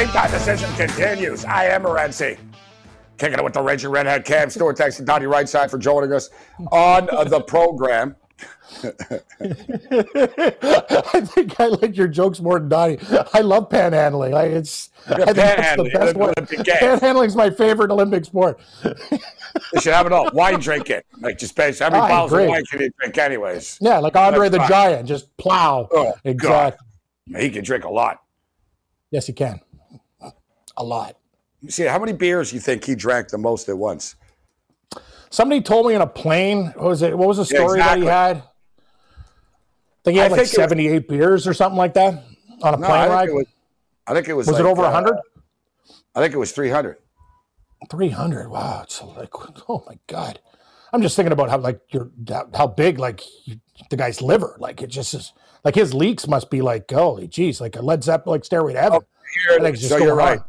Game 0.00 0.08
time 0.08 0.30
decision 0.30 0.72
continues. 0.76 1.44
I 1.44 1.66
am 1.66 1.82
Morency. 1.82 2.38
Kicking 3.18 3.38
it 3.38 3.44
with 3.44 3.52
the 3.52 3.60
Raging 3.60 3.90
Redhead 3.90 4.24
Cam 4.24 4.48
Stewart, 4.48 4.78
texting 4.78 5.04
Donnie 5.04 5.26
Rightside 5.26 5.70
for 5.70 5.76
joining 5.76 6.10
us 6.14 6.30
on 6.72 7.04
the 7.28 7.42
program. 7.42 8.16
I 11.12 11.20
think 11.20 11.60
I 11.60 11.66
like 11.66 11.98
your 11.98 12.08
jokes 12.08 12.40
more 12.40 12.58
than 12.58 12.70
Donnie. 12.70 12.96
I 13.34 13.42
love 13.42 13.68
panhandling. 13.68 14.30
Like 14.30 14.52
it's 14.52 14.88
I 15.06 15.16
think 15.16 15.36
that's 15.36 15.76
the 15.76 15.82
panhandling, 15.82 15.92
best 15.92 16.16
one. 16.16 16.32
Panhandling 16.34 17.26
is 17.26 17.36
my 17.36 17.50
favorite 17.50 17.90
Olympic 17.90 18.24
sport. 18.24 18.58
You 18.82 19.80
should 19.82 19.92
have 19.92 20.06
it 20.06 20.12
all. 20.12 20.30
Wine 20.32 20.60
drinking. 20.60 21.02
Like 21.20 21.36
just 21.36 21.54
base 21.54 21.80
how 21.80 21.90
many 21.90 22.04
I 22.04 22.08
bottles 22.08 22.32
of 22.32 22.48
wine 22.48 22.64
can 22.64 22.80
you 22.80 22.90
drink 22.98 23.18
anyways? 23.18 23.76
Yeah, 23.82 23.98
like 23.98 24.16
Andre 24.16 24.48
That's 24.48 24.52
the 24.52 24.58
fine. 24.60 24.68
Giant, 24.70 25.08
just 25.08 25.36
plow. 25.36 25.86
Oh, 25.92 26.14
exactly. 26.24 26.86
He 27.36 27.50
can 27.50 27.64
drink 27.64 27.84
a 27.84 27.90
lot. 27.90 28.22
Yes, 29.10 29.26
he 29.26 29.34
can. 29.34 29.60
A 30.76 30.84
lot. 30.84 31.16
You 31.62 31.70
see, 31.70 31.84
how 31.84 31.98
many 31.98 32.12
beers 32.12 32.52
you 32.52 32.60
think 32.60 32.84
he 32.84 32.94
drank 32.94 33.28
the 33.28 33.38
most 33.38 33.68
at 33.68 33.76
once? 33.76 34.14
Somebody 35.30 35.60
told 35.60 35.86
me 35.86 35.94
in 35.94 36.00
a 36.00 36.06
plane. 36.06 36.66
What 36.76 36.84
was 36.88 37.02
it? 37.02 37.16
What 37.16 37.28
was 37.28 37.36
the 37.36 37.54
Yeah, 37.54 37.60
story 37.62 37.78
that 37.80 37.98
he 37.98 38.04
had? 38.06 38.38
I 38.38 38.42
think 40.04 40.14
he 40.14 40.20
I 40.20 40.22
had 40.24 40.32
like 40.32 40.40
think 40.40 40.46
it 40.54 40.56
was- 40.58 40.64
seventy-eight 40.64 41.08
beers 41.08 41.46
or 41.46 41.54
something 41.54 41.76
like 41.78 41.94
that 41.94 42.24
on 42.62 42.74
a 42.74 42.76
No, 42.78 42.86
plane 42.86 43.00
I 43.02 43.08
ride. 43.08 43.28
it 43.28 43.34
was. 43.34 43.46
I 44.06 44.14
think 44.14 44.28
it 44.28 44.34
was. 44.34 44.46
was 44.46 44.58
it 44.58 44.62
like, 44.62 44.70
over 44.72 44.84
uh, 44.84 44.90
hundred? 44.90 45.16
I 46.14 46.20
think 46.20 46.34
it 46.34 46.38
was 46.38 46.52
three 46.52 46.70
hundred. 46.70 46.96
Three 47.90 48.08
hundred. 48.08 48.48
Wow, 48.48 48.80
it's 48.84 49.00
like 49.02 49.30
oh 49.68 49.84
my 49.86 49.98
god. 50.06 50.40
I'm 50.92 51.02
just 51.02 51.14
thinking 51.14 51.32
about 51.32 51.50
how 51.50 51.58
like 51.58 51.80
your 51.90 52.10
how 52.54 52.66
big 52.66 52.98
like 52.98 53.22
you, 53.44 53.60
the 53.90 53.96
guy's 53.96 54.20
liver. 54.20 54.56
Like 54.58 54.82
it 54.82 54.88
just 54.88 55.14
is 55.14 55.32
like 55.64 55.74
his 55.76 55.94
leaks 55.94 56.26
must 56.26 56.50
be 56.50 56.62
like 56.62 56.90
holy 56.90 57.28
geez, 57.28 57.60
like 57.60 57.76
a 57.76 57.82
Led 57.82 58.02
Zeppelin 58.02 58.36
like 58.36 58.44
Stairway 58.44 58.72
to 58.72 58.80
Heaven. 58.80 59.00
I 59.02 59.19
think 59.58 59.74
it's 59.74 59.80
just 59.80 59.90
So 59.90 59.98
you're 59.98 60.14
right. 60.14 60.38
on. 60.38 60.44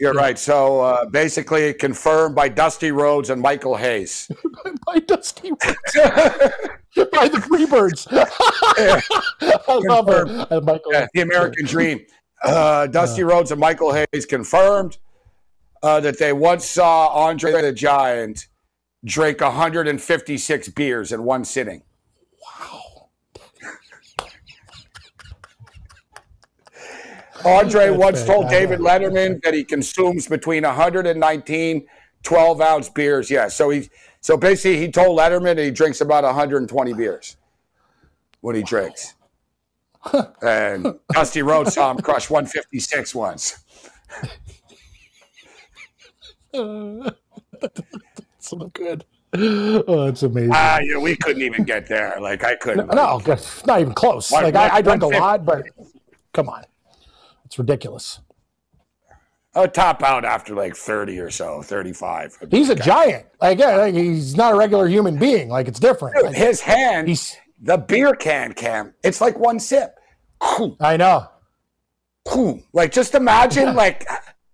You're 0.00 0.14
right. 0.14 0.38
So 0.38 0.80
uh, 0.80 1.06
basically, 1.06 1.74
confirmed 1.74 2.34
by 2.36 2.48
Dusty 2.48 2.92
Rhodes 2.92 3.30
and 3.30 3.42
Michael 3.42 3.76
Hayes. 3.76 4.30
by 4.86 5.00
Dusty 5.00 5.50
Rhodes. 5.50 5.92
by 7.12 7.28
the 7.28 7.38
Freebirds. 7.38 8.06
I 9.68 9.80
love 9.88 10.08
it. 10.08 10.52
Uh, 10.52 10.60
Michael. 10.60 10.92
Yeah, 10.92 11.06
the 11.14 11.20
American 11.22 11.66
Dream. 11.66 12.00
Uh, 12.44 12.86
Dusty 12.86 13.24
Rhodes 13.24 13.50
and 13.50 13.60
Michael 13.60 13.92
Hayes 13.92 14.24
confirmed 14.24 14.98
uh, 15.82 15.98
that 16.00 16.18
they 16.18 16.32
once 16.32 16.64
saw 16.64 17.08
Andre 17.08 17.60
the 17.60 17.72
Giant 17.72 18.46
drink 19.04 19.40
156 19.40 20.68
beers 20.70 21.10
in 21.10 21.24
one 21.24 21.44
sitting. 21.44 21.82
Andre 27.44 27.90
once 27.90 28.24
told 28.24 28.48
David 28.48 28.80
Letterman 28.80 29.42
that 29.42 29.54
he 29.54 29.64
consumes 29.64 30.26
between 30.26 30.64
119 30.64 31.86
12 32.24 32.60
ounce 32.60 32.88
beers. 32.88 33.30
Yeah, 33.30 33.48
so 33.48 33.70
he 33.70 33.88
so 34.20 34.36
basically 34.36 34.78
he 34.78 34.90
told 34.90 35.18
Letterman 35.18 35.56
that 35.56 35.64
he 35.64 35.70
drinks 35.70 36.00
about 36.00 36.24
120 36.24 36.92
beers 36.94 37.36
when 38.40 38.56
he 38.56 38.62
drinks. 38.62 39.14
and 40.42 40.94
Dusty 41.12 41.42
Rhodes 41.42 41.74
saw 41.74 41.90
him 41.90 41.98
crush 41.98 42.30
156 42.30 43.14
once. 43.14 43.64
so 46.52 47.12
good. 48.72 49.04
Oh, 49.34 50.06
it's 50.06 50.22
amazing. 50.22 50.52
Ah, 50.54 50.78
yeah, 50.82 50.96
we 50.96 51.14
couldn't 51.16 51.42
even 51.42 51.64
get 51.64 51.86
there. 51.86 52.16
Like 52.20 52.44
I 52.44 52.56
couldn't. 52.56 52.94
no, 52.94 53.20
it's 53.26 53.66
not 53.66 53.80
even 53.80 53.92
close. 53.92 54.30
One- 54.30 54.44
like 54.44 54.54
I, 54.54 54.76
I 54.76 54.82
drink 54.82 55.02
a 55.02 55.06
lot, 55.08 55.44
but 55.44 55.64
come 56.32 56.48
on, 56.48 56.64
it's 57.48 57.58
ridiculous. 57.58 58.20
Would 59.56 59.72
top 59.72 60.02
out 60.02 60.24
after 60.26 60.54
like 60.54 60.76
30 60.76 61.18
or 61.18 61.30
so, 61.30 61.62
35. 61.62 62.36
He's 62.50 62.68
a 62.68 62.74
giant. 62.74 63.24
Like, 63.40 63.58
yeah, 63.58 63.76
like, 63.76 63.94
he's 63.94 64.36
not 64.36 64.52
a 64.52 64.56
regular 64.56 64.86
human 64.86 65.18
being. 65.18 65.48
Like 65.48 65.66
it's 65.66 65.80
different. 65.80 66.14
Dude, 66.16 66.26
Like, 66.26 66.36
his 66.36 66.60
hand, 66.60 67.08
he's. 67.08 67.36
the 67.60 67.78
beer 67.78 68.12
can, 68.14 68.52
Cam, 68.52 68.92
it's 69.02 69.20
like 69.22 69.38
one 69.38 69.58
sip. 69.58 69.94
I 70.80 70.96
know. 70.98 71.26
Like, 72.74 72.92
just 72.92 73.14
imagine, 73.14 73.74
like, 73.74 74.06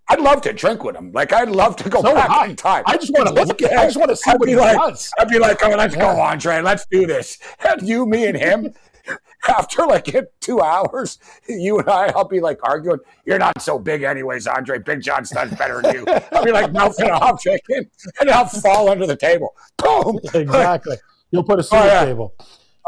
I'd 0.08 0.20
love 0.20 0.40
to 0.42 0.52
drink 0.52 0.84
with 0.84 0.94
him. 0.94 1.10
Like, 1.12 1.32
I'd 1.32 1.48
love 1.50 1.74
to 1.76 1.90
go 1.90 2.00
So 2.00 2.14
back 2.14 2.30
I. 2.30 2.46
in 2.46 2.54
time. 2.56 2.84
I 2.86 2.96
just 2.96 3.12
wanna 3.12 3.32
look 3.32 3.60
at- 3.62 3.76
I 3.76 3.84
just 3.86 3.96
wanna 3.98 4.14
see 4.14 4.30
I'd 4.30 4.38
what 4.38 4.48
he 4.48 4.54
like, 4.54 4.78
does. 4.78 5.10
I'd 5.18 5.28
be 5.28 5.40
like, 5.40 5.58
oh, 5.64 5.70
let's 5.70 5.96
go, 5.96 6.02
Yeah. 6.14 6.30
Andre. 6.30 6.60
Let's 6.60 6.86
do 6.88 7.04
this. 7.06 7.36
And 7.68 7.82
you, 7.88 8.06
me, 8.06 8.26
and 8.28 8.36
him. 8.38 8.72
After 9.48 9.84
like 9.86 10.14
two 10.40 10.60
hours, 10.60 11.18
you 11.48 11.78
and 11.78 11.88
I, 11.88 12.06
I'll 12.16 12.26
be 12.26 12.40
like 12.40 12.58
arguing. 12.62 13.00
You're 13.26 13.38
not 13.38 13.60
so 13.60 13.78
big, 13.78 14.02
anyways, 14.02 14.46
Andre. 14.46 14.78
Big 14.78 15.02
John's 15.02 15.28
Studd's 15.30 15.54
better 15.56 15.82
than 15.82 15.94
you. 15.96 16.04
I'll 16.32 16.44
be 16.44 16.52
like 16.52 16.72
mouthing 16.72 17.10
off 17.10 17.42
drinking, 17.42 17.90
and 18.20 18.30
I'll 18.30 18.46
fall 18.46 18.88
under 18.88 19.06
the 19.06 19.16
table. 19.16 19.54
Boom. 19.78 20.18
Exactly. 20.34 20.96
You'll 21.30 21.44
put 21.44 21.58
a 21.58 21.62
seat 21.62 21.76
Oh, 21.76 21.84
yeah. 21.84 22.04
table. 22.04 22.34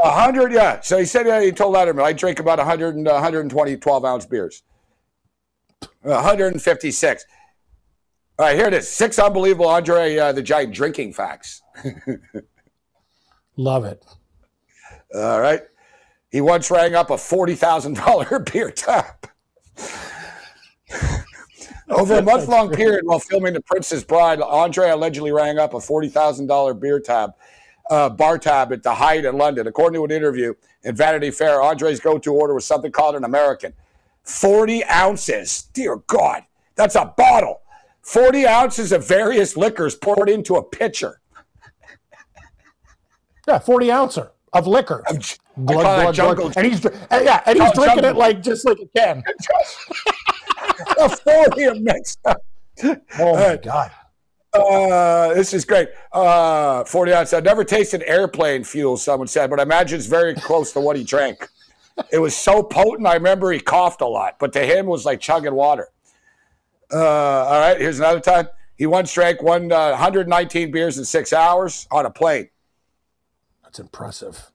A 0.02 0.10
hundred, 0.10 0.52
yeah. 0.52 0.80
So 0.80 0.98
he 0.98 1.04
said 1.04 1.26
yeah, 1.26 1.40
he 1.42 1.52
told 1.52 1.74
Letterman, 1.74 2.02
I 2.02 2.12
drink 2.12 2.38
about 2.38 2.58
100 2.58 2.96
and, 2.96 3.08
uh, 3.08 3.12
120 3.14 3.76
12 3.76 4.04
ounce 4.04 4.26
beers. 4.26 4.62
156. 6.02 7.24
All 8.38 8.46
right, 8.46 8.56
here 8.56 8.66
it 8.66 8.74
is. 8.74 8.88
Six 8.88 9.18
unbelievable 9.18 9.66
Andre 9.68 10.16
uh, 10.16 10.32
the 10.32 10.42
Giant 10.42 10.74
drinking 10.74 11.12
facts. 11.14 11.62
Love 13.56 13.84
it. 13.84 14.04
All 15.14 15.40
right. 15.40 15.62
He 16.36 16.42
once 16.42 16.70
rang 16.70 16.94
up 16.94 17.08
a 17.08 17.14
$40,000 17.14 18.52
beer 18.52 18.70
tab. 18.70 19.06
Over 21.88 22.18
a 22.18 22.22
month 22.22 22.46
long 22.46 22.70
period 22.70 23.06
while 23.06 23.20
filming 23.20 23.54
The 23.54 23.62
Princess 23.62 24.04
Bride, 24.04 24.42
Andre 24.42 24.90
allegedly 24.90 25.32
rang 25.32 25.58
up 25.58 25.72
a 25.72 25.78
$40,000 25.78 26.78
beer 26.78 27.00
tab, 27.00 27.30
uh, 27.88 28.10
bar 28.10 28.36
tab 28.36 28.70
at 28.70 28.82
the 28.82 28.92
Hyatt 28.92 29.24
in 29.24 29.38
London. 29.38 29.66
According 29.66 29.98
to 29.98 30.04
an 30.04 30.10
interview 30.10 30.52
in 30.82 30.94
Vanity 30.94 31.30
Fair, 31.30 31.62
Andre's 31.62 32.00
go 32.00 32.18
to 32.18 32.34
order 32.34 32.52
was 32.52 32.66
something 32.66 32.92
called 32.92 33.16
an 33.16 33.24
American. 33.24 33.72
40 34.24 34.84
ounces. 34.84 35.70
Dear 35.72 36.02
God, 36.06 36.42
that's 36.74 36.96
a 36.96 37.14
bottle. 37.16 37.62
40 38.02 38.46
ounces 38.46 38.92
of 38.92 39.08
various 39.08 39.56
liquors 39.56 39.94
poured 39.94 40.28
into 40.28 40.56
a 40.56 40.62
pitcher. 40.62 41.18
Yeah, 43.48 43.58
forty 43.58 43.90
ouncer 43.90 44.32
of 44.58 44.66
liquor. 44.66 45.02
Call 45.06 45.82
that 45.82 46.14
jungle 46.14 46.52
And 46.56 46.66
he's 46.66 46.84
and 46.84 47.24
yeah, 47.24 47.42
and 47.46 47.58
he's 47.58 47.70
Oh, 47.70 47.74
drinking 47.74 48.02
jungle. 48.02 48.10
it 48.10 48.16
like 48.16 48.42
just 48.42 48.64
like 48.66 48.78
a 48.78 48.86
can. 48.98 49.22
a 50.98 51.08
40 51.16 51.64
of 51.64 51.78
up. 52.24 52.42
Oh 53.18 53.34
my 53.34 53.48
right. 53.48 53.62
god. 53.62 53.90
Uh, 54.52 55.34
this 55.34 55.52
is 55.52 55.64
great. 55.64 55.88
Uh, 56.12 56.84
40 56.84 57.12
ounce. 57.12 57.32
I've 57.32 57.44
never 57.44 57.64
tasted 57.64 58.02
airplane 58.06 58.64
fuel, 58.64 58.96
someone 58.96 59.28
said, 59.28 59.50
but 59.50 59.60
I 59.60 59.62
imagine 59.64 59.98
it's 59.98 60.06
very 60.06 60.34
close 60.34 60.72
to 60.72 60.80
what 60.80 60.96
he 60.96 61.04
drank. 61.04 61.46
It 62.10 62.18
was 62.18 62.34
so 62.36 62.62
potent. 62.62 63.06
I 63.06 63.14
remember 63.14 63.52
he 63.52 63.60
coughed 63.60 64.00
a 64.00 64.06
lot, 64.06 64.36
but 64.38 64.52
to 64.54 64.60
him 64.60 64.86
it 64.86 64.90
was 64.90 65.04
like 65.04 65.20
chugging 65.20 65.54
water. 65.54 65.88
Uh, 66.92 66.98
all 66.98 67.60
right, 67.60 67.80
here's 67.80 67.98
another 67.98 68.20
time. 68.20 68.48
He 68.76 68.86
once 68.86 69.12
drank 69.12 69.42
one 69.42 69.72
uh, 69.72 69.90
119 69.90 70.70
beers 70.70 70.98
in 70.98 71.04
six 71.04 71.32
hours 71.32 71.86
on 71.90 72.06
a 72.06 72.10
plane. 72.10 72.48
That's 73.66 73.80
impressive. 73.80 74.52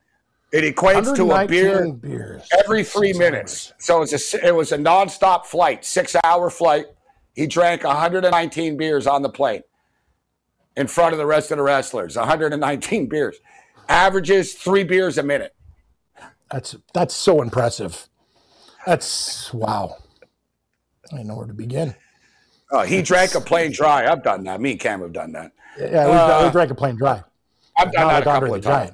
It 0.53 0.63
equates 0.75 1.13
to 1.15 1.31
a 1.31 1.45
beer 1.45 1.91
beers. 1.91 2.47
every 2.57 2.83
three 2.83 3.13
minutes. 3.13 3.73
So 3.77 4.01
it's 4.01 4.33
a 4.33 4.47
it 4.47 4.55
was 4.55 4.71
a 4.71 4.77
nonstop 4.77 5.45
flight, 5.45 5.83
six 5.85 6.15
hour 6.23 6.49
flight. 6.49 6.85
He 7.33 7.45
drank 7.45 7.83
119 7.83 8.77
beers 8.77 9.05
on 9.05 9.21
the 9.21 9.29
plane 9.29 9.63
in 10.77 10.87
front 10.87 11.13
of 11.13 11.19
the 11.19 11.25
rest 11.25 11.51
of 11.51 11.57
the 11.57 11.63
wrestlers. 11.63 12.15
119 12.15 13.07
beers, 13.09 13.37
averages 13.89 14.53
three 14.53 14.83
beers 14.83 15.17
a 15.17 15.23
minute. 15.23 15.53
That's 16.49 16.75
that's 16.93 17.13
so 17.13 17.41
impressive. 17.41 18.07
That's 18.85 19.53
wow. 19.53 19.97
I 21.11 21.17
don't 21.17 21.27
know 21.27 21.35
where 21.35 21.47
to 21.47 21.53
begin. 21.53 21.95
Oh, 22.71 22.83
he 22.83 23.01
drank 23.01 23.35
a 23.35 23.41
plane 23.41 23.71
dry. 23.73 24.09
I've 24.09 24.23
done 24.23 24.45
that. 24.45 24.61
Me 24.61 24.71
and 24.71 24.79
Cam 24.79 25.01
have 25.01 25.11
done 25.11 25.33
that. 25.33 25.51
Yeah, 25.77 26.05
we, 26.07 26.13
Uh, 26.13 26.45
we 26.45 26.51
drank 26.51 26.71
a 26.71 26.75
plane 26.75 26.95
dry. 26.95 27.21
I've 27.77 27.91
done 27.91 28.07
Not 28.07 28.13
that 28.13 28.21
a 28.21 28.25
couple 28.25 28.55
of 28.55 28.61
times. 28.61 28.91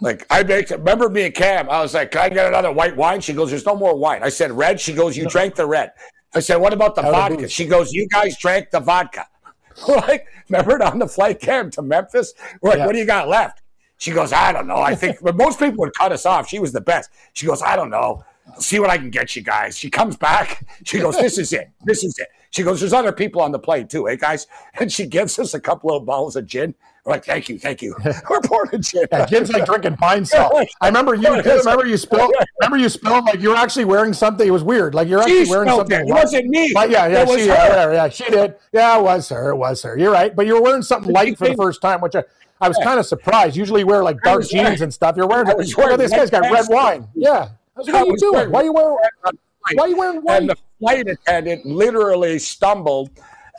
Like 0.00 0.26
I 0.30 0.42
make 0.42 0.70
remember 0.70 1.08
me 1.08 1.26
and 1.26 1.34
Cam. 1.34 1.70
I 1.70 1.80
was 1.80 1.94
like, 1.94 2.10
"Can 2.10 2.20
I 2.22 2.28
get 2.28 2.46
another 2.46 2.72
white 2.72 2.96
wine?" 2.96 3.20
She 3.20 3.32
goes, 3.32 3.50
"There's 3.50 3.66
no 3.66 3.76
more 3.76 3.96
wine." 3.96 4.22
I 4.22 4.28
said, 4.28 4.52
"Red." 4.52 4.80
She 4.80 4.92
goes, 4.92 5.16
"You 5.16 5.26
drank 5.28 5.54
the 5.54 5.66
red." 5.66 5.92
I 6.34 6.40
said, 6.40 6.56
"What 6.56 6.72
about 6.72 6.94
the 6.94 7.04
Out 7.04 7.12
vodka?" 7.12 7.48
She 7.48 7.64
goes, 7.66 7.92
"You 7.92 8.06
guys 8.08 8.36
drank 8.38 8.70
the 8.70 8.80
vodka." 8.80 9.26
like, 9.88 10.26
remember 10.48 10.76
it 10.76 10.82
on 10.82 10.98
the 10.98 11.08
flight, 11.08 11.40
Cam, 11.40 11.70
to 11.72 11.82
Memphis? 11.82 12.34
We're 12.60 12.70
like, 12.70 12.78
Yeah. 12.78 12.86
"What 12.86 12.92
do 12.92 12.98
you 12.98 13.06
got 13.06 13.28
left?" 13.28 13.62
She 13.98 14.10
goes, 14.10 14.32
"I 14.32 14.52
don't 14.52 14.66
know. 14.66 14.76
I 14.76 14.94
think 14.94 15.18
but 15.22 15.36
most 15.36 15.58
people 15.58 15.78
would 15.78 15.94
cut 15.94 16.12
us 16.12 16.26
off. 16.26 16.48
She 16.48 16.58
was 16.58 16.72
the 16.72 16.80
best." 16.80 17.10
She 17.32 17.46
goes, 17.46 17.62
"I 17.62 17.76
don't 17.76 17.90
know. 17.90 18.24
See 18.58 18.78
what 18.78 18.90
I 18.90 18.98
can 18.98 19.10
get 19.10 19.34
you 19.34 19.42
guys." 19.42 19.78
She 19.78 19.90
comes 19.90 20.16
back. 20.16 20.66
She 20.84 20.98
goes, 20.98 21.16
"This 21.16 21.38
is 21.38 21.52
it. 21.52 21.70
This 21.84 22.04
is 22.04 22.18
it." 22.18 22.28
She 22.50 22.62
goes, 22.62 22.80
"There's 22.80 22.92
other 22.92 23.12
people 23.12 23.40
on 23.40 23.52
the 23.52 23.58
plane 23.58 23.88
too, 23.88 24.08
eh, 24.08 24.16
guys?" 24.16 24.46
And 24.78 24.92
she 24.92 25.06
gives 25.06 25.38
us 25.38 25.54
a 25.54 25.60
couple 25.60 25.96
of 25.96 26.04
bottles 26.04 26.36
of 26.36 26.46
gin. 26.46 26.74
Like, 27.06 27.24
"Thank 27.24 27.50
you, 27.50 27.58
thank 27.58 27.82
you." 27.82 27.94
We're 28.30 28.78
gin. 28.78 29.06
Yeah, 29.12 29.26
Jim's 29.26 29.52
like 29.52 29.66
drinking 29.66 29.96
Pine-Sol. 29.96 30.64
I 30.80 30.86
remember 30.86 31.14
you. 31.14 31.28
Remember 31.42 31.84
you 31.86 31.98
spilled. 31.98 32.32
Remember 32.60 32.78
you 32.78 32.88
spilled 32.88 33.24
like 33.26 33.40
you 33.40 33.50
were 33.50 33.56
actually 33.56 33.84
wearing 33.84 34.14
something. 34.14 34.46
It 34.46 34.50
was 34.50 34.62
weird. 34.64 34.94
Like 34.94 35.08
you're 35.08 35.20
actually 35.20 35.44
She 35.44 35.50
wearing 35.50 35.68
something. 35.68 36.00
it. 36.00 36.08
It 36.08 36.12
wasn't 36.12 36.46
me. 36.48 36.70
But 36.72 36.88
yeah, 36.88 37.06
yeah, 37.08 37.26
she, 37.26 37.46
yeah, 37.46 37.92
yeah, 37.92 38.08
she 38.08 38.24
did. 38.24 38.54
Yeah, 38.72 38.98
it 38.98 39.02
was 39.02 39.28
her. 39.28 39.50
It 39.50 39.56
was 39.56 39.82
her. 39.82 39.98
You're 39.98 40.12
right. 40.12 40.34
But 40.34 40.46
you 40.46 40.54
were 40.54 40.62
wearing 40.62 40.82
something 40.82 41.12
light 41.12 41.36
for 41.36 41.46
the 41.48 41.54
first 41.56 41.82
time, 41.82 42.00
which 42.00 42.14
I, 42.16 42.24
I 42.60 42.68
was 42.68 42.78
kind 42.82 42.98
of 42.98 43.04
surprised. 43.04 43.54
Usually 43.54 43.80
you 43.82 43.86
wear 43.86 44.02
like 44.02 44.20
dark 44.22 44.42
jeans 44.42 44.54
wearing- 44.54 44.82
and 44.82 44.94
stuff. 44.94 45.14
You're 45.16 45.26
wearing. 45.26 45.46
Look 45.46 45.60
at 45.90 45.98
this 45.98 46.10
guy's 46.10 46.30
got 46.30 46.50
red 46.50 46.66
wine. 46.68 47.06
Yeah. 47.14 47.50
I 47.76 47.80
was, 47.80 47.86
what 47.88 47.96
are 47.96 48.06
you 48.06 48.16
doing? 48.16 48.50
Why 48.50 48.60
are 48.60 48.64
you 48.64 48.72
wearing? 48.72 48.96
Why 49.20 49.30
Why 49.74 49.84
are 49.84 49.88
you 49.88 49.96
wearing 49.98 50.20
white? 50.22 50.40
And 50.40 50.50
the 50.50 50.56
flight 50.78 51.06
attendant 51.08 51.66
literally 51.66 52.38
stumbled 52.38 53.10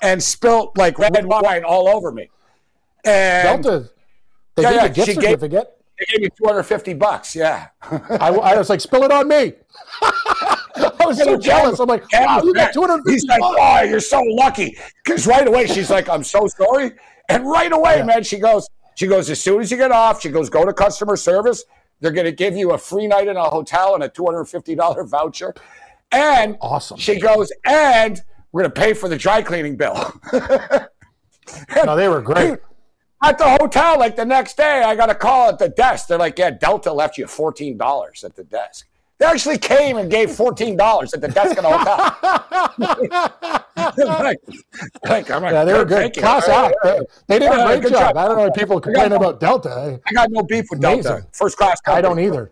and 0.01 0.21
spilt 0.23 0.77
like 0.77 0.97
red 0.97 1.25
wine 1.25 1.63
all 1.63 1.87
over 1.87 2.11
me. 2.11 2.29
And 3.05 3.63
Delta. 3.63 3.89
They 4.55 4.63
Yeah, 4.63 4.69
gave 4.71 4.79
yeah, 4.81 4.85
a 4.85 4.89
gift 4.89 5.07
she 5.07 5.13
gave- 5.15 5.23
certificate. 5.39 5.77
they 5.99 6.05
gave 6.11 6.21
me 6.21 6.29
250 6.37 6.93
bucks. 6.95 7.35
Yeah. 7.35 7.67
I, 7.81 8.29
I 8.29 8.57
was 8.57 8.69
like, 8.69 8.81
spill 8.81 9.03
it 9.03 9.11
on 9.11 9.27
me. 9.27 9.53
I 10.01 11.05
was 11.05 11.17
so 11.17 11.37
jealous. 11.37 11.79
I'm 11.79 11.87
like, 11.87 12.03
wow, 12.13 12.41
you 12.43 12.53
got 12.53 12.67
mad. 12.67 12.73
250 12.73 13.11
He's 13.11 13.25
like, 13.25 13.41
oh, 13.43 13.81
you're 13.83 13.99
so 13.99 14.21
lucky. 14.21 14.77
Because 15.03 15.27
right 15.27 15.47
away 15.47 15.67
she's 15.67 15.89
like, 15.89 16.09
I'm 16.09 16.23
so 16.23 16.47
sorry. 16.47 16.91
And 17.29 17.45
right 17.49 17.71
away, 17.71 17.97
Yeah. 17.97 18.03
man, 18.05 18.23
she 18.23 18.39
goes, 18.39 18.67
she 18.95 19.07
goes, 19.07 19.29
as 19.29 19.41
soon 19.41 19.61
as 19.61 19.69
you 19.71 19.77
get 19.77 19.91
off, 19.91 20.21
she 20.21 20.29
goes, 20.29 20.49
go 20.49 20.65
to 20.65 20.73
customer 20.73 21.15
service. 21.17 21.63
They're 22.01 22.11
going 22.11 22.25
to 22.25 22.31
give 22.31 22.55
you 22.55 22.71
a 22.71 22.77
free 22.77 23.07
night 23.07 23.27
in 23.27 23.35
a 23.37 23.43
hotel 23.43 23.95
and 23.95 24.03
a 24.03 24.09
$250 24.09 25.07
voucher. 25.09 25.53
And 26.11 26.57
Awesome. 26.61 26.97
she 26.97 27.19
goes, 27.19 27.51
and 27.65 28.21
we're 28.51 28.61
going 28.63 28.71
to 28.73 28.79
pay 28.81 28.93
for 28.93 29.09
the 29.09 29.17
dry 29.17 29.41
cleaning 29.41 29.75
bill. 29.75 30.13
No, 31.85 31.95
they 31.95 32.07
were 32.07 32.21
great. 32.21 32.57
At 33.23 33.37
the 33.37 33.49
hotel, 33.59 33.97
like 33.97 34.15
the 34.15 34.25
next 34.25 34.57
day, 34.57 34.83
I 34.83 34.95
got 34.95 35.09
a 35.09 35.15
call 35.15 35.49
at 35.49 35.57
the 35.59 35.69
desk. 35.69 36.07
They're 36.07 36.17
like, 36.17 36.37
yeah, 36.37 36.51
Delta 36.51 36.91
left 36.91 37.17
you 37.17 37.25
$14 37.25 38.23
at 38.23 38.35
the 38.35 38.43
desk. 38.43 38.87
They 39.17 39.25
actually 39.25 39.57
came 39.57 39.95
and 39.97 40.11
gave 40.11 40.29
$14 40.29 41.13
at 41.13 41.21
the 41.21 41.27
desk 41.29 41.57
in 41.57 41.63
the 41.63 41.69
hotel. 41.71 42.65
like, 43.97 44.39
like, 45.05 45.31
I'm 45.31 45.41
like, 45.41 45.53
Yeah, 45.53 45.63
they 45.63 45.73
were 45.73 45.85
good. 45.85 46.13
Class 46.13 46.47
right, 46.49 46.73
right. 46.83 47.01
They 47.27 47.39
did 47.39 47.49
a 47.51 47.65
great 47.65 47.83
job. 47.83 47.91
job. 47.91 48.17
I 48.17 48.27
don't 48.27 48.37
know 48.37 48.45
if 48.45 48.53
people 48.53 48.81
complain 48.81 49.13
about 49.13 49.39
Delta. 49.39 50.01
I 50.05 50.13
got 50.13 50.29
no 50.31 50.43
beef 50.43 50.65
with 50.69 50.79
Amazing. 50.79 51.03
Delta. 51.03 51.27
First 51.31 51.57
class. 51.57 51.79
I 51.87 52.01
don't 52.01 52.19
either. 52.19 52.51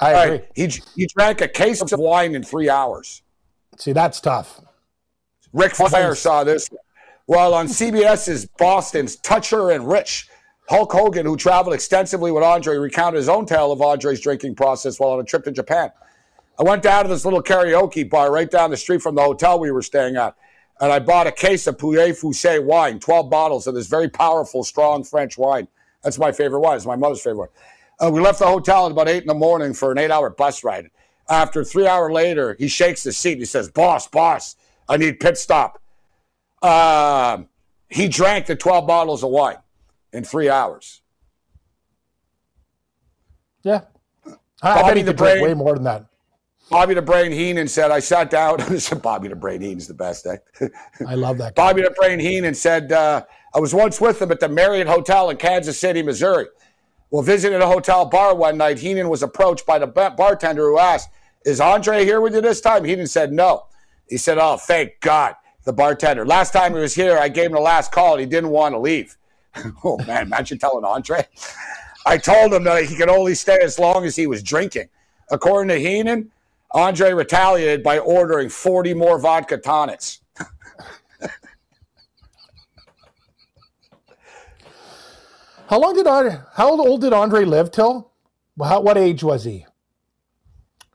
I 0.00 0.14
All 0.14 0.22
agree. 0.22 0.36
right. 0.38 0.48
He, 0.54 0.80
he 0.96 1.06
drank 1.06 1.42
a 1.42 1.48
case 1.48 1.82
of 1.82 1.92
wine 1.98 2.34
in 2.34 2.42
three 2.42 2.70
hours. 2.70 3.22
See, 3.76 3.92
that's 3.92 4.20
tough. 4.20 4.60
Ric 5.52 5.74
Flair 5.74 6.14
saw 6.14 6.42
this. 6.44 6.70
While 7.28 7.52
on 7.52 7.66
CBS's 7.66 8.46
Boston's 8.46 9.16
Toucher 9.16 9.70
and 9.70 9.86
Rich, 9.86 10.30
Hulk 10.70 10.90
Hogan, 10.90 11.26
who 11.26 11.36
traveled 11.36 11.74
extensively 11.74 12.32
with 12.32 12.42
Andre, 12.42 12.76
recounted 12.76 13.18
his 13.18 13.28
own 13.28 13.44
tale 13.44 13.70
of 13.70 13.82
Andre's 13.82 14.22
drinking 14.22 14.54
process 14.54 14.98
while 14.98 15.10
on 15.10 15.20
a 15.20 15.24
trip 15.24 15.44
to 15.44 15.52
Japan. 15.52 15.90
I 16.58 16.62
went 16.62 16.82
down 16.82 17.02
to 17.02 17.10
this 17.10 17.26
little 17.26 17.42
karaoke 17.42 18.08
bar 18.08 18.32
right 18.32 18.50
down 18.50 18.70
the 18.70 18.78
street 18.78 19.02
from 19.02 19.14
the 19.14 19.20
hotel 19.20 19.60
we 19.60 19.70
were 19.70 19.82
staying 19.82 20.16
at, 20.16 20.36
and 20.80 20.90
I 20.90 21.00
bought 21.00 21.26
a 21.26 21.30
case 21.30 21.66
of 21.66 21.76
Pouilly-Fuissé 21.76 22.64
wine, 22.64 22.98
12 22.98 23.28
bottles 23.28 23.66
of 23.66 23.74
this 23.74 23.88
very 23.88 24.08
powerful, 24.08 24.64
strong 24.64 25.04
French 25.04 25.36
wine. 25.36 25.68
That's 26.02 26.18
my 26.18 26.32
favorite 26.32 26.60
wine. 26.60 26.76
It's 26.76 26.86
my 26.86 26.96
mother's 26.96 27.20
favorite. 27.20 27.50
Uh, 28.00 28.10
we 28.10 28.22
left 28.22 28.38
the 28.38 28.46
hotel 28.46 28.86
at 28.86 28.92
about 28.92 29.06
8 29.06 29.20
in 29.20 29.28
the 29.28 29.34
morning 29.34 29.74
for 29.74 29.92
an 29.92 29.98
eight 29.98 30.10
hour 30.10 30.30
bus 30.30 30.64
ride. 30.64 30.88
After 31.28 31.62
three 31.62 31.86
hours 31.86 32.10
later, 32.10 32.56
he 32.58 32.68
shakes 32.68 33.02
the 33.02 33.12
seat. 33.12 33.32
And 33.32 33.42
he 33.42 33.44
says, 33.44 33.70
Boss, 33.70 34.08
boss, 34.08 34.56
I 34.88 34.96
need 34.96 35.20
pit 35.20 35.36
stop. 35.36 35.82
Um, 36.62 37.48
he 37.88 38.08
drank 38.08 38.46
the 38.46 38.56
12 38.56 38.86
bottles 38.86 39.22
of 39.22 39.30
wine 39.30 39.58
in 40.12 40.24
three 40.24 40.48
hours. 40.48 41.02
Yeah. 43.62 43.82
I, 44.26 44.32
I 44.62 44.74
Bobby 44.74 44.88
bet 44.88 44.96
he 44.96 45.02
the 45.04 45.14
Brain. 45.14 45.42
way 45.42 45.54
more 45.54 45.74
than 45.74 45.84
that. 45.84 46.06
Bobby 46.70 46.94
the 46.94 47.02
Brain 47.02 47.32
Heenan 47.32 47.66
said, 47.68 47.90
I 47.90 48.00
sat 48.00 48.28
down. 48.30 48.58
Bobby 49.02 49.28
the 49.28 49.36
Brain 49.36 49.60
Heenan's 49.60 49.88
the 49.88 49.94
best, 49.94 50.26
eh? 50.26 50.36
I 51.06 51.14
love 51.14 51.38
that. 51.38 51.54
Guy. 51.56 51.62
Bobby 51.62 51.82
the 51.82 51.94
Brain 51.98 52.18
Heenan 52.18 52.54
said, 52.54 52.92
uh, 52.92 53.24
I 53.54 53.58
was 53.58 53.74
once 53.74 54.00
with 54.00 54.20
him 54.20 54.30
at 54.30 54.40
the 54.40 54.48
Marriott 54.48 54.86
Hotel 54.86 55.30
in 55.30 55.38
Kansas 55.38 55.78
City, 55.78 56.02
Missouri. 56.02 56.46
While 57.08 57.22
visiting 57.22 57.62
a 57.62 57.66
hotel 57.66 58.04
bar 58.04 58.34
one 58.34 58.58
night, 58.58 58.78
Heenan 58.78 59.08
was 59.08 59.22
approached 59.22 59.64
by 59.64 59.78
the 59.78 59.86
bartender 59.86 60.68
who 60.68 60.78
asked, 60.78 61.08
Is 61.46 61.58
Andre 61.58 62.04
here 62.04 62.20
with 62.20 62.34
you 62.34 62.42
this 62.42 62.60
time? 62.60 62.84
Heenan 62.84 63.06
said, 63.06 63.32
No. 63.32 63.66
He 64.08 64.18
said, 64.18 64.36
Oh, 64.38 64.58
thank 64.58 65.00
God. 65.00 65.34
The 65.64 65.72
bartender. 65.72 66.24
Last 66.24 66.52
time 66.52 66.72
he 66.74 66.80
was 66.80 66.94
here, 66.94 67.18
I 67.18 67.28
gave 67.28 67.46
him 67.46 67.52
the 67.52 67.60
last 67.60 67.92
call 67.92 68.12
and 68.12 68.20
he 68.20 68.26
didn't 68.26 68.50
want 68.50 68.74
to 68.74 68.78
leave. 68.78 69.16
oh, 69.84 69.98
man, 70.06 70.22
imagine 70.22 70.58
telling 70.58 70.84
Andre. 70.84 71.26
I 72.06 72.16
told 72.16 72.54
him 72.54 72.64
that 72.64 72.84
he 72.84 72.96
could 72.96 73.10
only 73.10 73.34
stay 73.34 73.58
as 73.62 73.78
long 73.78 74.04
as 74.04 74.16
he 74.16 74.26
was 74.26 74.42
drinking. 74.42 74.88
According 75.30 75.68
to 75.68 75.78
Heenan, 75.78 76.30
Andre 76.72 77.12
retaliated 77.12 77.82
by 77.82 77.98
ordering 77.98 78.48
40 78.48 78.94
more 78.94 79.18
vodka 79.18 79.58
tonics. 79.58 80.20
How 85.68 85.78
long 85.78 85.94
did 85.94 86.06
Andre? 86.06 86.38
How 86.54 86.70
old 86.70 87.02
did 87.02 87.12
Andre 87.12 87.44
live 87.44 87.70
till? 87.70 88.10
How, 88.58 88.80
what 88.80 88.96
age 88.96 89.22
was 89.22 89.44
he? 89.44 89.66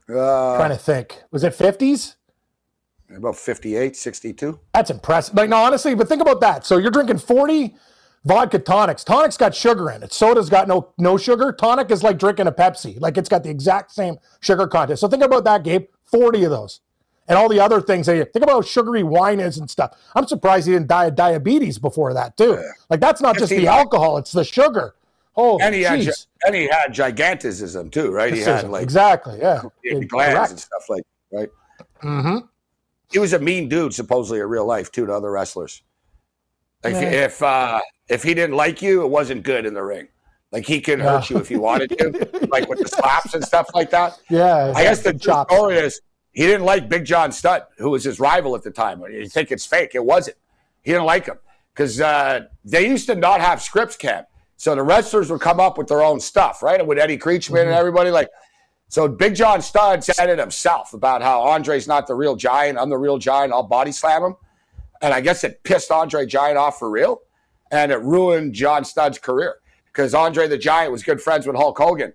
Uh, 0.09 0.57
trying 0.57 0.71
to 0.71 0.77
think. 0.77 1.21
Was 1.31 1.43
it 1.43 1.53
fifties? 1.53 2.15
About 3.15 3.35
58, 3.35 3.95
62. 3.95 4.59
That's 4.73 4.89
impressive. 4.89 5.35
Like 5.35 5.49
no, 5.49 5.57
honestly, 5.57 5.95
but 5.95 6.07
think 6.07 6.21
about 6.21 6.41
that. 6.41 6.65
So 6.65 6.77
you're 6.77 6.91
drinking 6.91 7.19
forty 7.19 7.75
vodka 8.25 8.59
tonics. 8.59 9.03
Tonic's 9.03 9.37
got 9.37 9.53
sugar 9.55 9.89
in 9.91 10.03
it. 10.03 10.13
Soda's 10.13 10.49
got 10.49 10.67
no 10.67 10.89
no 10.97 11.17
sugar. 11.17 11.51
Tonic 11.51 11.91
is 11.91 12.03
like 12.03 12.17
drinking 12.17 12.47
a 12.47 12.51
Pepsi. 12.51 12.99
Like 12.99 13.17
it's 13.17 13.29
got 13.29 13.43
the 13.43 13.49
exact 13.49 13.91
same 13.91 14.17
sugar 14.39 14.67
content. 14.67 14.99
So 14.99 15.07
think 15.07 15.23
about 15.23 15.43
that, 15.45 15.63
Gabe. 15.63 15.87
Forty 16.05 16.43
of 16.43 16.51
those. 16.51 16.81
And 17.27 17.37
all 17.37 17.47
the 17.47 17.59
other 17.59 17.81
things 17.81 18.07
that 18.07 18.17
you 18.17 18.25
think 18.25 18.43
about 18.43 18.53
how 18.53 18.61
sugary 18.61 19.01
wine 19.03 19.39
is 19.39 19.57
and 19.57 19.69
stuff. 19.69 19.97
I'm 20.13 20.27
surprised 20.27 20.67
he 20.67 20.73
didn't 20.73 20.89
die 20.89 21.05
of 21.05 21.15
diabetes 21.15 21.79
before 21.79 22.13
that, 22.13 22.35
too. 22.35 22.61
Like 22.89 22.99
that's 22.99 23.21
not 23.21 23.37
just 23.37 23.49
the 23.49 23.67
alcohol, 23.67 24.17
it's 24.17 24.33
the 24.33 24.43
sugar. 24.43 24.95
Oh, 25.35 25.57
And 25.59 25.73
he, 25.73 25.81
had, 25.81 26.07
and 26.45 26.53
he 26.55 26.67
had 26.67 26.93
gigantism 26.93 27.91
too, 27.91 28.11
right? 28.11 28.31
He 28.33 28.41
had 28.41 28.69
like 28.69 28.83
exactly, 28.83 29.39
yeah. 29.39 29.63
glands 30.07 30.51
and 30.51 30.59
stuff 30.59 30.89
like 30.89 31.03
right. 31.31 31.49
Mhm. 32.03 32.47
He 33.13 33.19
was 33.19 33.31
a 33.33 33.39
mean 33.39 33.69
dude, 33.69 33.93
supposedly 33.93 34.39
in 34.39 34.47
real 34.47 34.65
life 34.65 34.91
too, 34.91 35.05
to 35.05 35.13
other 35.13 35.31
wrestlers. 35.31 35.83
Like 36.83 36.93
Yeah. 36.95 37.01
if 37.25 37.41
uh, 37.41 37.79
if 38.09 38.23
he 38.23 38.33
didn't 38.33 38.55
like 38.57 38.81
you, 38.81 39.03
it 39.03 39.07
wasn't 39.07 39.43
good 39.43 39.65
in 39.65 39.73
the 39.73 39.83
ring. 39.83 40.07
Like 40.51 40.65
he 40.65 40.81
could 40.81 40.99
hurt 40.99 41.29
you 41.29 41.37
if 41.37 41.47
he 41.47 41.55
wanted 41.55 41.97
to, 41.97 42.47
like 42.51 42.67
with 42.69 42.79
the 42.79 42.87
slaps 42.87 43.33
and 43.33 43.43
stuff 43.43 43.69
like 43.73 43.89
that. 43.91 44.19
Yeah, 44.29 44.73
I 44.75 44.83
guess 44.83 45.01
the 45.01 45.13
big 45.13 45.21
chops. 45.21 45.53
story 45.53 45.77
is 45.77 46.01
he 46.31 46.43
didn't 46.45 46.65
like 46.65 46.89
Big 46.89 47.05
John 47.05 47.31
Studd, 47.31 47.63
who 47.77 47.91
was 47.91 48.03
his 48.03 48.19
rival 48.19 48.55
at 48.55 48.63
the 48.63 48.71
time. 48.71 49.01
You 49.09 49.27
think 49.29 49.51
it's 49.51 49.65
fake? 49.65 49.91
It 49.95 50.03
wasn't. 50.03 50.37
He 50.83 50.91
didn't 50.91 51.05
like 51.05 51.25
him 51.27 51.37
because 51.73 52.01
uh, 52.01 52.41
they 52.65 52.87
used 52.87 53.07
to 53.07 53.15
not 53.15 53.39
have 53.41 53.61
scripts, 53.61 53.95
Cam. 53.95 54.25
So 54.57 54.75
the 54.75 54.83
wrestlers 54.83 55.31
would 55.31 55.41
come 55.41 55.59
up 55.59 55.77
with 55.77 55.87
their 55.87 56.03
own 56.03 56.19
stuff, 56.19 56.61
right? 56.63 56.79
And 56.79 56.87
with 56.87 56.97
Eddie 56.99 57.17
Creatchman 57.17 57.49
Mm-hmm. 57.49 57.67
and 57.69 57.69
everybody, 57.69 58.09
like. 58.11 58.29
So 58.93 59.07
Big 59.07 59.33
John 59.33 59.59
Studd 59.59 60.03
said 60.03 60.29
it 60.29 60.37
himself 60.37 60.93
about 60.93 61.23
how 61.23 61.41
Andre's 61.41 61.87
not 61.87 62.05
the 62.05 62.13
real 62.13 62.35
giant. 62.35 62.77
I'm 62.77 62.91
the 62.91 62.97
real 62.97 63.17
giant. 63.17 63.51
I'll 63.51 63.63
body 63.63 63.91
slam 63.91 64.21
him. 64.23 64.35
And 65.01 65.15
I 65.15 65.19
guess 65.19 65.43
it 65.43 65.63
pissed 65.63 65.89
Andre 65.89 66.27
Giant 66.27 66.59
off 66.59 66.77
for 66.77 66.91
real. 66.91 67.23
And 67.71 67.91
it 67.91 67.99
ruined 68.01 68.53
John 68.53 68.85
Studd's 68.85 69.17
career 69.17 69.55
because 69.87 70.13
Andre 70.13 70.47
the 70.47 70.59
Giant 70.59 70.91
was 70.91 71.01
good 71.01 71.19
friends 71.19 71.47
with 71.47 71.55
Hulk 71.55 71.75
Hogan. 71.75 72.13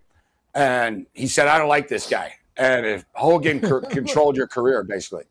And 0.55 1.07
he 1.15 1.27
said, 1.27 1.49
I 1.49 1.59
don't 1.59 1.69
like 1.69 1.89
this 1.89 2.09
guy. 2.09 2.35
And 2.57 2.87
if 2.87 3.05
Hogan 3.15 3.61
c- 3.65 3.89
controlled 3.91 4.37
your 4.37 4.47
career, 4.47 4.85
basically, 4.85 5.25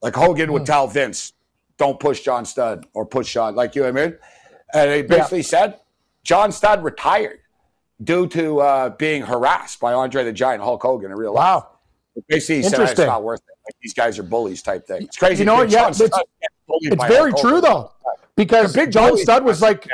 like 0.00 0.14
Hogan 0.14 0.52
would 0.52 0.62
hmm. 0.62 0.66
tell 0.66 0.86
Vince, 0.86 1.32
don't 1.76 1.98
push 1.98 2.20
John 2.20 2.44
Studd 2.44 2.86
or 2.94 3.04
push 3.04 3.32
John, 3.32 3.56
like 3.56 3.74
you 3.74 3.82
know 3.82 3.88
I 3.88 3.90
mean? 3.90 4.16
And 4.72 4.92
he 4.92 5.02
basically 5.02 5.42
said, 5.42 5.80
John 6.22 6.52
Studd 6.52 6.84
retired 6.84 7.40
due 8.02 8.26
to 8.28 8.60
uh, 8.60 8.88
being 8.90 9.22
harassed 9.22 9.80
by 9.80 9.92
Andre 9.92 10.24
the 10.24 10.32
Giant, 10.32 10.62
Hulk 10.62 10.82
Hogan 10.82 11.10
in 11.10 11.16
real 11.16 11.32
life. 11.34 11.62
Wow. 11.64 11.68
Basically, 12.28 12.56
he 12.62 12.62
said, 12.68 12.80
"Ah, 12.80 12.84
it's 12.84 12.98
not 12.98 13.22
worth 13.22 13.40
it. 13.40 13.54
Like, 13.66 13.74
these 13.82 13.94
guys 13.94 14.18
are 14.18 14.22
bullies 14.22 14.62
type 14.62 14.86
thing. 14.86 15.02
It's 15.02 15.16
crazy. 15.16 15.40
You 15.40 15.46
know 15.46 15.54
what? 15.56 15.70
Yeah, 15.70 15.88
it's- 15.88 15.96
Studd 15.96 16.10
gets 16.10 16.54
bullied 16.66 16.92
It's 16.92 17.04
very 17.06 17.30
Hulk 17.30 17.40
true 17.40 17.50
Hogan. 17.60 17.70
though, 17.70 17.92
because 18.36 18.72
big 18.72 18.92
John. 18.92 19.16
Studd 19.18 19.44
was 19.44 19.60
like 19.62 19.88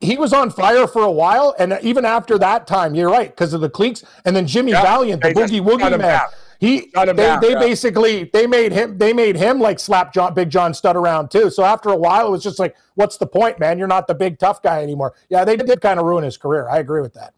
he 0.00 0.16
was 0.16 0.32
on 0.32 0.50
fire 0.50 0.86
for 0.86 1.02
a 1.02 1.10
while, 1.10 1.54
and 1.58 1.78
even 1.82 2.06
after 2.06 2.38
that 2.38 2.66
time, 2.66 2.94
you're 2.94 3.10
right 3.10 3.28
because 3.28 3.52
of 3.52 3.60
the 3.60 3.68
cliques, 3.68 4.02
and 4.24 4.34
then 4.34 4.46
Jimmy 4.46 4.72
Yeah, 4.72 4.82
Valiant, 4.82 5.22
the 5.22 5.28
boogie 5.34 5.60
woogie 5.60 5.98
man. 5.98 6.20
He 6.60 6.90
they, 6.94 7.06
down, 7.06 7.40
they 7.40 7.52
yeah. 7.52 7.58
basically 7.58 8.24
they 8.24 8.46
made 8.46 8.70
him 8.70 8.98
they 8.98 9.14
made 9.14 9.34
him 9.34 9.60
like 9.60 9.78
slap 9.78 10.12
John, 10.12 10.34
Big 10.34 10.50
John 10.50 10.74
Studd 10.74 10.94
around 10.94 11.30
too. 11.30 11.48
So 11.48 11.64
after 11.64 11.88
a 11.88 11.96
while, 11.96 12.26
it 12.26 12.30
was 12.30 12.42
just 12.42 12.58
like, 12.58 12.76
what's 12.96 13.16
the 13.16 13.26
point, 13.26 13.58
man? 13.58 13.78
You're 13.78 13.88
not 13.88 14.06
the 14.06 14.14
big 14.14 14.38
tough 14.38 14.62
guy 14.62 14.82
anymore. 14.82 15.14
Yeah, 15.30 15.46
they 15.46 15.56
did 15.56 15.80
kind 15.80 15.98
of 15.98 16.04
ruin 16.04 16.22
his 16.22 16.36
career. 16.36 16.68
I 16.68 16.76
agree 16.76 17.00
with 17.00 17.14
that. 17.14 17.32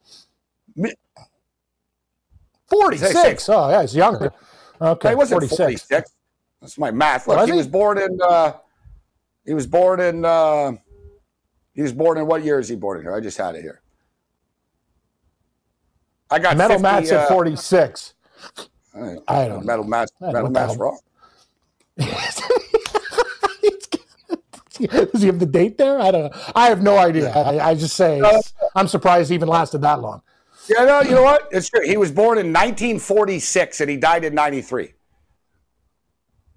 Forty 2.67 2.97
six. 2.97 3.49
Oh 3.49 3.71
yeah, 3.71 3.83
he's 3.83 3.95
younger. 3.95 4.33
Okay, 4.81 5.11
he 5.11 5.15
wasn't 5.15 5.43
46. 5.43 5.57
46. 5.57 6.11
That's 6.61 6.77
my 6.77 6.91
math. 6.91 7.29
Look, 7.29 7.37
Was 7.37 7.47
he 7.47 7.53
he? 7.53 7.59
was 7.59 7.69
born 7.69 7.99
in. 7.99 8.19
Uh, 8.21 8.55
he 9.47 9.55
was 9.55 9.69
born 9.69 10.01
in. 10.01 10.25
Uh, 10.25 10.73
he 11.75 11.83
was 11.83 11.93
born 11.93 12.19
in 12.19 12.27
what 12.27 12.43
year 12.43 12.59
is 12.59 12.69
he 12.69 12.75
born 12.75 12.99
in 12.99 13.05
here? 13.05 13.15
I 13.15 13.21
just 13.21 13.39
had 13.39 13.55
it 13.55 13.63
here. 13.63 13.83
I 16.29 16.41
got 16.41 16.57
Metal 16.57 16.79
50, 16.79 16.83
Matt's 16.83 17.13
uh, 17.13 17.19
at 17.21 17.29
forty 17.29 17.55
six. 17.55 18.15
I 18.95 19.47
don't 19.49 19.61
know. 19.61 19.61
Metal 19.61 19.85
Matt's 19.85 20.13
I 20.21 20.33
don't 20.33 20.53
Metal 20.53 20.71
know 20.71 20.71
what 20.77 21.01
the 21.97 22.05
Matt's 22.05 22.41
hell. 22.41 22.53
Does 25.13 25.21
he 25.21 25.27
have 25.27 25.39
the 25.39 25.47
date 25.47 25.79
there? 25.79 25.99
I 26.01 26.11
don't 26.11 26.25
know. 26.33 26.43
I 26.55 26.69
have 26.69 26.83
no 26.83 26.99
idea. 26.99 27.31
I, 27.33 27.71
I 27.71 27.75
just 27.75 27.97
say 27.97 28.19
it's- 28.19 28.53
I'm 28.75 28.89
surprised 28.89 29.29
he 29.29 29.35
even 29.35 29.49
lasted 29.49 29.79
that 29.83 30.01
long. 30.01 30.23
Yeah, 30.69 30.85
no, 30.85 31.01
you 31.03 31.11
know 31.11 31.23
what? 31.25 31.49
It's 31.51 31.69
true. 31.69 31.85
He 31.85 31.97
was 31.97 32.13
born 32.13 32.39
in 32.39 32.47
1946 32.53 33.81
and 33.81 33.91
he 33.91 33.97
died 33.97 34.25
in 34.25 34.35
93. 34.35 34.95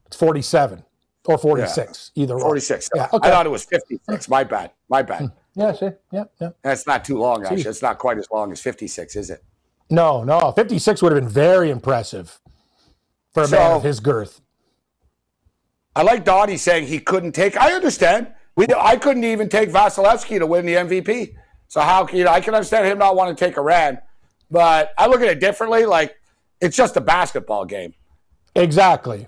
It's 0.05 0.15
47 0.15 0.83
or 1.25 1.37
46, 1.39 2.11
either 2.15 2.35
or. 2.35 2.39
46. 2.39 2.89
Yeah, 2.95 3.07
I 3.11 3.29
thought 3.29 3.45
it 3.47 3.49
was 3.49 3.65
56. 3.65 4.29
My 4.29 4.43
bad. 4.43 4.71
My 4.89 5.01
bad. 5.01 5.21
Hmm. 5.21 5.25
Yeah, 5.55 5.71
see? 5.73 5.89
Yeah, 6.11 6.25
yeah. 6.39 6.49
That's 6.61 6.85
not 6.85 7.03
too 7.03 7.17
long, 7.17 7.43
actually. 7.43 7.63
It's 7.63 7.81
not 7.81 7.97
quite 7.97 8.17
as 8.19 8.27
long 8.31 8.51
as 8.51 8.61
56, 8.61 9.15
is 9.15 9.29
it? 9.31 9.43
No, 9.89 10.23
no. 10.23 10.51
56 10.51 11.01
would 11.01 11.11
have 11.11 11.21
been 11.21 11.29
very 11.29 11.69
impressive 11.69 12.39
for 13.33 13.43
a 13.43 13.49
man 13.49 13.71
of 13.71 13.83
his 13.83 13.99
girth. 13.99 14.41
I 15.95 16.01
like 16.01 16.25
Donnie 16.25 16.57
saying 16.57 16.87
he 16.87 16.99
couldn't 16.99 17.33
take. 17.33 17.55
I 17.57 17.73
understand. 17.73 18.33
We, 18.55 18.67
I 18.77 18.97
couldn't 18.97 19.23
even 19.23 19.49
take 19.49 19.69
Vasilevskiy 19.69 20.39
to 20.39 20.45
win 20.45 20.65
the 20.65 20.73
MVP. 20.73 21.35
So 21.67 21.81
how 21.81 22.05
can 22.05 22.17
you 22.17 22.25
know? 22.25 22.31
I 22.31 22.41
can 22.41 22.53
understand 22.53 22.87
him 22.87 22.97
not 22.97 23.15
wanting 23.15 23.35
to 23.35 23.45
take 23.45 23.57
Iran, 23.57 23.99
but 24.51 24.93
I 24.97 25.07
look 25.07 25.21
at 25.21 25.27
it 25.27 25.39
differently. 25.39 25.85
Like 25.85 26.15
it's 26.61 26.75
just 26.75 26.97
a 26.97 27.01
basketball 27.01 27.65
game. 27.65 27.93
Exactly. 28.55 29.27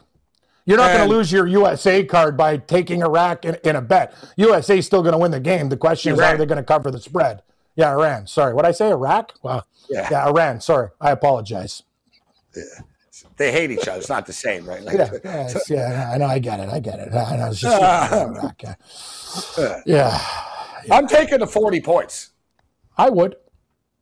You're 0.66 0.78
not 0.78 0.93
going 0.93 1.10
to 1.10 1.16
lose 1.16 1.32
your 1.32 1.47
USA 1.47 2.03
card 2.03 2.36
by 2.36 2.58
taking 2.58 3.01
Iraq 3.01 3.45
in, 3.45 3.55
in 3.64 3.78
a 3.78 3.82
bet. 3.82 4.14
USA 4.36 4.78
is 4.78 4.86
still 4.86 5.01
going 5.01 5.14
to 5.14 5.18
win 5.18 5.32
the 5.32 5.39
game. 5.39 5.70
The 5.70 5.78
question 5.78 6.12
is, 6.12 6.20
Iran. 6.20 6.36
are 6.36 6.38
they 6.38 6.45
going 6.45 6.58
to 6.58 6.64
cover 6.64 6.91
the 6.91 6.99
spread? 6.99 7.41
Yeah, 7.78 7.91
Iran. 7.91 8.28
Sorry. 8.28 8.53
What 8.53 8.65
I 8.65 8.71
say? 8.71 8.89
Iraq? 8.89 9.34
Wow. 9.43 9.63
Yeah. 9.89 10.07
Yeah, 10.11 10.28
Iran. 10.28 10.59
Sorry. 10.59 10.89
I 10.99 11.11
apologize. 11.11 11.84
Yeah. 12.55 12.63
They 13.38 13.51
hate 13.51 13.69
each 13.71 13.88
other. 13.88 13.99
It's 13.99 14.09
not 14.09 14.25
the 14.25 14.34
same, 14.34 14.67
right? 14.67 14.82
Like, 14.84 14.97
Yeah, 14.97 15.09
yeah, 15.23 15.45
it's- 15.45 15.69
yeah, 15.69 16.11
I 16.13 16.17
know. 16.17 16.25
I 16.25 16.39
get 16.39 16.59
it. 16.59 16.69
I 16.69 16.80
get 16.80 16.99
it. 16.99 17.13
I 17.13 17.38
know. 17.38 17.47
It's 17.49 17.59
just 17.59 17.82
Iraq. 18.13 18.63
Yeah. 18.63 19.75
yeah, 19.86 20.19
I'm 20.91 21.07
taking 21.07 21.39
the 21.39 21.47
40 21.47 21.82
points. 21.82 22.32
I 22.97 23.09
would. 23.09 23.36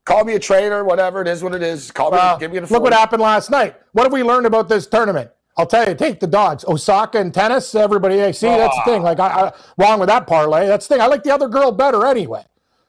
Call 0.06 0.24
me 0.24 0.36
a 0.36 0.40
traitor, 0.40 0.84
whatever 0.86 1.22
it 1.22 1.28
is, 1.28 1.44
what 1.44 1.54
it 1.56 1.64
is. 1.64 1.92
Call 1.92 2.12
me, 2.12 2.18
Well, 2.18 2.38
give 2.38 2.52
me 2.52 2.60
the. 2.60 2.68
40. 2.68 2.74
look 2.76 2.84
what 2.84 2.94
happened 2.94 3.22
last 3.22 3.50
night. 3.50 3.76
What 3.92 4.04
have 4.04 4.14
we 4.14 4.24
learned 4.24 4.46
about 4.46 4.70
this 4.70 4.88
tournament? 4.88 5.32
I'll 5.58 5.66
tell 5.66 5.88
you, 5.88 5.96
take 5.96 6.20
the 6.20 6.28
dogs. 6.28 6.64
Osaka 6.66 7.18
and 7.20 7.34
tennis, 7.34 7.74
everybody. 7.76 8.22
I 8.22 8.32
see 8.32 8.48
that's 8.48 8.76
the 8.78 8.84
thing. 8.86 9.02
Ah. 9.02 9.06
Like, 9.06 9.20
I, 9.20 9.28
I 9.28 9.54
wrong 9.78 10.00
with 10.00 10.08
that 10.10 10.28
parlay. 10.28 10.68
That's 10.68 10.88
the 10.88 10.96
thing. 10.96 11.02
I 11.02 11.08
like 11.08 11.24
the 11.24 11.34
other 11.34 11.48
girl 11.48 11.72
better 11.72 12.06
anyway. 12.06 12.46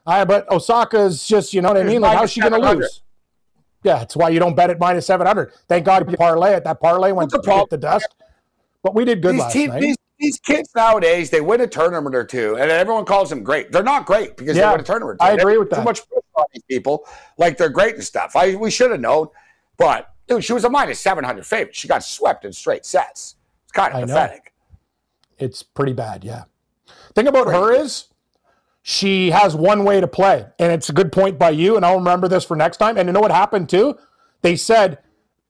I 0.06 0.24
but 0.24 0.48
Osaka's 0.50 1.26
just, 1.26 1.52
you 1.52 1.62
know 1.62 1.68
what 1.68 1.78
I 1.78 1.82
mean? 1.82 2.00
Like, 2.00 2.16
how's 2.16 2.30
she 2.30 2.40
going 2.40 2.52
to 2.52 2.72
lose? 2.74 3.02
Yeah, 3.82 3.98
that's 3.98 4.16
why 4.16 4.30
you 4.30 4.38
don't 4.38 4.54
bet 4.56 4.70
at 4.70 4.78
minus 4.78 5.06
seven 5.06 5.26
hundred. 5.26 5.52
Thank 5.68 5.84
God 5.84 6.10
you 6.10 6.16
parlay 6.16 6.54
it. 6.54 6.64
That 6.64 6.80
parlay 6.80 7.12
went 7.12 7.30
to 7.30 7.40
problem? 7.40 7.68
the 7.70 7.78
dust. 7.78 8.08
But 8.82 8.94
we 8.94 9.04
did 9.04 9.22
good 9.22 9.34
These, 9.34 9.40
last 9.40 9.52
team, 9.52 9.70
night. 9.70 9.80
these, 9.80 9.96
these 10.18 10.38
kids 10.40 10.70
nowadays, 10.74 11.30
they 11.30 11.40
win 11.40 11.60
a 11.60 11.66
tournament 11.66 12.14
or 12.14 12.24
two, 12.24 12.56
and 12.56 12.70
everyone 12.70 13.04
calls 13.04 13.30
them 13.30 13.42
great. 13.42 13.70
They're 13.70 13.82
not 13.82 14.06
great 14.06 14.36
because 14.36 14.56
Yeah, 14.56 14.66
they 14.66 14.72
win 14.72 14.80
a 14.80 14.84
tournament. 14.84 15.18
I 15.20 15.32
agree 15.32 15.58
with 15.58 15.70
that. 15.70 15.76
Too 15.78 15.82
much 15.84 16.00
on 16.34 16.44
these 16.52 16.62
people, 16.68 17.06
like 17.38 17.58
they're 17.58 17.68
great 17.68 17.94
and 17.94 18.04
stuff. 18.04 18.34
I 18.34 18.54
we 18.56 18.70
should 18.70 18.90
have 18.90 19.00
known, 19.00 19.28
but 19.76 20.12
dude, 20.26 20.42
she 20.42 20.52
was 20.52 20.64
a 20.64 20.70
minus 20.70 20.98
seven 20.98 21.22
hundred 21.22 21.46
favorite. 21.46 21.74
She 21.74 21.86
got 21.86 22.02
swept 22.02 22.44
in 22.44 22.52
straight 22.52 22.84
sets. 22.86 23.36
It's 23.64 23.72
kind 23.72 23.94
I 23.94 24.00
of 24.00 24.08
know. 24.08 24.14
pathetic. 24.14 24.52
It's 25.38 25.62
pretty 25.62 25.92
bad, 25.92 26.24
yeah. 26.24 26.44
Thing 27.14 27.26
about 27.26 27.48
her 27.48 27.72
is 27.72 28.06
she 28.88 29.32
has 29.32 29.56
one 29.56 29.82
way 29.82 30.00
to 30.00 30.06
play, 30.06 30.46
and 30.60 30.70
it's 30.70 30.88
a 30.88 30.92
good 30.92 31.10
point 31.10 31.40
by 31.40 31.50
you, 31.50 31.74
and 31.74 31.84
I'll 31.84 31.96
remember 31.96 32.28
this 32.28 32.44
for 32.44 32.54
next 32.54 32.76
time. 32.76 32.96
And 32.96 33.08
you 33.08 33.12
know 33.12 33.18
what 33.18 33.32
happened 33.32 33.68
too? 33.68 33.98
They 34.42 34.54
said 34.54 34.98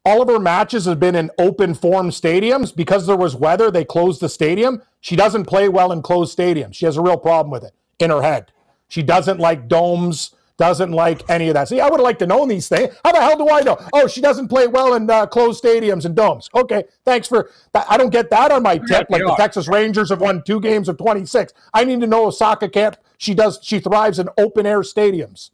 all 0.06 0.22
of 0.22 0.28
her 0.28 0.38
matches 0.38 0.86
have 0.86 0.98
been 0.98 1.14
in 1.14 1.30
open 1.36 1.74
form 1.74 2.08
stadiums 2.08 2.74
because 2.74 3.06
there 3.06 3.14
was 3.14 3.36
weather. 3.36 3.70
They 3.70 3.84
closed 3.84 4.22
the 4.22 4.30
stadium. 4.30 4.80
She 5.02 5.16
doesn't 5.16 5.44
play 5.44 5.68
well 5.68 5.92
in 5.92 6.00
closed 6.00 6.34
stadiums. 6.34 6.76
She 6.76 6.86
has 6.86 6.96
a 6.96 7.02
real 7.02 7.18
problem 7.18 7.50
with 7.50 7.62
it 7.62 7.74
in 7.98 8.08
her 8.08 8.22
head. 8.22 8.52
She 8.88 9.02
doesn't 9.02 9.38
like 9.38 9.68
domes. 9.68 10.34
Doesn't 10.58 10.92
like 10.92 11.28
any 11.28 11.48
of 11.48 11.54
that. 11.54 11.68
See, 11.68 11.80
I 11.80 11.88
would 11.88 12.00
like 12.00 12.18
to 12.20 12.26
know 12.26 12.46
these 12.46 12.66
things. 12.66 12.94
How 13.04 13.12
the 13.12 13.20
hell 13.20 13.36
do 13.36 13.50
I 13.50 13.60
know? 13.60 13.78
Oh, 13.92 14.06
she 14.06 14.22
doesn't 14.22 14.48
play 14.48 14.66
well 14.66 14.94
in 14.94 15.08
uh, 15.10 15.26
closed 15.26 15.62
stadiums 15.62 16.06
and 16.06 16.16
domes. 16.16 16.48
Okay, 16.54 16.84
thanks 17.04 17.28
for 17.28 17.50
that. 17.72 17.84
I 17.90 17.98
don't 17.98 18.08
get 18.08 18.30
that 18.30 18.50
on 18.50 18.62
my 18.62 18.78
tip. 18.78 19.06
Like 19.10 19.22
the. 19.22 19.34
Texas 19.36 19.68
Rangers 19.68 20.08
have 20.08 20.22
won 20.22 20.42
two 20.46 20.60
games 20.60 20.88
of 20.88 20.96
26. 20.96 21.52
I 21.74 21.84
need 21.84 22.00
to 22.00 22.06
know 22.06 22.26
Osaka 22.26 22.70
can't. 22.70 22.96
She 23.18 23.34
does. 23.34 23.58
She 23.62 23.80
thrives 23.80 24.18
in 24.18 24.30
open 24.38 24.64
air 24.64 24.80
stadiums. 24.80 25.50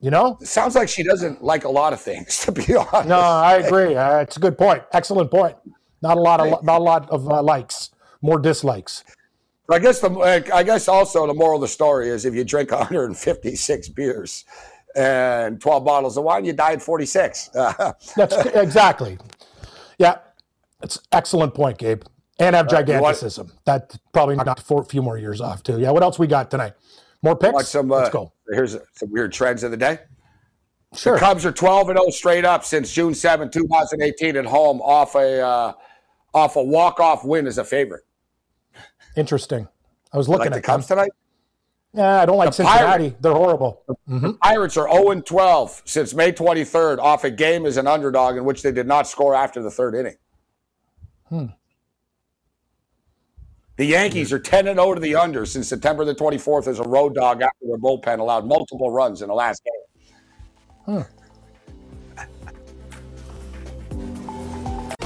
You 0.00 0.10
know? 0.10 0.38
It 0.40 0.48
sounds 0.48 0.74
like 0.74 0.88
she 0.88 1.02
doesn't 1.02 1.42
like 1.42 1.64
a 1.64 1.70
lot 1.70 1.92
of 1.92 2.00
things, 2.00 2.38
to 2.44 2.52
be 2.52 2.74
honest. 2.74 3.08
No, 3.08 3.20
I 3.20 3.56
agree. 3.56 3.94
Uh, 3.94 4.20
it's 4.20 4.38
a 4.38 4.40
good 4.40 4.56
point. 4.56 4.84
Excellent 4.92 5.30
point. 5.30 5.56
Not 6.00 6.16
a 6.16 6.20
lot 6.20 6.40
of 6.40 6.62
not 6.64 6.80
a 6.80 6.84
lot 6.84 7.10
of 7.10 7.28
uh, 7.30 7.42
likes. 7.42 7.90
More 8.22 8.38
dislikes. 8.38 9.04
I 9.70 9.78
guess 9.78 10.00
the 10.00 10.10
I 10.52 10.62
guess 10.62 10.88
also 10.88 11.26
the 11.26 11.34
moral 11.34 11.56
of 11.56 11.62
the 11.62 11.68
story 11.68 12.08
is 12.08 12.24
if 12.24 12.34
you 12.34 12.44
drink 12.44 12.70
156 12.72 13.88
beers 13.90 14.44
and 14.94 15.60
12 15.60 15.84
bottles 15.84 16.16
of 16.16 16.24
wine, 16.24 16.44
you 16.44 16.52
die 16.52 16.72
at 16.74 16.82
46. 16.82 17.48
That's 18.16 18.36
exactly. 18.54 19.18
Yeah, 19.98 20.18
it's 20.82 21.00
excellent 21.12 21.54
point, 21.54 21.78
Gabe. 21.78 22.02
And 22.38 22.54
have 22.56 22.68
you 22.88 22.94
want- 23.00 23.16
That 23.64 23.96
probably 24.12 24.36
knocked 24.36 24.62
for 24.62 24.80
a 24.82 24.84
few 24.84 25.02
more 25.02 25.16
years 25.18 25.40
off 25.40 25.62
too. 25.62 25.80
Yeah. 25.80 25.90
What 25.92 26.02
else 26.02 26.18
we 26.18 26.26
got 26.26 26.50
tonight? 26.50 26.74
More 27.22 27.36
picks. 27.36 27.68
Some. 27.68 27.90
Uh, 27.90 27.96
Let's 27.98 28.10
go. 28.10 28.32
Here's 28.50 28.72
some 28.92 29.10
weird 29.10 29.32
trends 29.32 29.62
of 29.62 29.70
the 29.70 29.76
day. 29.76 29.98
Sure. 30.94 31.18
Cubs 31.18 31.44
are 31.46 31.52
12 31.52 31.88
and 31.88 31.98
0 31.98 32.10
straight 32.10 32.44
up 32.44 32.64
since 32.64 32.92
June 32.92 33.14
7, 33.14 33.50
2018 33.50 34.36
at 34.36 34.44
home 34.44 34.80
off 34.82 35.14
a 35.14 35.40
uh, 35.40 35.72
off 36.34 36.56
a 36.56 36.62
walk-off 36.62 37.24
win 37.24 37.46
as 37.46 37.58
a 37.58 37.64
favorite. 37.64 38.02
Interesting. 39.16 39.68
I 40.12 40.16
was 40.16 40.28
Like 40.28 40.38
looking 40.38 40.52
the 40.52 40.58
at 40.58 40.64
Cubs 40.64 40.86
them. 40.88 40.98
tonight. 40.98 41.10
Yeah, 41.92 42.22
I 42.22 42.26
don't 42.26 42.36
like 42.38 42.48
The 42.48 42.52
Cincinnati. 42.64 43.14
They're 43.20 43.32
horrible. 43.32 43.82
Pirates 44.42 44.76
are 44.76 44.90
0 44.92 45.10
and 45.10 45.24
12 45.24 45.82
since 45.84 46.12
May 46.12 46.32
23rd 46.32 46.98
off 46.98 47.22
a 47.22 47.30
game 47.30 47.66
as 47.66 47.76
an 47.76 47.86
underdog 47.86 48.36
in 48.36 48.44
which 48.44 48.62
they 48.62 48.72
did 48.72 48.86
not 48.88 49.06
score 49.06 49.34
after 49.34 49.62
the 49.62 49.70
third 49.70 49.94
inning. 49.94 50.16
Hmm. 51.28 51.46
The 53.76 53.86
Yankees 53.86 54.32
are 54.32 54.38
10 54.40 54.66
and 54.68 54.78
0 54.78 54.94
to 54.94 55.00
the 55.00 55.14
under 55.16 55.46
since 55.46 55.68
September 55.68 56.04
the 56.04 56.14
24th 56.14 56.66
as 56.66 56.80
a 56.80 56.84
road 56.84 57.14
dog 57.14 57.42
after 57.42 57.66
their 57.66 57.78
bullpen 57.78 58.18
allowed 58.18 58.44
multiple 58.46 58.90
runs 58.90 59.22
in 59.22 59.28
the 59.28 59.34
last 59.34 59.62
game. 59.64 61.04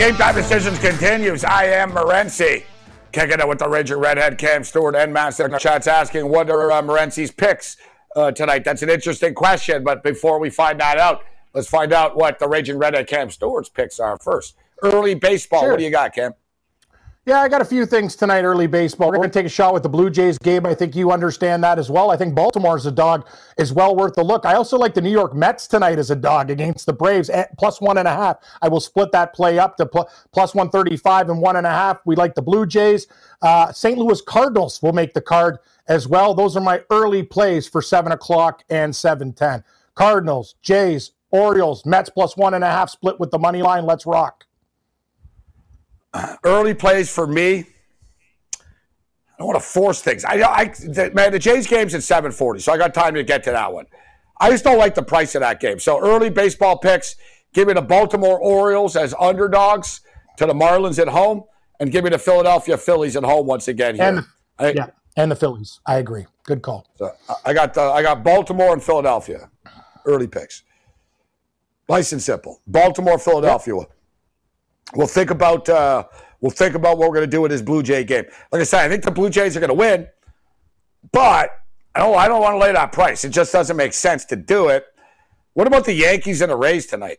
Game 0.00 0.14
time 0.14 0.34
decisions 0.34 0.78
continues. 0.78 1.44
I 1.44 1.64
am 1.64 1.92
Morency. 1.92 2.64
Kicking 3.12 3.38
it 3.38 3.46
with 3.46 3.58
the 3.58 3.68
Raging 3.68 3.98
Redhead, 3.98 4.38
Cam 4.38 4.64
Stewart, 4.64 4.96
and 4.96 5.12
Master 5.12 5.46
Chat's 5.58 5.86
asking 5.86 6.26
what 6.26 6.48
are 6.48 6.72
uh, 6.72 6.80
Morency's 6.80 7.30
picks 7.30 7.76
uh, 8.16 8.32
tonight. 8.32 8.64
That's 8.64 8.80
an 8.80 8.88
interesting 8.88 9.34
question, 9.34 9.84
but 9.84 10.02
before 10.02 10.38
we 10.38 10.48
find 10.48 10.80
that 10.80 10.96
out, 10.96 11.22
let's 11.52 11.68
find 11.68 11.92
out 11.92 12.16
what 12.16 12.38
the 12.38 12.48
Raging 12.48 12.78
Redhead 12.78 13.08
Cam 13.08 13.28
Stewart's 13.28 13.68
picks 13.68 14.00
are 14.00 14.16
first. 14.16 14.56
Early 14.82 15.12
baseball. 15.16 15.60
Sure. 15.60 15.72
What 15.72 15.80
do 15.80 15.84
you 15.84 15.90
got, 15.90 16.14
Cam? 16.14 16.32
Yeah, 17.26 17.42
I 17.42 17.50
got 17.50 17.60
a 17.60 17.66
few 17.66 17.84
things 17.84 18.16
tonight, 18.16 18.44
early 18.44 18.66
baseball. 18.66 19.08
We're 19.08 19.18
going 19.18 19.30
to 19.30 19.38
take 19.38 19.44
a 19.44 19.50
shot 19.50 19.74
with 19.74 19.82
the 19.82 19.90
Blue 19.90 20.08
Jays 20.08 20.38
game. 20.38 20.64
I 20.64 20.74
think 20.74 20.96
you 20.96 21.12
understand 21.12 21.62
that 21.62 21.78
as 21.78 21.90
well. 21.90 22.10
I 22.10 22.16
think 22.16 22.34
Baltimore's 22.34 22.86
a 22.86 22.90
dog 22.90 23.28
is 23.58 23.74
well 23.74 23.94
worth 23.94 24.14
the 24.14 24.24
look. 24.24 24.46
I 24.46 24.54
also 24.54 24.78
like 24.78 24.94
the 24.94 25.02
New 25.02 25.10
York 25.10 25.34
Mets 25.34 25.68
tonight 25.68 25.98
as 25.98 26.10
a 26.10 26.16
dog 26.16 26.50
against 26.50 26.86
the 26.86 26.94
Braves 26.94 27.30
plus 27.58 27.78
one 27.78 27.98
and 27.98 28.08
a 28.08 28.10
half. 28.10 28.38
I 28.62 28.68
will 28.68 28.80
split 28.80 29.12
that 29.12 29.34
play 29.34 29.58
up 29.58 29.76
to 29.76 29.84
pl- 29.84 30.08
plus 30.32 30.54
135 30.54 31.28
and 31.28 31.42
one 31.42 31.56
and 31.56 31.66
a 31.66 31.70
half. 31.70 32.00
We 32.06 32.16
like 32.16 32.34
the 32.34 32.42
Blue 32.42 32.64
Jays. 32.64 33.06
Uh, 33.42 33.70
St. 33.70 33.98
Louis 33.98 34.22
Cardinals 34.22 34.80
will 34.80 34.94
make 34.94 35.12
the 35.12 35.20
card 35.20 35.58
as 35.88 36.08
well. 36.08 36.32
Those 36.32 36.56
are 36.56 36.62
my 36.62 36.80
early 36.90 37.22
plays 37.22 37.68
for 37.68 37.82
seven 37.82 38.12
o'clock 38.12 38.64
and 38.70 38.96
710. 38.96 39.62
Cardinals, 39.94 40.54
Jays, 40.62 41.12
Orioles, 41.30 41.84
Mets 41.84 42.08
plus 42.08 42.34
one 42.34 42.54
and 42.54 42.64
a 42.64 42.70
half 42.70 42.88
split 42.88 43.20
with 43.20 43.30
the 43.30 43.38
money 43.38 43.60
line. 43.60 43.84
Let's 43.84 44.06
rock. 44.06 44.46
Early 46.44 46.74
plays 46.74 47.12
for 47.12 47.26
me. 47.26 47.66
I 48.60 49.42
don't 49.42 49.48
want 49.48 49.60
to 49.60 49.66
force 49.66 50.02
things. 50.02 50.24
I, 50.24 50.34
I 50.42 50.64
the, 50.66 51.10
man, 51.14 51.32
the 51.32 51.38
Jays 51.38 51.66
game's 51.66 51.94
at 51.94 52.02
7:40, 52.02 52.60
so 52.60 52.72
I 52.72 52.78
got 52.78 52.92
time 52.92 53.14
to 53.14 53.22
get 53.22 53.42
to 53.44 53.52
that 53.52 53.72
one. 53.72 53.86
I 54.38 54.50
just 54.50 54.64
don't 54.64 54.78
like 54.78 54.94
the 54.94 55.02
price 55.02 55.34
of 55.34 55.40
that 55.40 55.60
game. 55.60 55.78
So 55.78 55.98
early 55.98 56.30
baseball 56.30 56.78
picks, 56.78 57.16
give 57.52 57.68
me 57.68 57.74
the 57.74 57.82
Baltimore 57.82 58.38
Orioles 58.38 58.96
as 58.96 59.14
underdogs 59.18 60.00
to 60.36 60.46
the 60.46 60.54
Marlins 60.54 60.98
at 60.98 61.08
home, 61.08 61.44
and 61.78 61.90
give 61.90 62.04
me 62.04 62.10
the 62.10 62.18
Philadelphia 62.18 62.76
Phillies 62.76 63.16
at 63.16 63.24
home 63.24 63.46
once 63.46 63.68
again 63.68 63.94
here. 63.94 64.04
And 64.04 64.26
I, 64.58 64.72
yeah, 64.72 64.86
and 65.16 65.30
the 65.30 65.36
Phillies. 65.36 65.80
I 65.86 65.96
agree. 65.96 66.26
Good 66.44 66.62
call. 66.62 66.86
so 66.96 67.12
I 67.44 67.52
got 67.54 67.74
the, 67.74 67.82
I 67.82 68.02
got 68.02 68.22
Baltimore 68.22 68.72
and 68.72 68.82
Philadelphia 68.82 69.50
early 70.04 70.26
picks. 70.26 70.62
Nice 71.88 72.12
and 72.12 72.22
simple. 72.22 72.60
Baltimore, 72.66 73.18
Philadelphia. 73.18 73.74
We'll 74.94 75.06
think 75.06 75.30
about 75.30 75.68
uh, 75.68 76.04
we'll 76.40 76.50
think 76.50 76.74
about 76.74 76.98
what 76.98 77.08
we're 77.08 77.16
going 77.16 77.30
to 77.30 77.36
do 77.36 77.40
with 77.40 77.50
this 77.50 77.62
Blue 77.62 77.82
Jay 77.82 78.04
game. 78.04 78.24
Like 78.52 78.60
I 78.60 78.64
said, 78.64 78.84
I 78.84 78.88
think 78.88 79.04
the 79.04 79.10
Blue 79.10 79.30
Jays 79.30 79.56
are 79.56 79.60
going 79.60 79.68
to 79.68 79.74
win, 79.74 80.08
but 81.12 81.50
I 81.94 82.00
don't 82.00 82.16
I 82.16 82.28
don't 82.28 82.40
want 82.40 82.54
to 82.54 82.58
lay 82.58 82.72
that 82.72 82.92
price. 82.92 83.24
It 83.24 83.30
just 83.30 83.52
doesn't 83.52 83.76
make 83.76 83.92
sense 83.92 84.24
to 84.26 84.36
do 84.36 84.68
it. 84.68 84.84
What 85.54 85.66
about 85.66 85.84
the 85.84 85.92
Yankees 85.92 86.40
and 86.40 86.50
the 86.50 86.56
Rays 86.56 86.86
tonight? 86.86 87.18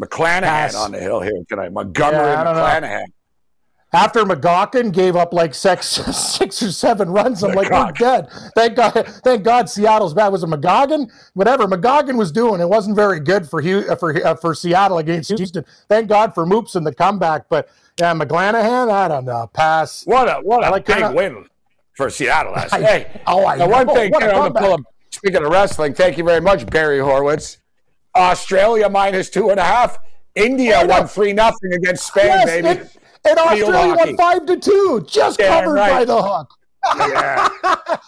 McClanahan 0.00 0.42
Pass. 0.42 0.74
on 0.74 0.92
the 0.92 1.00
hill 1.00 1.20
here 1.20 1.32
tonight. 1.48 1.72
Montgomery 1.72 2.18
Yeah, 2.18 2.40
don't 2.44 2.56
know. 2.56 3.04
After 3.94 4.24
McGawkin 4.24 4.90
gave 4.92 5.16
up 5.16 5.34
like 5.34 5.54
six, 5.54 5.86
six 6.16 6.62
or 6.62 6.72
seven 6.72 7.10
runs, 7.10 7.42
I'm 7.44 7.52
like, 7.52 7.68
we're 7.70 7.76
McGawkin. 7.76 7.98
dead. 7.98 8.28
Thank 8.54 8.76
God, 8.76 8.92
thank 9.22 9.42
God, 9.44 9.68
Seattle's 9.68 10.14
bad. 10.14 10.28
Was 10.28 10.42
it 10.42 10.46
McGoggin? 10.48 11.10
Whatever 11.34 11.66
McGoggin 11.66 12.16
was 12.16 12.32
doing, 12.32 12.60
it 12.62 12.68
wasn't 12.68 12.96
very 12.96 13.20
good 13.20 13.46
for 13.48 13.60
uh, 13.62 13.94
for 13.96 14.26
uh, 14.26 14.34
for 14.36 14.54
Seattle 14.54 14.96
against 14.98 15.28
Houston. 15.36 15.64
Thank 15.88 16.08
God 16.08 16.34
for 16.34 16.46
Moops 16.46 16.74
and 16.74 16.86
the 16.86 16.94
comeback, 16.94 17.48
but 17.50 17.68
yeah, 18.00 18.14
McClanahan, 18.14 18.90
I 18.90 19.08
don't 19.08 19.26
know, 19.26 19.50
pass. 19.52 20.04
What 20.06 20.26
a 20.28 20.40
what 20.42 20.64
a 20.66 20.70
like 20.70 20.86
big 20.86 20.96
kinda- 20.96 21.12
win 21.12 21.46
for 21.92 22.08
Seattle 22.08 22.52
last 22.52 22.72
night. 22.72 22.82
Hey, 22.84 23.20
oh, 23.26 23.44
I 23.46 23.56
now 23.56 23.68
one 23.68 23.86
thing, 23.88 24.10
What 24.10 24.22
a 24.22 24.26
here, 24.32 24.34
I'm 24.34 24.54
pull 24.54 24.72
up. 24.72 24.80
Speaking 25.10 25.44
of 25.44 25.52
wrestling, 25.52 25.92
thank 25.92 26.16
you 26.16 26.24
very 26.24 26.40
much, 26.40 26.64
Barry 26.66 26.98
Horowitz. 26.98 27.58
Australia 28.16 28.88
minus 28.88 29.28
two 29.28 29.50
and 29.50 29.60
a 29.60 29.64
half. 29.64 29.98
India 30.34 30.80
know. 30.82 30.86
won 30.86 31.06
three 31.06 31.34
nothing 31.34 31.74
against 31.74 32.06
Spain, 32.06 32.24
Yes, 32.26 32.46
baby. 32.46 32.68
and, 32.68 32.90
and 33.28 33.38
Australia 33.38 33.94
won 33.96 34.16
five 34.16 34.46
to 34.46 34.56
two, 34.58 35.04
just 35.08 35.38
Damn 35.38 35.64
covered 35.64 35.74
right. 35.74 35.90
by 35.90 36.04
the 36.04 36.22
hook. 36.22 36.50
Yeah. 36.96 37.96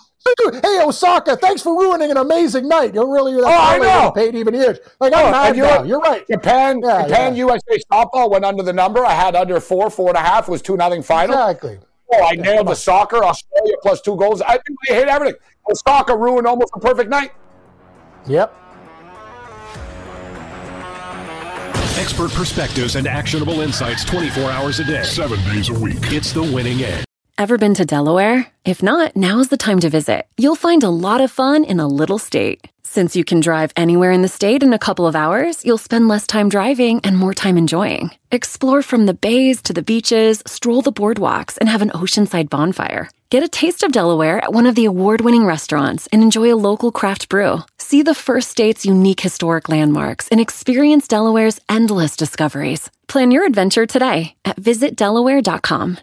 Hey 0.62 0.81
Osaka, 0.83 1.37
thanks 1.37 1.61
for 1.61 1.79
ruining 1.79 2.11
an 2.11 2.17
amazing 2.17 2.67
night. 2.67 2.95
You're 2.95 3.12
really 3.12 3.35
Oh, 3.35 3.45
I 3.47 3.77
know. 3.77 4.11
paid 4.11 4.35
even 4.35 4.55
years. 4.55 4.79
Like 4.99 5.12
I'm 5.12 5.27
Oh, 5.27 5.31
mad 5.31 5.55
you're- 5.55 5.69
now. 5.69 5.83
You're 5.83 6.01
right. 6.01 6.27
Japan, 6.27 6.81
Yeah, 6.83 7.03
Japan, 7.07 7.37
yeah. 7.37 7.45
USA 7.45 7.79
softball 7.93 8.31
went 8.31 8.43
under 8.43 8.62
the 8.62 8.73
number. 8.73 9.05
I 9.05 9.12
had 9.12 9.37
under 9.37 9.61
four, 9.61 9.91
four 9.91 10.09
and 10.09 10.17
a 10.17 10.23
half 10.23 10.49
was 10.49 10.62
two 10.62 10.79
nothing 10.79 11.03
final. 11.03 11.35
Exactly. 11.39 11.79
Oh, 12.11 12.25
I 12.25 12.37
nailed 12.37 12.69
the 12.69 12.75
soccer. 12.75 13.23
Australia 13.23 13.75
plus 13.83 14.01
two 14.01 14.17
goals. 14.17 14.41
I 14.41 14.53
think 14.53 14.79
hate 14.87 15.09
everything. 15.09 15.39
Osaka 15.71 16.17
ruined 16.17 16.47
almost 16.47 16.71
a 16.75 16.81
perfect 16.81 17.11
night. 17.11 17.33
Yep. 18.27 18.57
Expert 21.97 22.32
perspectives 22.32 22.97
and 22.97 23.07
actionable 23.07 23.61
insights 23.61 24.05
24 24.05 24.51
hours 24.51 24.80
a 24.80 24.84
day, 24.84 25.05
seven 25.05 25.38
days 25.45 25.68
a 25.68 25.72
week. 25.72 25.99
It's 26.11 26.32
the 26.32 26.42
winning 26.42 26.82
edge. 26.82 27.05
Ever 27.38 27.57
been 27.57 27.74
to 27.74 27.84
Delaware? 27.84 28.49
If 28.64 28.82
not, 28.82 29.14
now's 29.14 29.47
the 29.47 29.57
time 29.57 29.78
to 29.78 29.88
visit. 29.88 30.26
You'll 30.36 30.57
find 30.57 30.82
a 30.82 30.90
lot 30.90 31.20
of 31.20 31.30
fun 31.30 31.62
in 31.62 31.78
a 31.78 31.86
little 31.86 32.18
state. 32.18 32.66
Since 32.82 33.14
you 33.14 33.24
can 33.24 33.38
drive 33.38 33.72
anywhere 33.76 34.11
in 34.11 34.22
the 34.22 34.28
state 34.28 34.64
in 34.64 34.72
a 34.72 34.78
couple 34.78 35.07
of 35.07 35.14
hours, 35.14 35.64
you'll 35.64 35.78
spend 35.78 36.09
less 36.09 36.26
time 36.26 36.49
driving 36.49 37.01
and 37.05 37.16
more 37.16 37.32
time 37.32 37.57
enjoying. 37.57 38.11
Explore 38.32 38.82
from 38.82 39.07
the 39.07 39.14
bays 39.14 39.62
to 39.62 39.72
the 39.72 39.82
beaches, 39.82 40.42
stroll 40.47 40.82
the 40.82 40.92
boardwalks, 40.92 41.57
and 41.59 41.68
have 41.68 41.82
an 41.82 41.90
oceanside 41.90 42.51
bonfire. 42.51 43.09
Get 43.35 43.43
a 43.43 43.49
taste 43.49 43.82
of 43.82 43.91
Delaware 43.91 44.39
at 44.39 44.53
one 44.53 44.64
of 44.64 44.76
the 44.76 44.85
award 44.85 45.20
winning 45.20 45.45
restaurants 45.45 46.07
and 46.12 46.22
enjoy 46.22 46.55
a 46.55 46.62
local 46.70 46.93
craft 46.93 47.28
brew. 47.28 47.64
See 47.78 48.03
the 48.03 48.14
first 48.14 48.49
state's 48.49 48.87
unique 48.87 49.20
historic 49.20 49.68
landmarks 49.68 50.28
and 50.28 50.41
experience 50.41 51.09
Delaware's 51.09 51.61
endless 51.68 52.16
discoveries. 52.16 52.89
Plan 53.09 53.32
your 53.32 53.45
adventure 53.45 53.87
today 53.87 54.37
at 54.45 54.55
visitdelaware.com. 54.55 55.99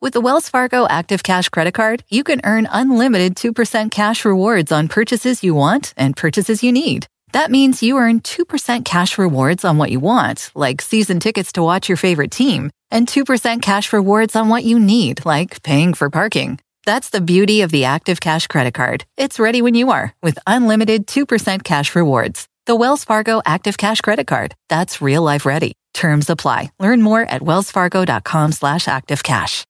With 0.00 0.14
the 0.14 0.22
Wells 0.22 0.48
Fargo 0.48 0.88
Active 0.88 1.22
Cash 1.22 1.50
Credit 1.50 1.74
Card, 1.74 2.02
you 2.08 2.24
can 2.24 2.40
earn 2.44 2.66
unlimited 2.72 3.36
2% 3.36 3.90
cash 3.90 4.24
rewards 4.24 4.72
on 4.72 4.88
purchases 4.88 5.44
you 5.44 5.54
want 5.54 5.92
and 5.98 6.16
purchases 6.16 6.62
you 6.62 6.72
need. 6.72 7.08
That 7.32 7.50
means 7.50 7.82
you 7.82 7.98
earn 7.98 8.20
2% 8.20 8.86
cash 8.86 9.18
rewards 9.18 9.66
on 9.66 9.76
what 9.76 9.90
you 9.90 10.00
want, 10.00 10.50
like 10.54 10.80
season 10.80 11.20
tickets 11.20 11.52
to 11.52 11.62
watch 11.62 11.90
your 11.90 11.98
favorite 11.98 12.30
team, 12.30 12.70
and 12.90 13.06
2% 13.06 13.62
cash 13.62 13.92
rewards 13.92 14.36
on 14.36 14.48
what 14.48 14.64
you 14.64 14.78
need, 14.78 15.24
like 15.24 15.62
paying 15.62 15.94
for 15.94 16.10
parking. 16.10 16.58
That's 16.84 17.10
the 17.10 17.20
beauty 17.20 17.62
of 17.62 17.70
the 17.70 17.84
Active 17.84 18.20
Cash 18.20 18.46
Credit 18.46 18.74
Card. 18.74 19.04
It's 19.16 19.38
ready 19.38 19.62
when 19.62 19.74
you 19.74 19.90
are 19.90 20.14
with 20.22 20.38
unlimited 20.46 21.06
2% 21.06 21.62
cash 21.64 21.94
rewards. 21.94 22.46
The 22.66 22.76
Wells 22.76 23.04
Fargo 23.04 23.42
Active 23.44 23.76
Cash 23.76 24.00
Credit 24.00 24.26
Card. 24.26 24.54
That's 24.68 25.02
real 25.02 25.22
life 25.22 25.46
ready. 25.46 25.72
Terms 25.94 26.30
apply. 26.30 26.70
Learn 26.78 27.02
more 27.02 27.22
at 27.22 27.42
wellsfargo.com 27.42 28.52
slash 28.52 28.86
activecash. 28.86 29.64